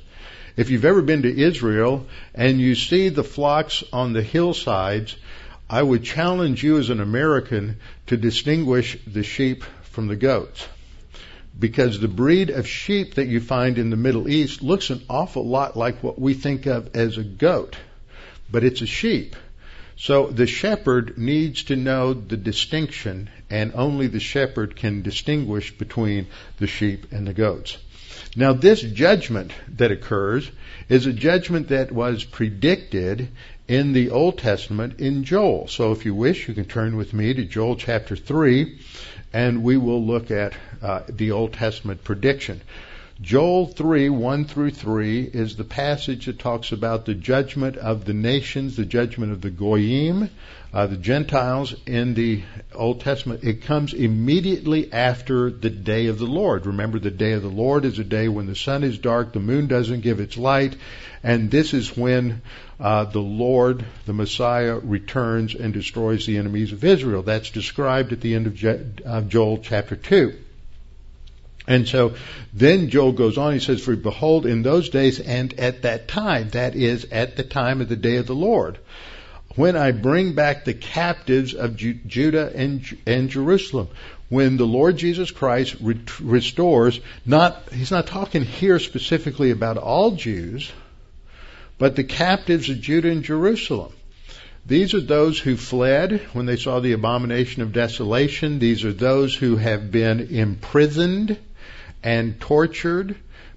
If 0.58 0.70
you've 0.70 0.86
ever 0.86 1.02
been 1.02 1.24
to 1.24 1.42
Israel 1.42 2.08
and 2.34 2.62
you 2.62 2.76
see 2.76 3.10
the 3.10 3.26
flocks 3.26 3.84
on 3.92 4.14
the 4.14 4.24
hillsides, 4.24 5.18
I 5.70 5.84
would 5.84 6.04
challenge 6.04 6.64
you 6.64 6.78
as 6.78 6.90
an 6.90 7.02
American 7.02 7.78
to 8.08 8.16
distinguish 8.16 8.98
the 9.06 9.24
sheep 9.24 9.66
from 9.84 10.08
the 10.08 10.16
goats. 10.16 10.66
Because 11.58 12.00
the 12.00 12.08
breed 12.08 12.50
of 12.50 12.68
sheep 12.68 13.16
that 13.16 13.28
you 13.28 13.42
find 13.42 13.78
in 13.78 13.90
the 13.90 13.98
Middle 13.98 14.30
East 14.30 14.62
looks 14.62 14.90
an 14.90 15.02
awful 15.10 15.46
lot 15.46 15.76
like 15.76 16.02
what 16.02 16.20
we 16.20 16.34
think 16.34 16.68
of 16.68 16.96
as 16.96 17.18
a 17.18 17.24
goat. 17.24 17.76
But 18.50 18.64
it's 18.64 18.82
a 18.82 18.86
sheep. 18.86 19.36
So 19.98 20.28
the 20.28 20.48
shepherd 20.48 21.18
needs 21.18 21.64
to 21.66 21.76
know 21.76 22.14
the 22.14 22.38
distinction, 22.38 23.30
and 23.50 23.72
only 23.76 24.08
the 24.08 24.20
shepherd 24.20 24.76
can 24.76 25.02
distinguish 25.02 25.78
between 25.78 26.28
the 26.60 26.68
sheep 26.68 27.12
and 27.12 27.26
the 27.26 27.34
goats. 27.34 27.78
Now, 28.38 28.52
this 28.52 28.82
judgment 28.82 29.54
that 29.78 29.92
occurs 29.92 30.52
is 30.90 31.06
a 31.06 31.14
judgment 31.14 31.70
that 31.70 31.92
was 31.92 32.26
predicted 32.26 33.30
in 33.68 33.94
the 33.94 34.10
Old 34.10 34.38
Testament 34.38 35.00
in 35.00 35.24
Joel. 35.24 35.68
So, 35.70 35.94
if 35.94 36.06
you 36.06 36.14
wish, 36.14 36.50
you 36.50 36.54
can 36.54 36.66
turn 36.66 36.98
with 36.98 37.14
me 37.14 37.34
to 37.34 37.46
Joel 37.46 37.78
chapter 37.78 38.18
3, 38.18 38.78
and 39.32 39.64
we 39.64 39.78
will 39.78 40.06
look 40.06 40.32
at 40.32 40.54
uh, 40.82 41.04
the 41.08 41.32
Old 41.32 41.54
Testament 41.54 42.04
prediction. 42.04 42.60
Joel 43.22 43.68
3, 43.68 44.10
1 44.10 44.44
through 44.44 44.72
3 44.72 45.22
is 45.22 45.56
the 45.56 45.64
passage 45.64 46.26
that 46.26 46.38
talks 46.38 46.74
about 46.74 47.06
the 47.06 47.14
judgment 47.14 47.78
of 47.78 48.04
the 48.04 48.14
nations, 48.14 48.76
the 48.76 48.84
judgment 48.84 49.32
of 49.32 49.40
the 49.40 49.50
Goyim, 49.50 50.30
uh, 50.74 50.88
the 50.88 50.98
Gentiles 50.98 51.74
in 51.86 52.14
the 52.14 52.44
Old 52.74 53.00
Testament. 53.00 53.46
It 53.46 53.62
comes 53.62 53.94
immediately 53.94 54.92
after 54.92 55.50
the 55.50 55.70
day 55.70 56.08
of 56.08 56.20
the 56.20 56.26
Lord. 56.26 56.66
Remember, 56.66 57.00
the 57.00 57.10
day 57.10 57.32
of 57.32 57.42
the 57.42 57.48
Lord 57.48 57.86
is 57.86 58.00
a 58.00 58.04
day 58.04 58.28
when 58.28 58.48
the 58.48 58.56
sun 58.56 58.84
is 58.84 58.98
dark, 58.98 59.32
the 59.32 59.40
moon 59.40 59.68
doesn't 59.68 60.02
give 60.02 60.20
its 60.20 60.36
light, 60.36 60.76
and 61.24 61.50
this 61.50 61.74
is 61.74 61.96
when 61.96 62.42
uh, 62.82 63.06
the 63.06 63.22
Lord, 63.22 63.86
the 64.06 64.14
Messiah, 64.14 64.78
returns 64.78 65.56
and 65.56 65.74
destroys 65.74 66.26
the 66.26 66.38
enemies 66.38 66.74
of 66.74 66.84
Israel. 66.84 67.24
That's 67.24 67.50
described 67.50 68.12
at 68.12 68.20
the 68.20 68.36
end 68.36 68.48
of, 68.48 68.56
Je- 68.56 68.88
of 69.06 69.30
Joel 69.30 69.60
chapter 69.60 69.96
2. 69.96 70.40
And 71.68 71.88
so 71.88 72.14
then 72.54 72.90
Joel 72.90 73.14
goes 73.14 73.38
on, 73.38 73.54
he 73.54 73.60
says, 73.60 73.82
For 73.82 73.96
behold, 73.96 74.46
in 74.46 74.62
those 74.62 74.90
days 74.90 75.20
and 75.20 75.58
at 75.60 75.82
that 75.82 76.08
time, 76.08 76.50
that 76.50 76.76
is, 76.76 77.06
at 77.12 77.36
the 77.36 77.44
time 77.44 77.82
of 77.82 77.90
the 77.90 77.96
day 77.96 78.18
of 78.18 78.28
the 78.28 78.36
Lord, 78.36 78.78
when 79.56 79.76
I 79.76 79.92
bring 79.92 80.34
back 80.34 80.66
the 80.66 80.74
captives 80.74 81.54
of 81.54 81.78
Ju- 81.78 82.00
Judah 82.06 82.52
and, 82.54 82.84
and 83.08 83.30
Jerusalem, 83.30 83.88
when 84.30 84.58
the 84.58 84.66
Lord 84.66 84.98
Jesus 84.98 85.32
Christ 85.32 85.78
re- 85.82 86.00
restores, 86.22 87.00
not, 87.26 87.70
he's 87.72 87.92
not 87.92 88.08
talking 88.08 88.44
here 88.44 88.80
specifically 88.80 89.52
about 89.52 89.78
all 89.78 90.12
Jews, 90.12 90.72
but 91.78 91.96
the 91.96 92.04
captives 92.04 92.70
of 92.70 92.82
Judah 92.82 93.10
and 93.12 93.24
Jerusalem. 93.24 93.94
These 94.68 94.94
are 94.94 95.02
those 95.02 95.40
who 95.40 95.58
fled 95.58 96.22
when 96.34 96.48
they 96.48 96.58
saw 96.58 96.80
the 96.80 96.94
abomination 96.94 97.62
of 97.62 97.72
desolation. 97.72 98.58
These 98.58 98.84
are 98.84 98.94
those 98.94 99.36
who 99.36 99.58
have 99.58 99.92
been 99.92 100.20
imprisoned 100.20 101.38
and 102.06 102.40
tortured 102.40 103.16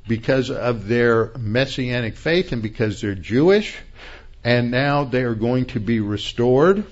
because 0.09 0.51
of 0.51 0.89
their 0.89 1.33
messianic 1.39 2.17
faith 2.17 2.51
and 2.51 2.63
because 2.63 3.01
they're 3.01 3.15
Jewish. 3.15 3.77
And 4.43 4.71
now 4.71 5.05
they 5.05 5.23
are 5.23 5.35
going 5.35 5.67
to 5.67 5.81
be 5.81 6.01
restored. 6.01 6.85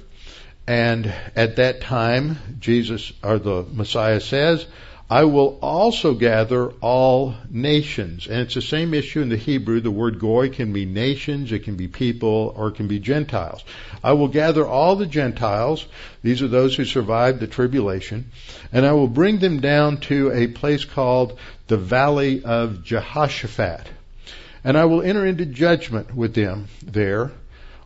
And 0.67 1.13
at 1.35 1.57
that 1.57 1.81
time, 1.81 2.37
Jesus, 2.61 3.13
or 3.25 3.39
the 3.39 3.65
Messiah 3.73 4.21
says, 4.21 4.67
I 5.09 5.23
will 5.23 5.61
also 5.63 6.15
gather 6.15 6.71
all 6.81 7.35
nations. 7.49 8.27
And 8.27 8.41
it's 8.41 8.55
the 8.55 8.63
same 8.63 8.93
issue 8.93 9.21
in 9.21 9.29
the 9.29 9.37
Hebrew. 9.37 9.81
The 9.81 9.91
word 9.91 10.19
goy 10.19 10.49
can 10.49 10.73
be 10.73 10.85
nations, 10.85 11.53
it 11.53 11.63
can 11.63 11.77
be 11.77 11.87
people, 11.87 12.53
or 12.57 12.69
it 12.69 12.75
can 12.75 12.89
be 12.89 12.99
Gentiles. 12.99 13.63
I 14.03 14.15
will 14.15 14.27
gather 14.27 14.67
all 14.67 14.97
the 14.97 15.07
Gentiles. 15.07 15.87
These 16.23 16.43
are 16.43 16.49
those 16.49 16.75
who 16.75 16.85
survived 16.85 17.39
the 17.39 17.47
tribulation. 17.47 18.33
And 18.73 18.85
I 18.85 18.93
will 18.93 19.07
bring 19.07 19.39
them 19.39 19.61
down 19.61 19.99
to 20.03 20.33
a 20.33 20.49
place 20.49 20.85
called 20.85 21.39
the 21.69 21.77
Valley 21.77 22.43
of 22.45 22.83
Jehoshaphat. 22.83 23.87
And 24.65 24.77
I 24.77 24.87
will 24.87 25.03
enter 25.03 25.25
into 25.25 25.47
judgment 25.47 26.17
with 26.17 26.35
them 26.35 26.67
there 26.83 27.31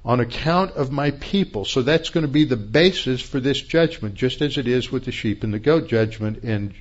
on 0.06 0.20
account 0.20 0.72
of 0.72 0.90
my 0.90 1.10
people. 1.10 1.66
So 1.66 1.82
that's 1.82 2.08
going 2.08 2.22
to 2.22 2.32
be 2.32 2.44
the 2.44 2.56
basis 2.56 3.20
for 3.20 3.40
this 3.40 3.60
judgment, 3.60 4.14
just 4.14 4.40
as 4.40 4.56
it 4.56 4.66
is 4.66 4.90
with 4.90 5.04
the 5.04 5.12
sheep 5.12 5.44
and 5.44 5.52
the 5.52 5.58
goat 5.58 5.86
judgment 5.88 6.44
in 6.44 6.72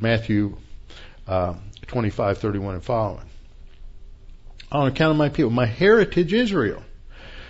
Matthew 0.00 0.56
uh, 1.26 1.54
25, 1.86 2.38
31 2.38 2.74
and 2.74 2.84
following. 2.84 3.24
On 4.72 4.88
account 4.88 5.12
of 5.12 5.16
my 5.16 5.28
people, 5.28 5.50
my 5.50 5.66
heritage 5.66 6.32
Israel. 6.32 6.82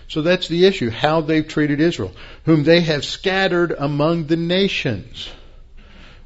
So 0.09 0.22
that's 0.22 0.49
the 0.49 0.66
issue, 0.66 0.90
how 0.90 1.20
they've 1.20 1.47
treated 1.47 1.80
Israel, 1.80 2.12
whom 2.44 2.62
they 2.62 2.80
have 2.82 3.05
scattered 3.05 3.74
among 3.76 4.26
the 4.26 4.36
nations. 4.36 5.28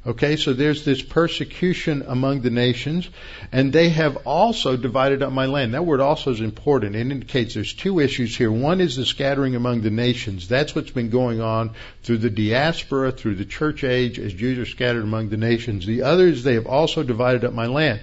Okay, 0.03 0.35
so 0.35 0.53
there's 0.53 0.83
this 0.83 1.03
persecution 1.03 2.03
among 2.07 2.41
the 2.41 2.49
nations, 2.49 3.07
and 3.51 3.71
they 3.71 3.89
have 3.89 4.25
also 4.25 4.75
divided 4.75 5.21
up 5.21 5.31
my 5.31 5.45
land. 5.45 5.75
That 5.75 5.85
word 5.85 5.99
also 5.99 6.31
is 6.31 6.41
important. 6.41 6.95
It 6.95 7.01
indicates 7.01 7.53
there's 7.53 7.73
two 7.73 7.99
issues 7.99 8.35
here. 8.35 8.51
One 8.51 8.81
is 8.81 8.95
the 8.95 9.05
scattering 9.05 9.55
among 9.55 9.81
the 9.81 9.91
nations. 9.91 10.47
That's 10.47 10.73
what's 10.73 10.89
been 10.89 11.11
going 11.11 11.39
on 11.39 11.75
through 12.01 12.17
the 12.17 12.31
diaspora, 12.31 13.11
through 13.11 13.35
the 13.35 13.45
church 13.45 13.83
age, 13.83 14.17
as 14.17 14.33
Jews 14.33 14.57
are 14.57 14.65
scattered 14.65 15.03
among 15.03 15.29
the 15.29 15.37
nations. 15.37 15.85
The 15.85 16.01
other 16.01 16.25
is 16.25 16.43
they 16.43 16.55
have 16.55 16.65
also 16.65 17.03
divided 17.03 17.45
up 17.45 17.53
my 17.53 17.67
land. 17.67 18.01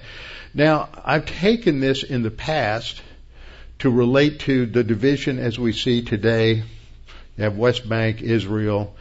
Now, 0.53 0.87
I've 1.03 1.25
taken 1.25 1.81
this 1.81 2.03
in 2.03 2.23
the 2.23 2.31
past 2.31 3.01
to 3.79 3.89
relate 3.89 4.39
to 4.41 4.65
the 4.65 4.85
division 4.85 5.37
as 5.37 5.59
we 5.59 5.73
see 5.73 6.01
today 6.03 6.63
You 7.37 7.43
have 7.43 7.57
West 7.57 7.89
Bank, 7.89 8.21
Israel. 8.21 8.95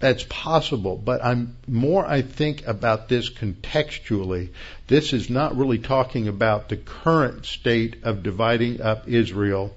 That's 0.00 0.24
possible, 0.24 0.96
but 0.96 1.24
I'm 1.24 1.56
more, 1.68 2.04
I 2.06 2.22
think, 2.22 2.66
about 2.66 3.08
this 3.08 3.30
contextually. 3.30 4.48
This 4.86 5.12
is 5.12 5.30
not 5.30 5.56
really 5.56 5.78
talking 5.78 6.26
about 6.26 6.68
the 6.68 6.76
current 6.76 7.46
state 7.46 8.02
of 8.02 8.22
dividing 8.22 8.80
up 8.80 9.08
Israel 9.08 9.74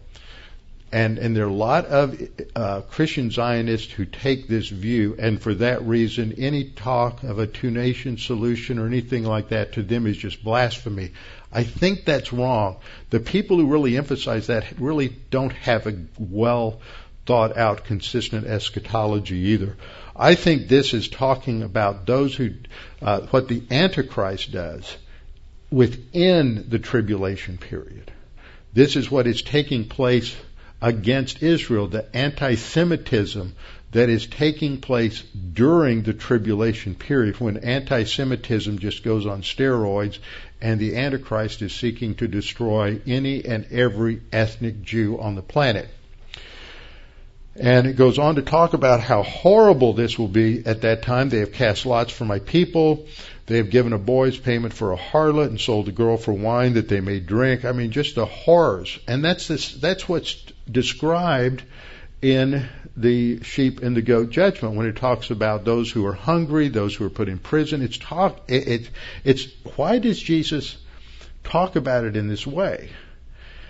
and 0.93 1.17
and 1.17 1.35
there 1.35 1.45
are 1.45 1.49
a 1.49 1.53
lot 1.53 1.87
of 1.87 2.21
uh, 2.55 2.81
Christian 2.81 3.31
Zionists 3.31 3.91
who 3.91 4.05
take 4.05 4.47
this 4.47 4.69
view, 4.69 5.15
and 5.17 5.41
for 5.41 5.55
that 5.55 5.81
reason, 5.81 6.35
any 6.37 6.65
talk 6.65 7.23
of 7.23 7.39
a 7.39 7.47
two-nation 7.47 8.19
solution 8.19 8.77
or 8.77 8.85
anything 8.85 9.23
like 9.23 9.49
that 9.49 9.73
to 9.73 9.81
them 9.81 10.05
is 10.05 10.15
just 10.15 10.43
blasphemy. 10.43 11.11
I 11.51 11.63
think 11.63 12.05
that's 12.05 12.31
wrong. 12.31 12.77
The 13.09 13.19
people 13.19 13.57
who 13.57 13.71
really 13.71 13.97
emphasize 13.97 14.47
that 14.47 14.65
really 14.79 15.09
don't 15.31 15.53
have 15.53 15.87
a 15.87 15.97
well 16.19 16.79
thought 17.25 17.57
out, 17.57 17.85
consistent 17.85 18.45
eschatology 18.45 19.37
either. 19.37 19.75
I 20.15 20.35
think 20.35 20.67
this 20.67 20.93
is 20.93 21.07
talking 21.07 21.63
about 21.63 22.05
those 22.05 22.35
who, 22.35 22.51
uh, 23.01 23.21
what 23.31 23.47
the 23.47 23.63
Antichrist 23.71 24.51
does 24.51 24.95
within 25.71 26.65
the 26.69 26.79
tribulation 26.79 27.57
period. 27.57 28.11
This 28.73 28.95
is 28.95 29.09
what 29.09 29.27
is 29.27 29.41
taking 29.41 29.87
place 29.87 30.35
against 30.81 31.41
Israel, 31.41 31.87
the 31.87 32.15
anti-Semitism 32.15 33.55
that 33.91 34.09
is 34.09 34.27
taking 34.27 34.81
place 34.81 35.21
during 35.21 36.01
the 36.01 36.13
tribulation 36.13 36.95
period 36.95 37.39
when 37.39 37.57
anti-Semitism 37.57 38.79
just 38.79 39.03
goes 39.03 39.25
on 39.25 39.41
steroids 39.41 40.19
and 40.61 40.79
the 40.79 40.95
Antichrist 40.97 41.61
is 41.61 41.73
seeking 41.73 42.15
to 42.15 42.27
destroy 42.27 42.99
any 43.05 43.45
and 43.45 43.65
every 43.71 44.21
ethnic 44.31 44.81
Jew 44.81 45.19
on 45.19 45.35
the 45.35 45.41
planet. 45.41 45.89
And 47.55 47.85
it 47.85 47.95
goes 47.95 48.17
on 48.17 48.35
to 48.35 48.41
talk 48.41 48.73
about 48.73 48.99
how 48.99 49.21
horrible 49.21 49.93
this 49.93 50.17
will 50.17 50.27
be 50.27 50.65
at 50.65 50.81
that 50.81 51.03
time. 51.03 51.29
They 51.29 51.39
have 51.39 51.53
cast 51.53 51.85
lots 51.85 52.11
for 52.11 52.25
my 52.25 52.39
people. 52.39 53.05
They 53.45 53.57
have 53.57 53.69
given 53.69 53.93
a 53.93 53.99
boy's 53.99 54.37
payment 54.37 54.73
for 54.73 54.91
a 54.91 54.97
harlot 54.97 55.47
and 55.47 55.59
sold 55.59 55.87
a 55.87 55.91
girl 55.91 56.17
for 56.17 56.33
wine 56.33 56.73
that 56.73 56.89
they 56.89 57.01
may 57.01 57.19
drink. 57.19 57.63
I 57.63 57.71
mean, 57.71 57.91
just 57.91 58.15
the 58.15 58.25
horrors. 58.25 58.97
And 59.07 59.23
that's 59.23 59.47
this, 59.47 59.73
that's 59.73 60.09
what's 60.09 60.33
described 60.69 61.63
in 62.21 62.67
the 62.95 63.43
sheep 63.43 63.83
and 63.83 63.95
the 63.95 64.01
goat 64.01 64.29
judgment 64.29 64.75
when 64.75 64.87
it 64.87 64.95
talks 64.95 65.29
about 65.29 65.65
those 65.65 65.91
who 65.91 66.05
are 66.05 66.13
hungry, 66.13 66.69
those 66.69 66.95
who 66.95 67.05
are 67.05 67.09
put 67.09 67.27
in 67.27 67.37
prison. 67.37 67.81
It's 67.81 67.97
talk. 67.97 68.39
It, 68.47 68.67
it, 68.67 68.89
it's 69.23 69.47
why 69.75 69.99
does 69.99 70.19
Jesus 70.19 70.77
talk 71.43 71.75
about 71.75 72.05
it 72.05 72.15
in 72.15 72.27
this 72.27 72.47
way? 72.47 72.89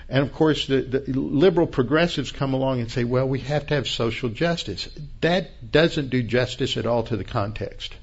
And 0.09 0.23
of 0.23 0.33
course, 0.33 0.67
the, 0.67 0.81
the 0.81 1.19
liberal 1.19 1.67
progressives 1.67 2.31
come 2.31 2.53
along 2.53 2.81
and 2.81 2.91
say, 2.91 3.03
well, 3.03 3.27
we 3.27 3.39
have 3.39 3.67
to 3.67 3.75
have 3.75 3.87
social 3.87 4.29
justice. 4.29 4.89
That 5.21 5.71
doesn't 5.71 6.09
do 6.09 6.23
justice 6.23 6.77
at 6.77 6.85
all 6.85 7.03
to 7.03 7.17
the 7.17 7.23
context. 7.23 7.93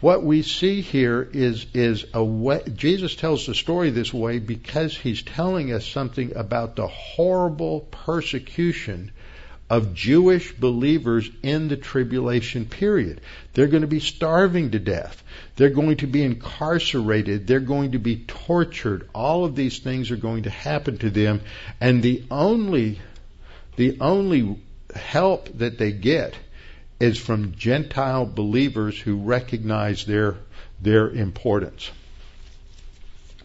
What 0.00 0.22
we 0.22 0.42
see 0.42 0.82
here 0.82 1.26
is, 1.32 1.66
is 1.72 2.04
a 2.12 2.22
way, 2.22 2.62
Jesus 2.74 3.14
tells 3.14 3.46
the 3.46 3.54
story 3.54 3.88
this 3.90 4.12
way 4.12 4.38
because 4.38 4.94
he's 4.94 5.22
telling 5.22 5.72
us 5.72 5.86
something 5.86 6.36
about 6.36 6.76
the 6.76 6.86
horrible 6.86 7.80
persecution 7.80 9.10
of 9.68 9.94
Jewish 9.94 10.52
believers 10.52 11.28
in 11.42 11.68
the 11.68 11.76
tribulation 11.76 12.66
period. 12.66 13.20
They're 13.52 13.66
going 13.66 13.82
to 13.82 13.88
be 13.88 14.00
starving 14.00 14.70
to 14.72 14.78
death. 14.78 15.22
They're 15.56 15.70
going 15.70 15.98
to 15.98 16.06
be 16.06 16.22
incarcerated. 16.22 17.46
They're 17.46 17.60
going 17.60 17.92
to 17.92 17.98
be 17.98 18.24
tortured. 18.26 19.08
All 19.12 19.44
of 19.44 19.56
these 19.56 19.78
things 19.78 20.10
are 20.10 20.16
going 20.16 20.44
to 20.44 20.50
happen 20.50 20.98
to 20.98 21.10
them. 21.10 21.40
And 21.80 22.02
the 22.02 22.24
only, 22.30 23.00
the 23.76 23.98
only 24.00 24.60
help 24.94 25.48
that 25.58 25.78
they 25.78 25.92
get 25.92 26.34
is 27.00 27.18
from 27.18 27.54
Gentile 27.56 28.24
believers 28.24 28.98
who 28.98 29.16
recognize 29.16 30.04
their, 30.06 30.36
their 30.80 31.08
importance. 31.10 31.90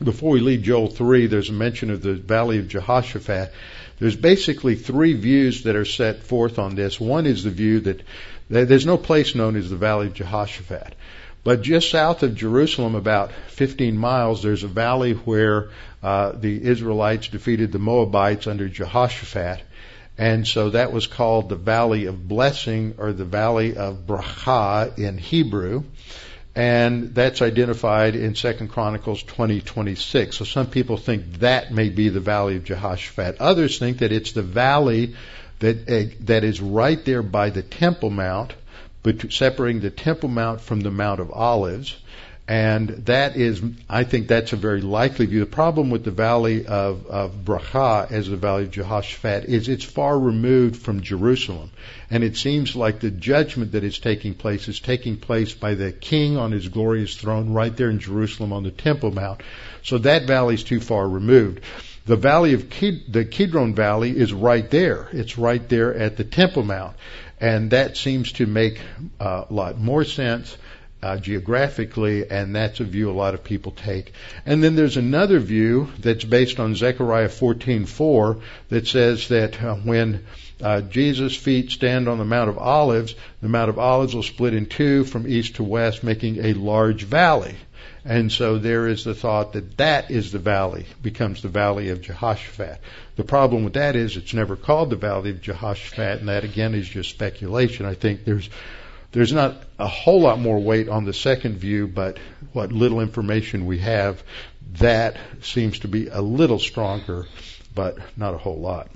Before 0.02 0.32
we 0.32 0.40
leave 0.40 0.64
Joel 0.64 0.88
3, 0.88 1.28
there's 1.28 1.50
a 1.50 1.54
mention 1.54 1.92
of 1.92 2.02
the 2.02 2.14
Valley 2.14 2.58
of 2.58 2.68
Jehoshaphat. 2.68 3.54
There's 4.02 4.16
basically 4.16 4.74
three 4.74 5.14
views 5.14 5.66
that 5.66 5.76
are 5.76 5.86
set 5.86 6.24
forth 6.24 6.58
on 6.58 6.74
this. 6.74 7.00
One 7.00 7.28
is 7.28 7.44
the 7.44 7.52
view 7.52 7.82
that 7.82 8.02
there's 8.50 8.88
no 8.88 8.98
place 8.98 9.36
known 9.36 9.56
as 9.56 9.70
the 9.70 9.76
Valley 9.76 10.08
of 10.08 10.16
Jehoshaphat. 10.16 10.96
But 11.44 11.62
just 11.62 11.92
south 11.92 12.24
of 12.24 12.34
Jerusalem, 12.34 12.96
about 12.96 13.32
15 13.50 13.96
miles, 13.96 14.42
there's 14.42 14.64
a 14.64 14.68
valley 14.68 15.14
where 15.14 15.70
uh, 16.02 16.32
the 16.32 16.64
Israelites 16.64 17.28
defeated 17.28 17.72
the 17.72 17.78
Moabites 17.78 18.48
under 18.48 18.68
Jehoshaphat. 18.68 19.62
And 20.18 20.48
so 20.48 20.72
that 20.72 20.92
was 20.92 21.06
called 21.06 21.50
the 21.50 21.56
Valley 21.56 22.08
of 22.08 22.28
Blessing 22.28 22.96
or 22.98 23.14
the 23.14 23.24
Valley 23.24 23.78
of 23.78 24.08
Bracha 24.08 24.98
in 24.98 25.20
Hebrew. 25.20 25.84
And 26.54 27.16
that's 27.16 27.42
identified 27.42 28.16
in 28.16 28.36
Second 28.36 28.70
Chronicles 28.70 29.24
20:26. 29.24 30.34
So 30.36 30.46
some 30.46 30.68
people 30.68 30.98
think 30.98 31.40
that 31.40 31.72
may 31.72 31.90
be 31.90 32.10
the 32.10 32.20
Valley 32.20 32.58
of 32.58 32.66
Jehoshaphat. 32.66 33.38
Others 33.40 33.80
think 33.80 34.00
that 34.00 34.12
it's 34.12 34.34
the 34.34 34.42
valley 34.42 35.16
that 35.60 35.90
uh, 35.90 36.14
that 36.22 36.44
is 36.44 36.60
right 36.60 37.04
there 37.06 37.24
by 37.24 37.52
the 37.52 37.62
Temple 37.62 38.10
Mount, 38.10 38.54
but 39.02 39.32
separating 39.32 39.82
the 39.82 39.92
Temple 39.92 40.28
Mount 40.28 40.60
from 40.60 40.82
the 40.82 40.92
Mount 40.92 41.22
of 41.22 41.32
Olives. 41.32 41.96
And 42.52 42.90
that 43.06 43.38
is, 43.38 43.62
I 43.90 44.04
think 44.04 44.28
that's 44.28 44.52
a 44.52 44.58
very 44.58 44.82
likely 44.82 45.26
view. 45.26 45.40
The 45.40 45.46
problem 45.46 45.90
with 45.90 46.04
the 46.04 46.12
valley 46.12 46.66
of, 46.66 47.08
of 47.08 47.46
Bracha 47.46 48.12
as 48.12 48.28
the 48.28 48.36
valley 48.36 48.64
of 48.64 48.72
Jehoshaphat 48.72 49.46
is 49.46 49.70
it's 49.70 49.86
far 49.86 50.20
removed 50.20 50.76
from 50.76 51.00
Jerusalem. 51.00 51.72
And 52.10 52.26
it 52.26 52.36
seems 52.36 52.76
like 52.76 53.00
the 53.00 53.10
judgment 53.10 53.72
that 53.72 53.86
is 53.86 54.00
taking 54.00 54.34
place 54.34 54.68
is 54.68 54.82
taking 54.82 55.16
place 55.16 55.54
by 55.54 55.76
the 55.76 55.94
king 55.94 56.36
on 56.36 56.52
his 56.52 56.68
glorious 56.68 57.16
throne 57.16 57.54
right 57.54 57.74
there 57.74 57.90
in 57.90 58.00
Jerusalem 58.00 58.52
on 58.52 58.64
the 58.64 58.72
Temple 58.72 59.12
Mount. 59.12 59.40
So 59.82 60.00
that 60.00 60.28
valley 60.28 60.56
is 60.56 60.66
too 60.66 60.82
far 60.82 61.08
removed. 61.08 61.62
The 62.06 62.18
valley 62.18 62.54
of 62.54 62.70
Kid, 62.70 63.14
the 63.14 63.24
Kidron 63.24 63.76
Valley 63.76 64.18
is 64.18 64.34
right 64.34 64.70
there. 64.70 65.08
It's 65.14 65.38
right 65.38 65.70
there 65.70 65.96
at 65.96 66.18
the 66.18 66.26
Temple 66.26 66.64
Mount. 66.64 66.98
And 67.40 67.72
that 67.72 67.96
seems 67.96 68.34
to 68.34 68.46
make 68.46 68.82
uh, 69.22 69.46
a 69.50 69.54
lot 69.54 69.80
more 69.80 70.04
sense 70.04 70.58
uh, 71.04 71.18
geographically, 71.18 72.30
and 72.30 72.56
that's 72.56 72.80
a 72.80 72.84
view 72.84 73.10
a 73.10 73.14
lot 73.14 73.34
of 73.34 73.44
people 73.44 73.72
take. 73.72 74.14
And 74.46 74.64
then 74.64 74.76
there's 74.76 74.98
another 74.98 75.40
view 75.40 75.90
that's 76.00 76.24
based 76.24 76.60
on 76.60 76.76
Zechariah 76.76 77.30
14:4 77.30 78.42
that 78.70 78.88
says 78.88 79.28
that 79.30 79.62
uh, 79.62 79.76
when 79.76 80.26
uh, 80.62 80.82
Jesus' 80.82 81.36
feet 81.36 81.72
stand 81.72 82.08
on 82.08 82.20
the 82.20 82.26
Mount 82.26 82.50
of 82.50 82.58
Olives, 82.58 83.16
the 83.42 83.50
Mount 83.50 83.70
of 83.70 83.80
Olives 83.80 84.14
will 84.14 84.24
split 84.24 84.54
in 84.54 84.68
two 84.68 85.04
from 85.04 85.28
east 85.28 85.56
to 85.56 85.64
west, 85.64 86.04
making 86.04 86.46
a 86.46 86.54
large 86.54 87.04
valley. 87.04 87.56
And 88.04 88.32
so 88.32 88.58
there 88.58 88.88
is 88.88 89.04
the 89.04 89.14
thought 89.14 89.54
that 89.54 89.78
that 89.78 90.10
is 90.10 90.32
the 90.32 90.40
valley, 90.40 90.86
becomes 91.02 91.42
the 91.42 91.50
valley 91.50 91.90
of 91.90 92.02
Jehoshaphat. 92.02 92.80
The 93.16 93.24
problem 93.24 93.64
with 93.64 93.74
that 93.74 93.96
is 93.96 94.18
it's 94.18 94.34
never 94.34 94.56
called 94.56 94.90
the 94.90 94.96
valley 94.96 95.30
of 95.30 95.42
Jehoshaphat, 95.42 96.20
and 96.20 96.30
that 96.30 96.44
again 96.44 96.74
is 96.74 96.88
just 96.88 97.12
speculation. 97.12 97.86
I 97.86 97.94
think 97.94 98.26
there's 98.26 98.50
there's 99.12 99.34
not 99.34 99.56
a 99.78 99.88
whole 99.88 100.22
lot 100.22 100.40
more 100.40 100.60
weight 100.60 100.88
on 100.88 101.06
the 101.06 101.14
second 101.14 101.58
view, 101.58 101.88
but 101.88 102.18
what 102.54 102.72
little 102.72 103.02
information 103.02 103.66
we 103.66 103.80
have, 103.80 104.24
that 104.74 105.18
seems 105.42 105.80
to 105.80 105.88
be 105.88 106.08
a 106.08 106.22
little 106.22 106.60
stronger, 106.60 107.26
but 107.76 107.98
not 108.16 108.34
a 108.34 108.38
whole 108.38 108.60
lot. 108.60 108.90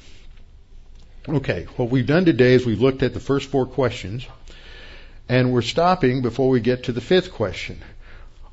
Okay, 1.28 1.68
what 1.76 1.90
we've 1.90 2.06
done 2.06 2.26
today 2.26 2.54
is 2.54 2.66
we've 2.66 2.82
looked 2.82 3.04
at 3.04 3.14
the 3.14 3.20
first 3.20 3.50
four 3.50 3.66
questions, 3.66 4.26
and 5.28 5.52
we're 5.52 5.62
stopping 5.62 6.22
before 6.22 6.50
we 6.50 6.62
get 6.62 6.84
to 6.84 6.92
the 6.94 7.02
fifth 7.02 7.34
question. 7.34 7.82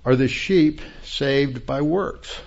Are 0.04 0.16
the 0.16 0.28
sheep 0.28 0.80
saved 1.04 1.64
by 1.64 1.82
works? 1.82 2.40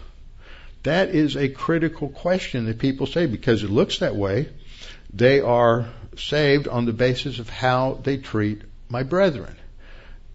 That 0.83 1.09
is 1.09 1.37
a 1.37 1.47
critical 1.47 2.09
question 2.09 2.65
that 2.65 2.79
people 2.79 3.07
say 3.07 3.27
because 3.27 3.63
it 3.63 3.69
looks 3.69 3.99
that 3.99 4.15
way. 4.15 4.49
They 5.13 5.39
are 5.39 5.87
saved 6.17 6.67
on 6.67 6.85
the 6.85 6.93
basis 6.93 7.39
of 7.39 7.49
how 7.49 7.99
they 8.03 8.17
treat 8.17 8.61
my 8.95 9.03
brethren. 9.03 9.55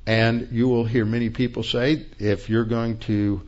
And 0.06 0.48
you 0.52 0.68
will 0.68 0.84
hear 0.84 1.06
many 1.06 1.30
people 1.30 1.62
say, 1.62 2.04
if 2.18 2.50
you're 2.50 2.66
going 2.78 2.98
to 3.10 3.40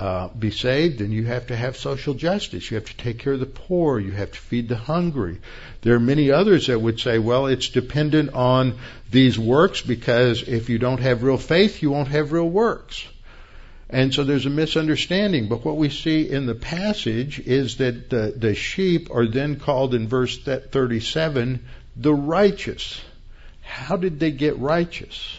uh, 0.00 0.26
be 0.28 0.50
saved, 0.50 0.98
then 0.98 1.12
you 1.12 1.24
have 1.26 1.46
to 1.46 1.56
have 1.56 1.76
social 1.76 2.14
justice. 2.14 2.68
You 2.68 2.74
have 2.74 2.86
to 2.86 2.96
take 2.96 3.20
care 3.20 3.34
of 3.34 3.38
the 3.38 3.46
poor. 3.46 4.00
You 4.00 4.10
have 4.10 4.32
to 4.32 4.38
feed 4.38 4.68
the 4.68 4.76
hungry. 4.76 5.38
There 5.82 5.94
are 5.94 6.00
many 6.00 6.32
others 6.32 6.66
that 6.66 6.80
would 6.80 6.98
say, 6.98 7.18
well, 7.18 7.46
it's 7.46 7.68
dependent 7.68 8.34
on 8.34 8.74
these 9.08 9.38
works 9.38 9.82
because 9.82 10.42
if 10.42 10.68
you 10.68 10.78
don't 10.80 11.00
have 11.00 11.22
real 11.22 11.38
faith, 11.38 11.80
you 11.80 11.92
won't 11.92 12.08
have 12.08 12.32
real 12.32 12.50
works. 12.50 13.06
And 13.88 14.12
so 14.12 14.24
there's 14.24 14.46
a 14.46 14.56
misunderstanding. 14.64 15.48
But 15.48 15.64
what 15.64 15.76
we 15.76 15.90
see 15.90 16.28
in 16.28 16.46
the 16.46 16.56
passage 16.56 17.38
is 17.38 17.76
that 17.76 18.10
the, 18.10 18.34
the 18.36 18.56
sheep 18.56 19.10
are 19.12 19.28
then 19.28 19.60
called 19.60 19.94
in 19.94 20.08
verse 20.08 20.36
37 20.36 21.64
the 21.96 22.14
righteous. 22.14 23.00
How 23.66 23.96
did 23.96 24.18
they 24.20 24.30
get 24.30 24.58
righteous? 24.58 25.38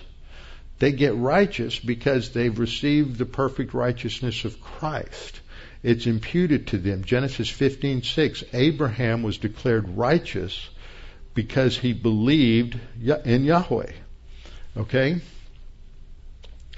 They 0.79 0.91
get 0.91 1.15
righteous 1.15 1.79
because 1.79 2.31
they've 2.31 2.57
received 2.57 3.17
the 3.17 3.25
perfect 3.25 3.73
righteousness 3.73 4.45
of 4.45 4.61
Christ. 4.61 5.39
It's 5.81 6.05
imputed 6.05 6.67
to 6.67 6.77
them. 6.77 7.03
Genesis 7.03 7.49
15:6. 7.49 8.43
Abraham 8.53 9.23
was 9.23 9.37
declared 9.37 9.97
righteous 9.97 10.69
because 11.33 11.77
he 11.77 11.93
believed 11.93 12.79
in 13.25 13.43
Yahweh. 13.45 13.91
Okay? 14.75 15.21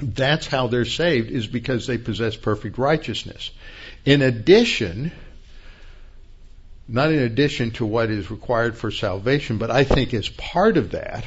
That's 0.02 0.48
how 0.48 0.68
they're 0.68 0.86
saved 0.86 1.30
is 1.30 1.48
because 1.48 1.88
they 1.88 1.98
possess 1.98 2.36
perfect 2.36 2.78
righteousness. 2.78 3.52
In 4.06 4.22
addition, 4.22 5.12
not 6.88 7.12
in 7.12 7.20
addition 7.20 7.72
to 7.72 7.86
what 7.86 8.10
is 8.10 8.32
required 8.32 8.78
for 8.78 8.92
salvation, 8.92 9.58
but 9.58 9.72
I 9.72 9.84
think 9.84 10.14
as 10.14 10.30
part 10.30 10.78
of 10.78 10.92
that, 10.92 11.26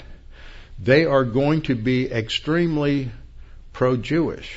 they 0.83 1.05
are 1.05 1.25
going 1.25 1.63
to 1.63 1.77
be 1.77 2.11
extremely 2.11 3.11
pro-Jewish. 3.73 4.53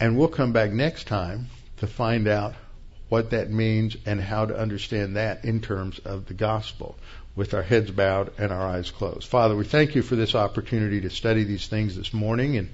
And 0.00 0.18
we'll 0.18 0.28
come 0.28 0.52
back 0.52 0.72
next 0.72 1.06
time 1.06 1.46
to 1.76 1.86
find 1.86 2.26
out 2.26 2.54
what 3.08 3.30
that 3.30 3.50
means 3.50 3.96
and 4.04 4.20
how 4.20 4.46
to 4.46 4.58
understand 4.58 5.16
that 5.16 5.44
in 5.44 5.60
terms 5.60 6.00
of 6.00 6.26
the 6.26 6.34
gospel 6.34 6.96
with 7.36 7.54
our 7.54 7.62
heads 7.62 7.90
bowed 7.92 8.32
and 8.36 8.52
our 8.52 8.66
eyes 8.68 8.90
closed. 8.90 9.28
Father, 9.28 9.54
we 9.54 9.64
thank 9.64 9.94
you 9.94 10.02
for 10.02 10.16
this 10.16 10.34
opportunity 10.34 11.00
to 11.02 11.10
study 11.10 11.44
these 11.44 11.68
things 11.68 11.96
this 11.96 12.12
morning 12.12 12.56
and 12.56 12.70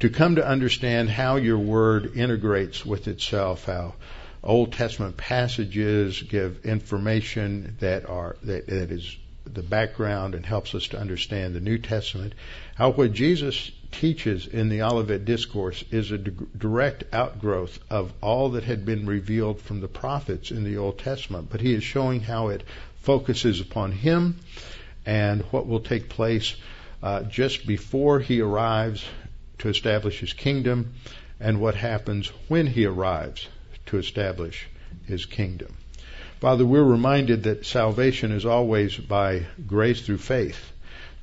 to 0.00 0.08
come 0.08 0.36
to 0.36 0.46
understand 0.46 1.10
how 1.10 1.36
your 1.36 1.58
word 1.58 2.16
integrates 2.16 2.84
with 2.84 3.08
itself, 3.08 3.66
how 3.66 3.94
Old 4.42 4.72
Testament 4.72 5.18
passages 5.18 6.22
give 6.22 6.64
information 6.64 7.76
that 7.80 8.08
are 8.08 8.36
that, 8.42 8.66
that 8.66 8.90
is 8.90 9.18
the 9.54 9.62
background 9.62 10.34
and 10.34 10.44
helps 10.46 10.74
us 10.74 10.88
to 10.88 10.98
understand 10.98 11.54
the 11.54 11.60
New 11.60 11.78
Testament. 11.78 12.34
How 12.74 12.90
what 12.90 13.12
Jesus 13.12 13.70
teaches 13.92 14.46
in 14.46 14.68
the 14.68 14.82
Olivet 14.82 15.24
Discourse 15.24 15.84
is 15.90 16.10
a 16.10 16.18
direct 16.18 17.04
outgrowth 17.12 17.78
of 17.90 18.12
all 18.20 18.50
that 18.50 18.64
had 18.64 18.84
been 18.84 19.06
revealed 19.06 19.60
from 19.60 19.80
the 19.80 19.88
prophets 19.88 20.50
in 20.50 20.64
the 20.64 20.76
Old 20.76 20.98
Testament, 20.98 21.48
but 21.50 21.60
he 21.60 21.74
is 21.74 21.82
showing 21.82 22.20
how 22.20 22.48
it 22.48 22.62
focuses 23.02 23.60
upon 23.60 23.92
him 23.92 24.36
and 25.06 25.42
what 25.50 25.66
will 25.66 25.80
take 25.80 26.08
place 26.08 26.54
uh, 27.02 27.22
just 27.22 27.66
before 27.66 28.20
he 28.20 28.40
arrives 28.40 29.04
to 29.58 29.68
establish 29.68 30.20
his 30.20 30.32
kingdom 30.32 30.92
and 31.38 31.60
what 31.60 31.74
happens 31.74 32.28
when 32.48 32.66
he 32.66 32.84
arrives 32.84 33.48
to 33.86 33.98
establish 33.98 34.66
his 35.06 35.26
kingdom. 35.26 35.74
Father, 36.40 36.64
we're 36.64 36.82
reminded 36.82 37.42
that 37.42 37.66
salvation 37.66 38.32
is 38.32 38.46
always 38.46 38.96
by 38.96 39.44
grace 39.66 40.00
through 40.00 40.16
faith. 40.16 40.72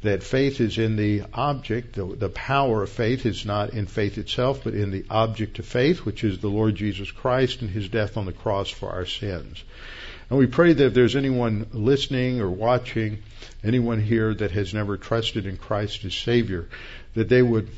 That 0.03 0.21
faith 0.21 0.61
is 0.61 0.77
in 0.77 0.95
the 0.95 1.23
object, 1.33 1.95
the, 1.95 2.05
the 2.05 2.29
power 2.29 2.83
of 2.83 2.89
faith 2.91 3.25
is 3.25 3.43
not 3.43 3.71
in 3.71 3.87
faith 3.87 4.19
itself, 4.19 4.63
but 4.63 4.75
in 4.75 4.91
the 4.91 5.05
object 5.09 5.57
of 5.57 5.65
faith, 5.65 6.05
which 6.05 6.23
is 6.23 6.37
the 6.37 6.49
Lord 6.49 6.75
Jesus 6.75 7.09
Christ 7.09 7.61
and 7.61 7.71
his 7.71 7.89
death 7.89 8.15
on 8.15 8.27
the 8.27 8.31
cross 8.31 8.69
for 8.69 8.91
our 8.91 9.07
sins. 9.07 9.63
And 10.29 10.37
we 10.37 10.45
pray 10.45 10.73
that 10.73 10.85
if 10.85 10.93
there's 10.93 11.15
anyone 11.15 11.65
listening 11.71 12.39
or 12.39 12.51
watching, 12.51 13.23
anyone 13.63 13.99
here 13.99 14.35
that 14.35 14.51
has 14.51 14.71
never 14.71 14.97
trusted 14.97 15.47
in 15.47 15.57
Christ 15.57 16.05
as 16.05 16.13
Savior, 16.13 16.69
that 17.15 17.27
they 17.27 17.41
would 17.41 17.69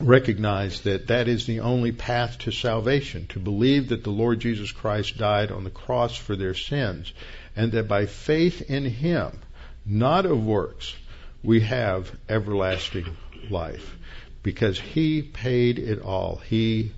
recognize 0.00 0.82
that 0.82 1.06
that 1.06 1.26
is 1.26 1.46
the 1.46 1.60
only 1.60 1.90
path 1.90 2.38
to 2.38 2.50
salvation, 2.50 3.26
to 3.28 3.38
believe 3.38 3.88
that 3.88 4.04
the 4.04 4.10
Lord 4.10 4.40
Jesus 4.40 4.70
Christ 4.70 5.16
died 5.16 5.50
on 5.50 5.64
the 5.64 5.70
cross 5.70 6.14
for 6.16 6.36
their 6.36 6.54
sins, 6.54 7.12
and 7.54 7.72
that 7.72 7.88
by 7.88 8.04
faith 8.06 8.70
in 8.70 8.84
Him, 8.84 9.38
not 9.86 10.26
of 10.26 10.44
works, 10.44 10.94
we 11.42 11.60
have 11.60 12.14
everlasting 12.28 13.16
life. 13.48 13.96
Because 14.42 14.78
He 14.78 15.22
paid 15.22 15.78
it 15.78 16.02
all. 16.02 16.36
He 16.36 16.92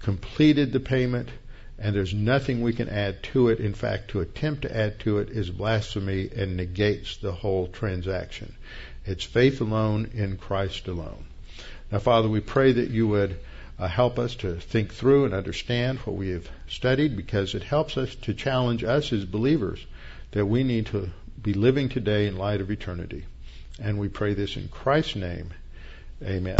completed 0.00 0.72
the 0.72 0.80
payment, 0.80 1.28
and 1.78 1.94
there's 1.94 2.14
nothing 2.14 2.62
we 2.62 2.72
can 2.72 2.88
add 2.88 3.22
to 3.22 3.48
it. 3.48 3.60
In 3.60 3.74
fact, 3.74 4.10
to 4.10 4.20
attempt 4.20 4.62
to 4.62 4.76
add 4.76 4.98
to 5.00 5.18
it 5.18 5.30
is 5.30 5.50
blasphemy 5.50 6.30
and 6.34 6.56
negates 6.56 7.16
the 7.18 7.32
whole 7.32 7.68
transaction. 7.68 8.54
It's 9.06 9.24
faith 9.24 9.60
alone 9.60 10.10
in 10.14 10.36
Christ 10.36 10.88
alone. 10.88 11.26
Now, 11.90 11.98
Father, 11.98 12.28
we 12.28 12.40
pray 12.40 12.72
that 12.72 12.90
you 12.90 13.08
would 13.08 13.38
uh, 13.78 13.88
help 13.88 14.18
us 14.18 14.34
to 14.36 14.56
think 14.56 14.92
through 14.92 15.24
and 15.24 15.34
understand 15.34 15.98
what 16.00 16.16
we 16.16 16.30
have 16.30 16.48
studied 16.68 17.16
because 17.16 17.54
it 17.54 17.62
helps 17.62 17.96
us 17.96 18.14
to 18.16 18.34
challenge 18.34 18.84
us 18.84 19.12
as 19.12 19.24
believers 19.24 19.84
that 20.32 20.46
we 20.46 20.64
need 20.64 20.86
to 20.86 21.10
be 21.40 21.54
living 21.54 21.88
today 21.88 22.26
in 22.26 22.36
light 22.36 22.60
of 22.60 22.70
eternity. 22.70 23.24
And 23.80 23.98
we 23.98 24.08
pray 24.08 24.34
this 24.34 24.56
in 24.56 24.68
Christ's 24.68 25.16
name. 25.16 25.50
Amen. 26.22 26.56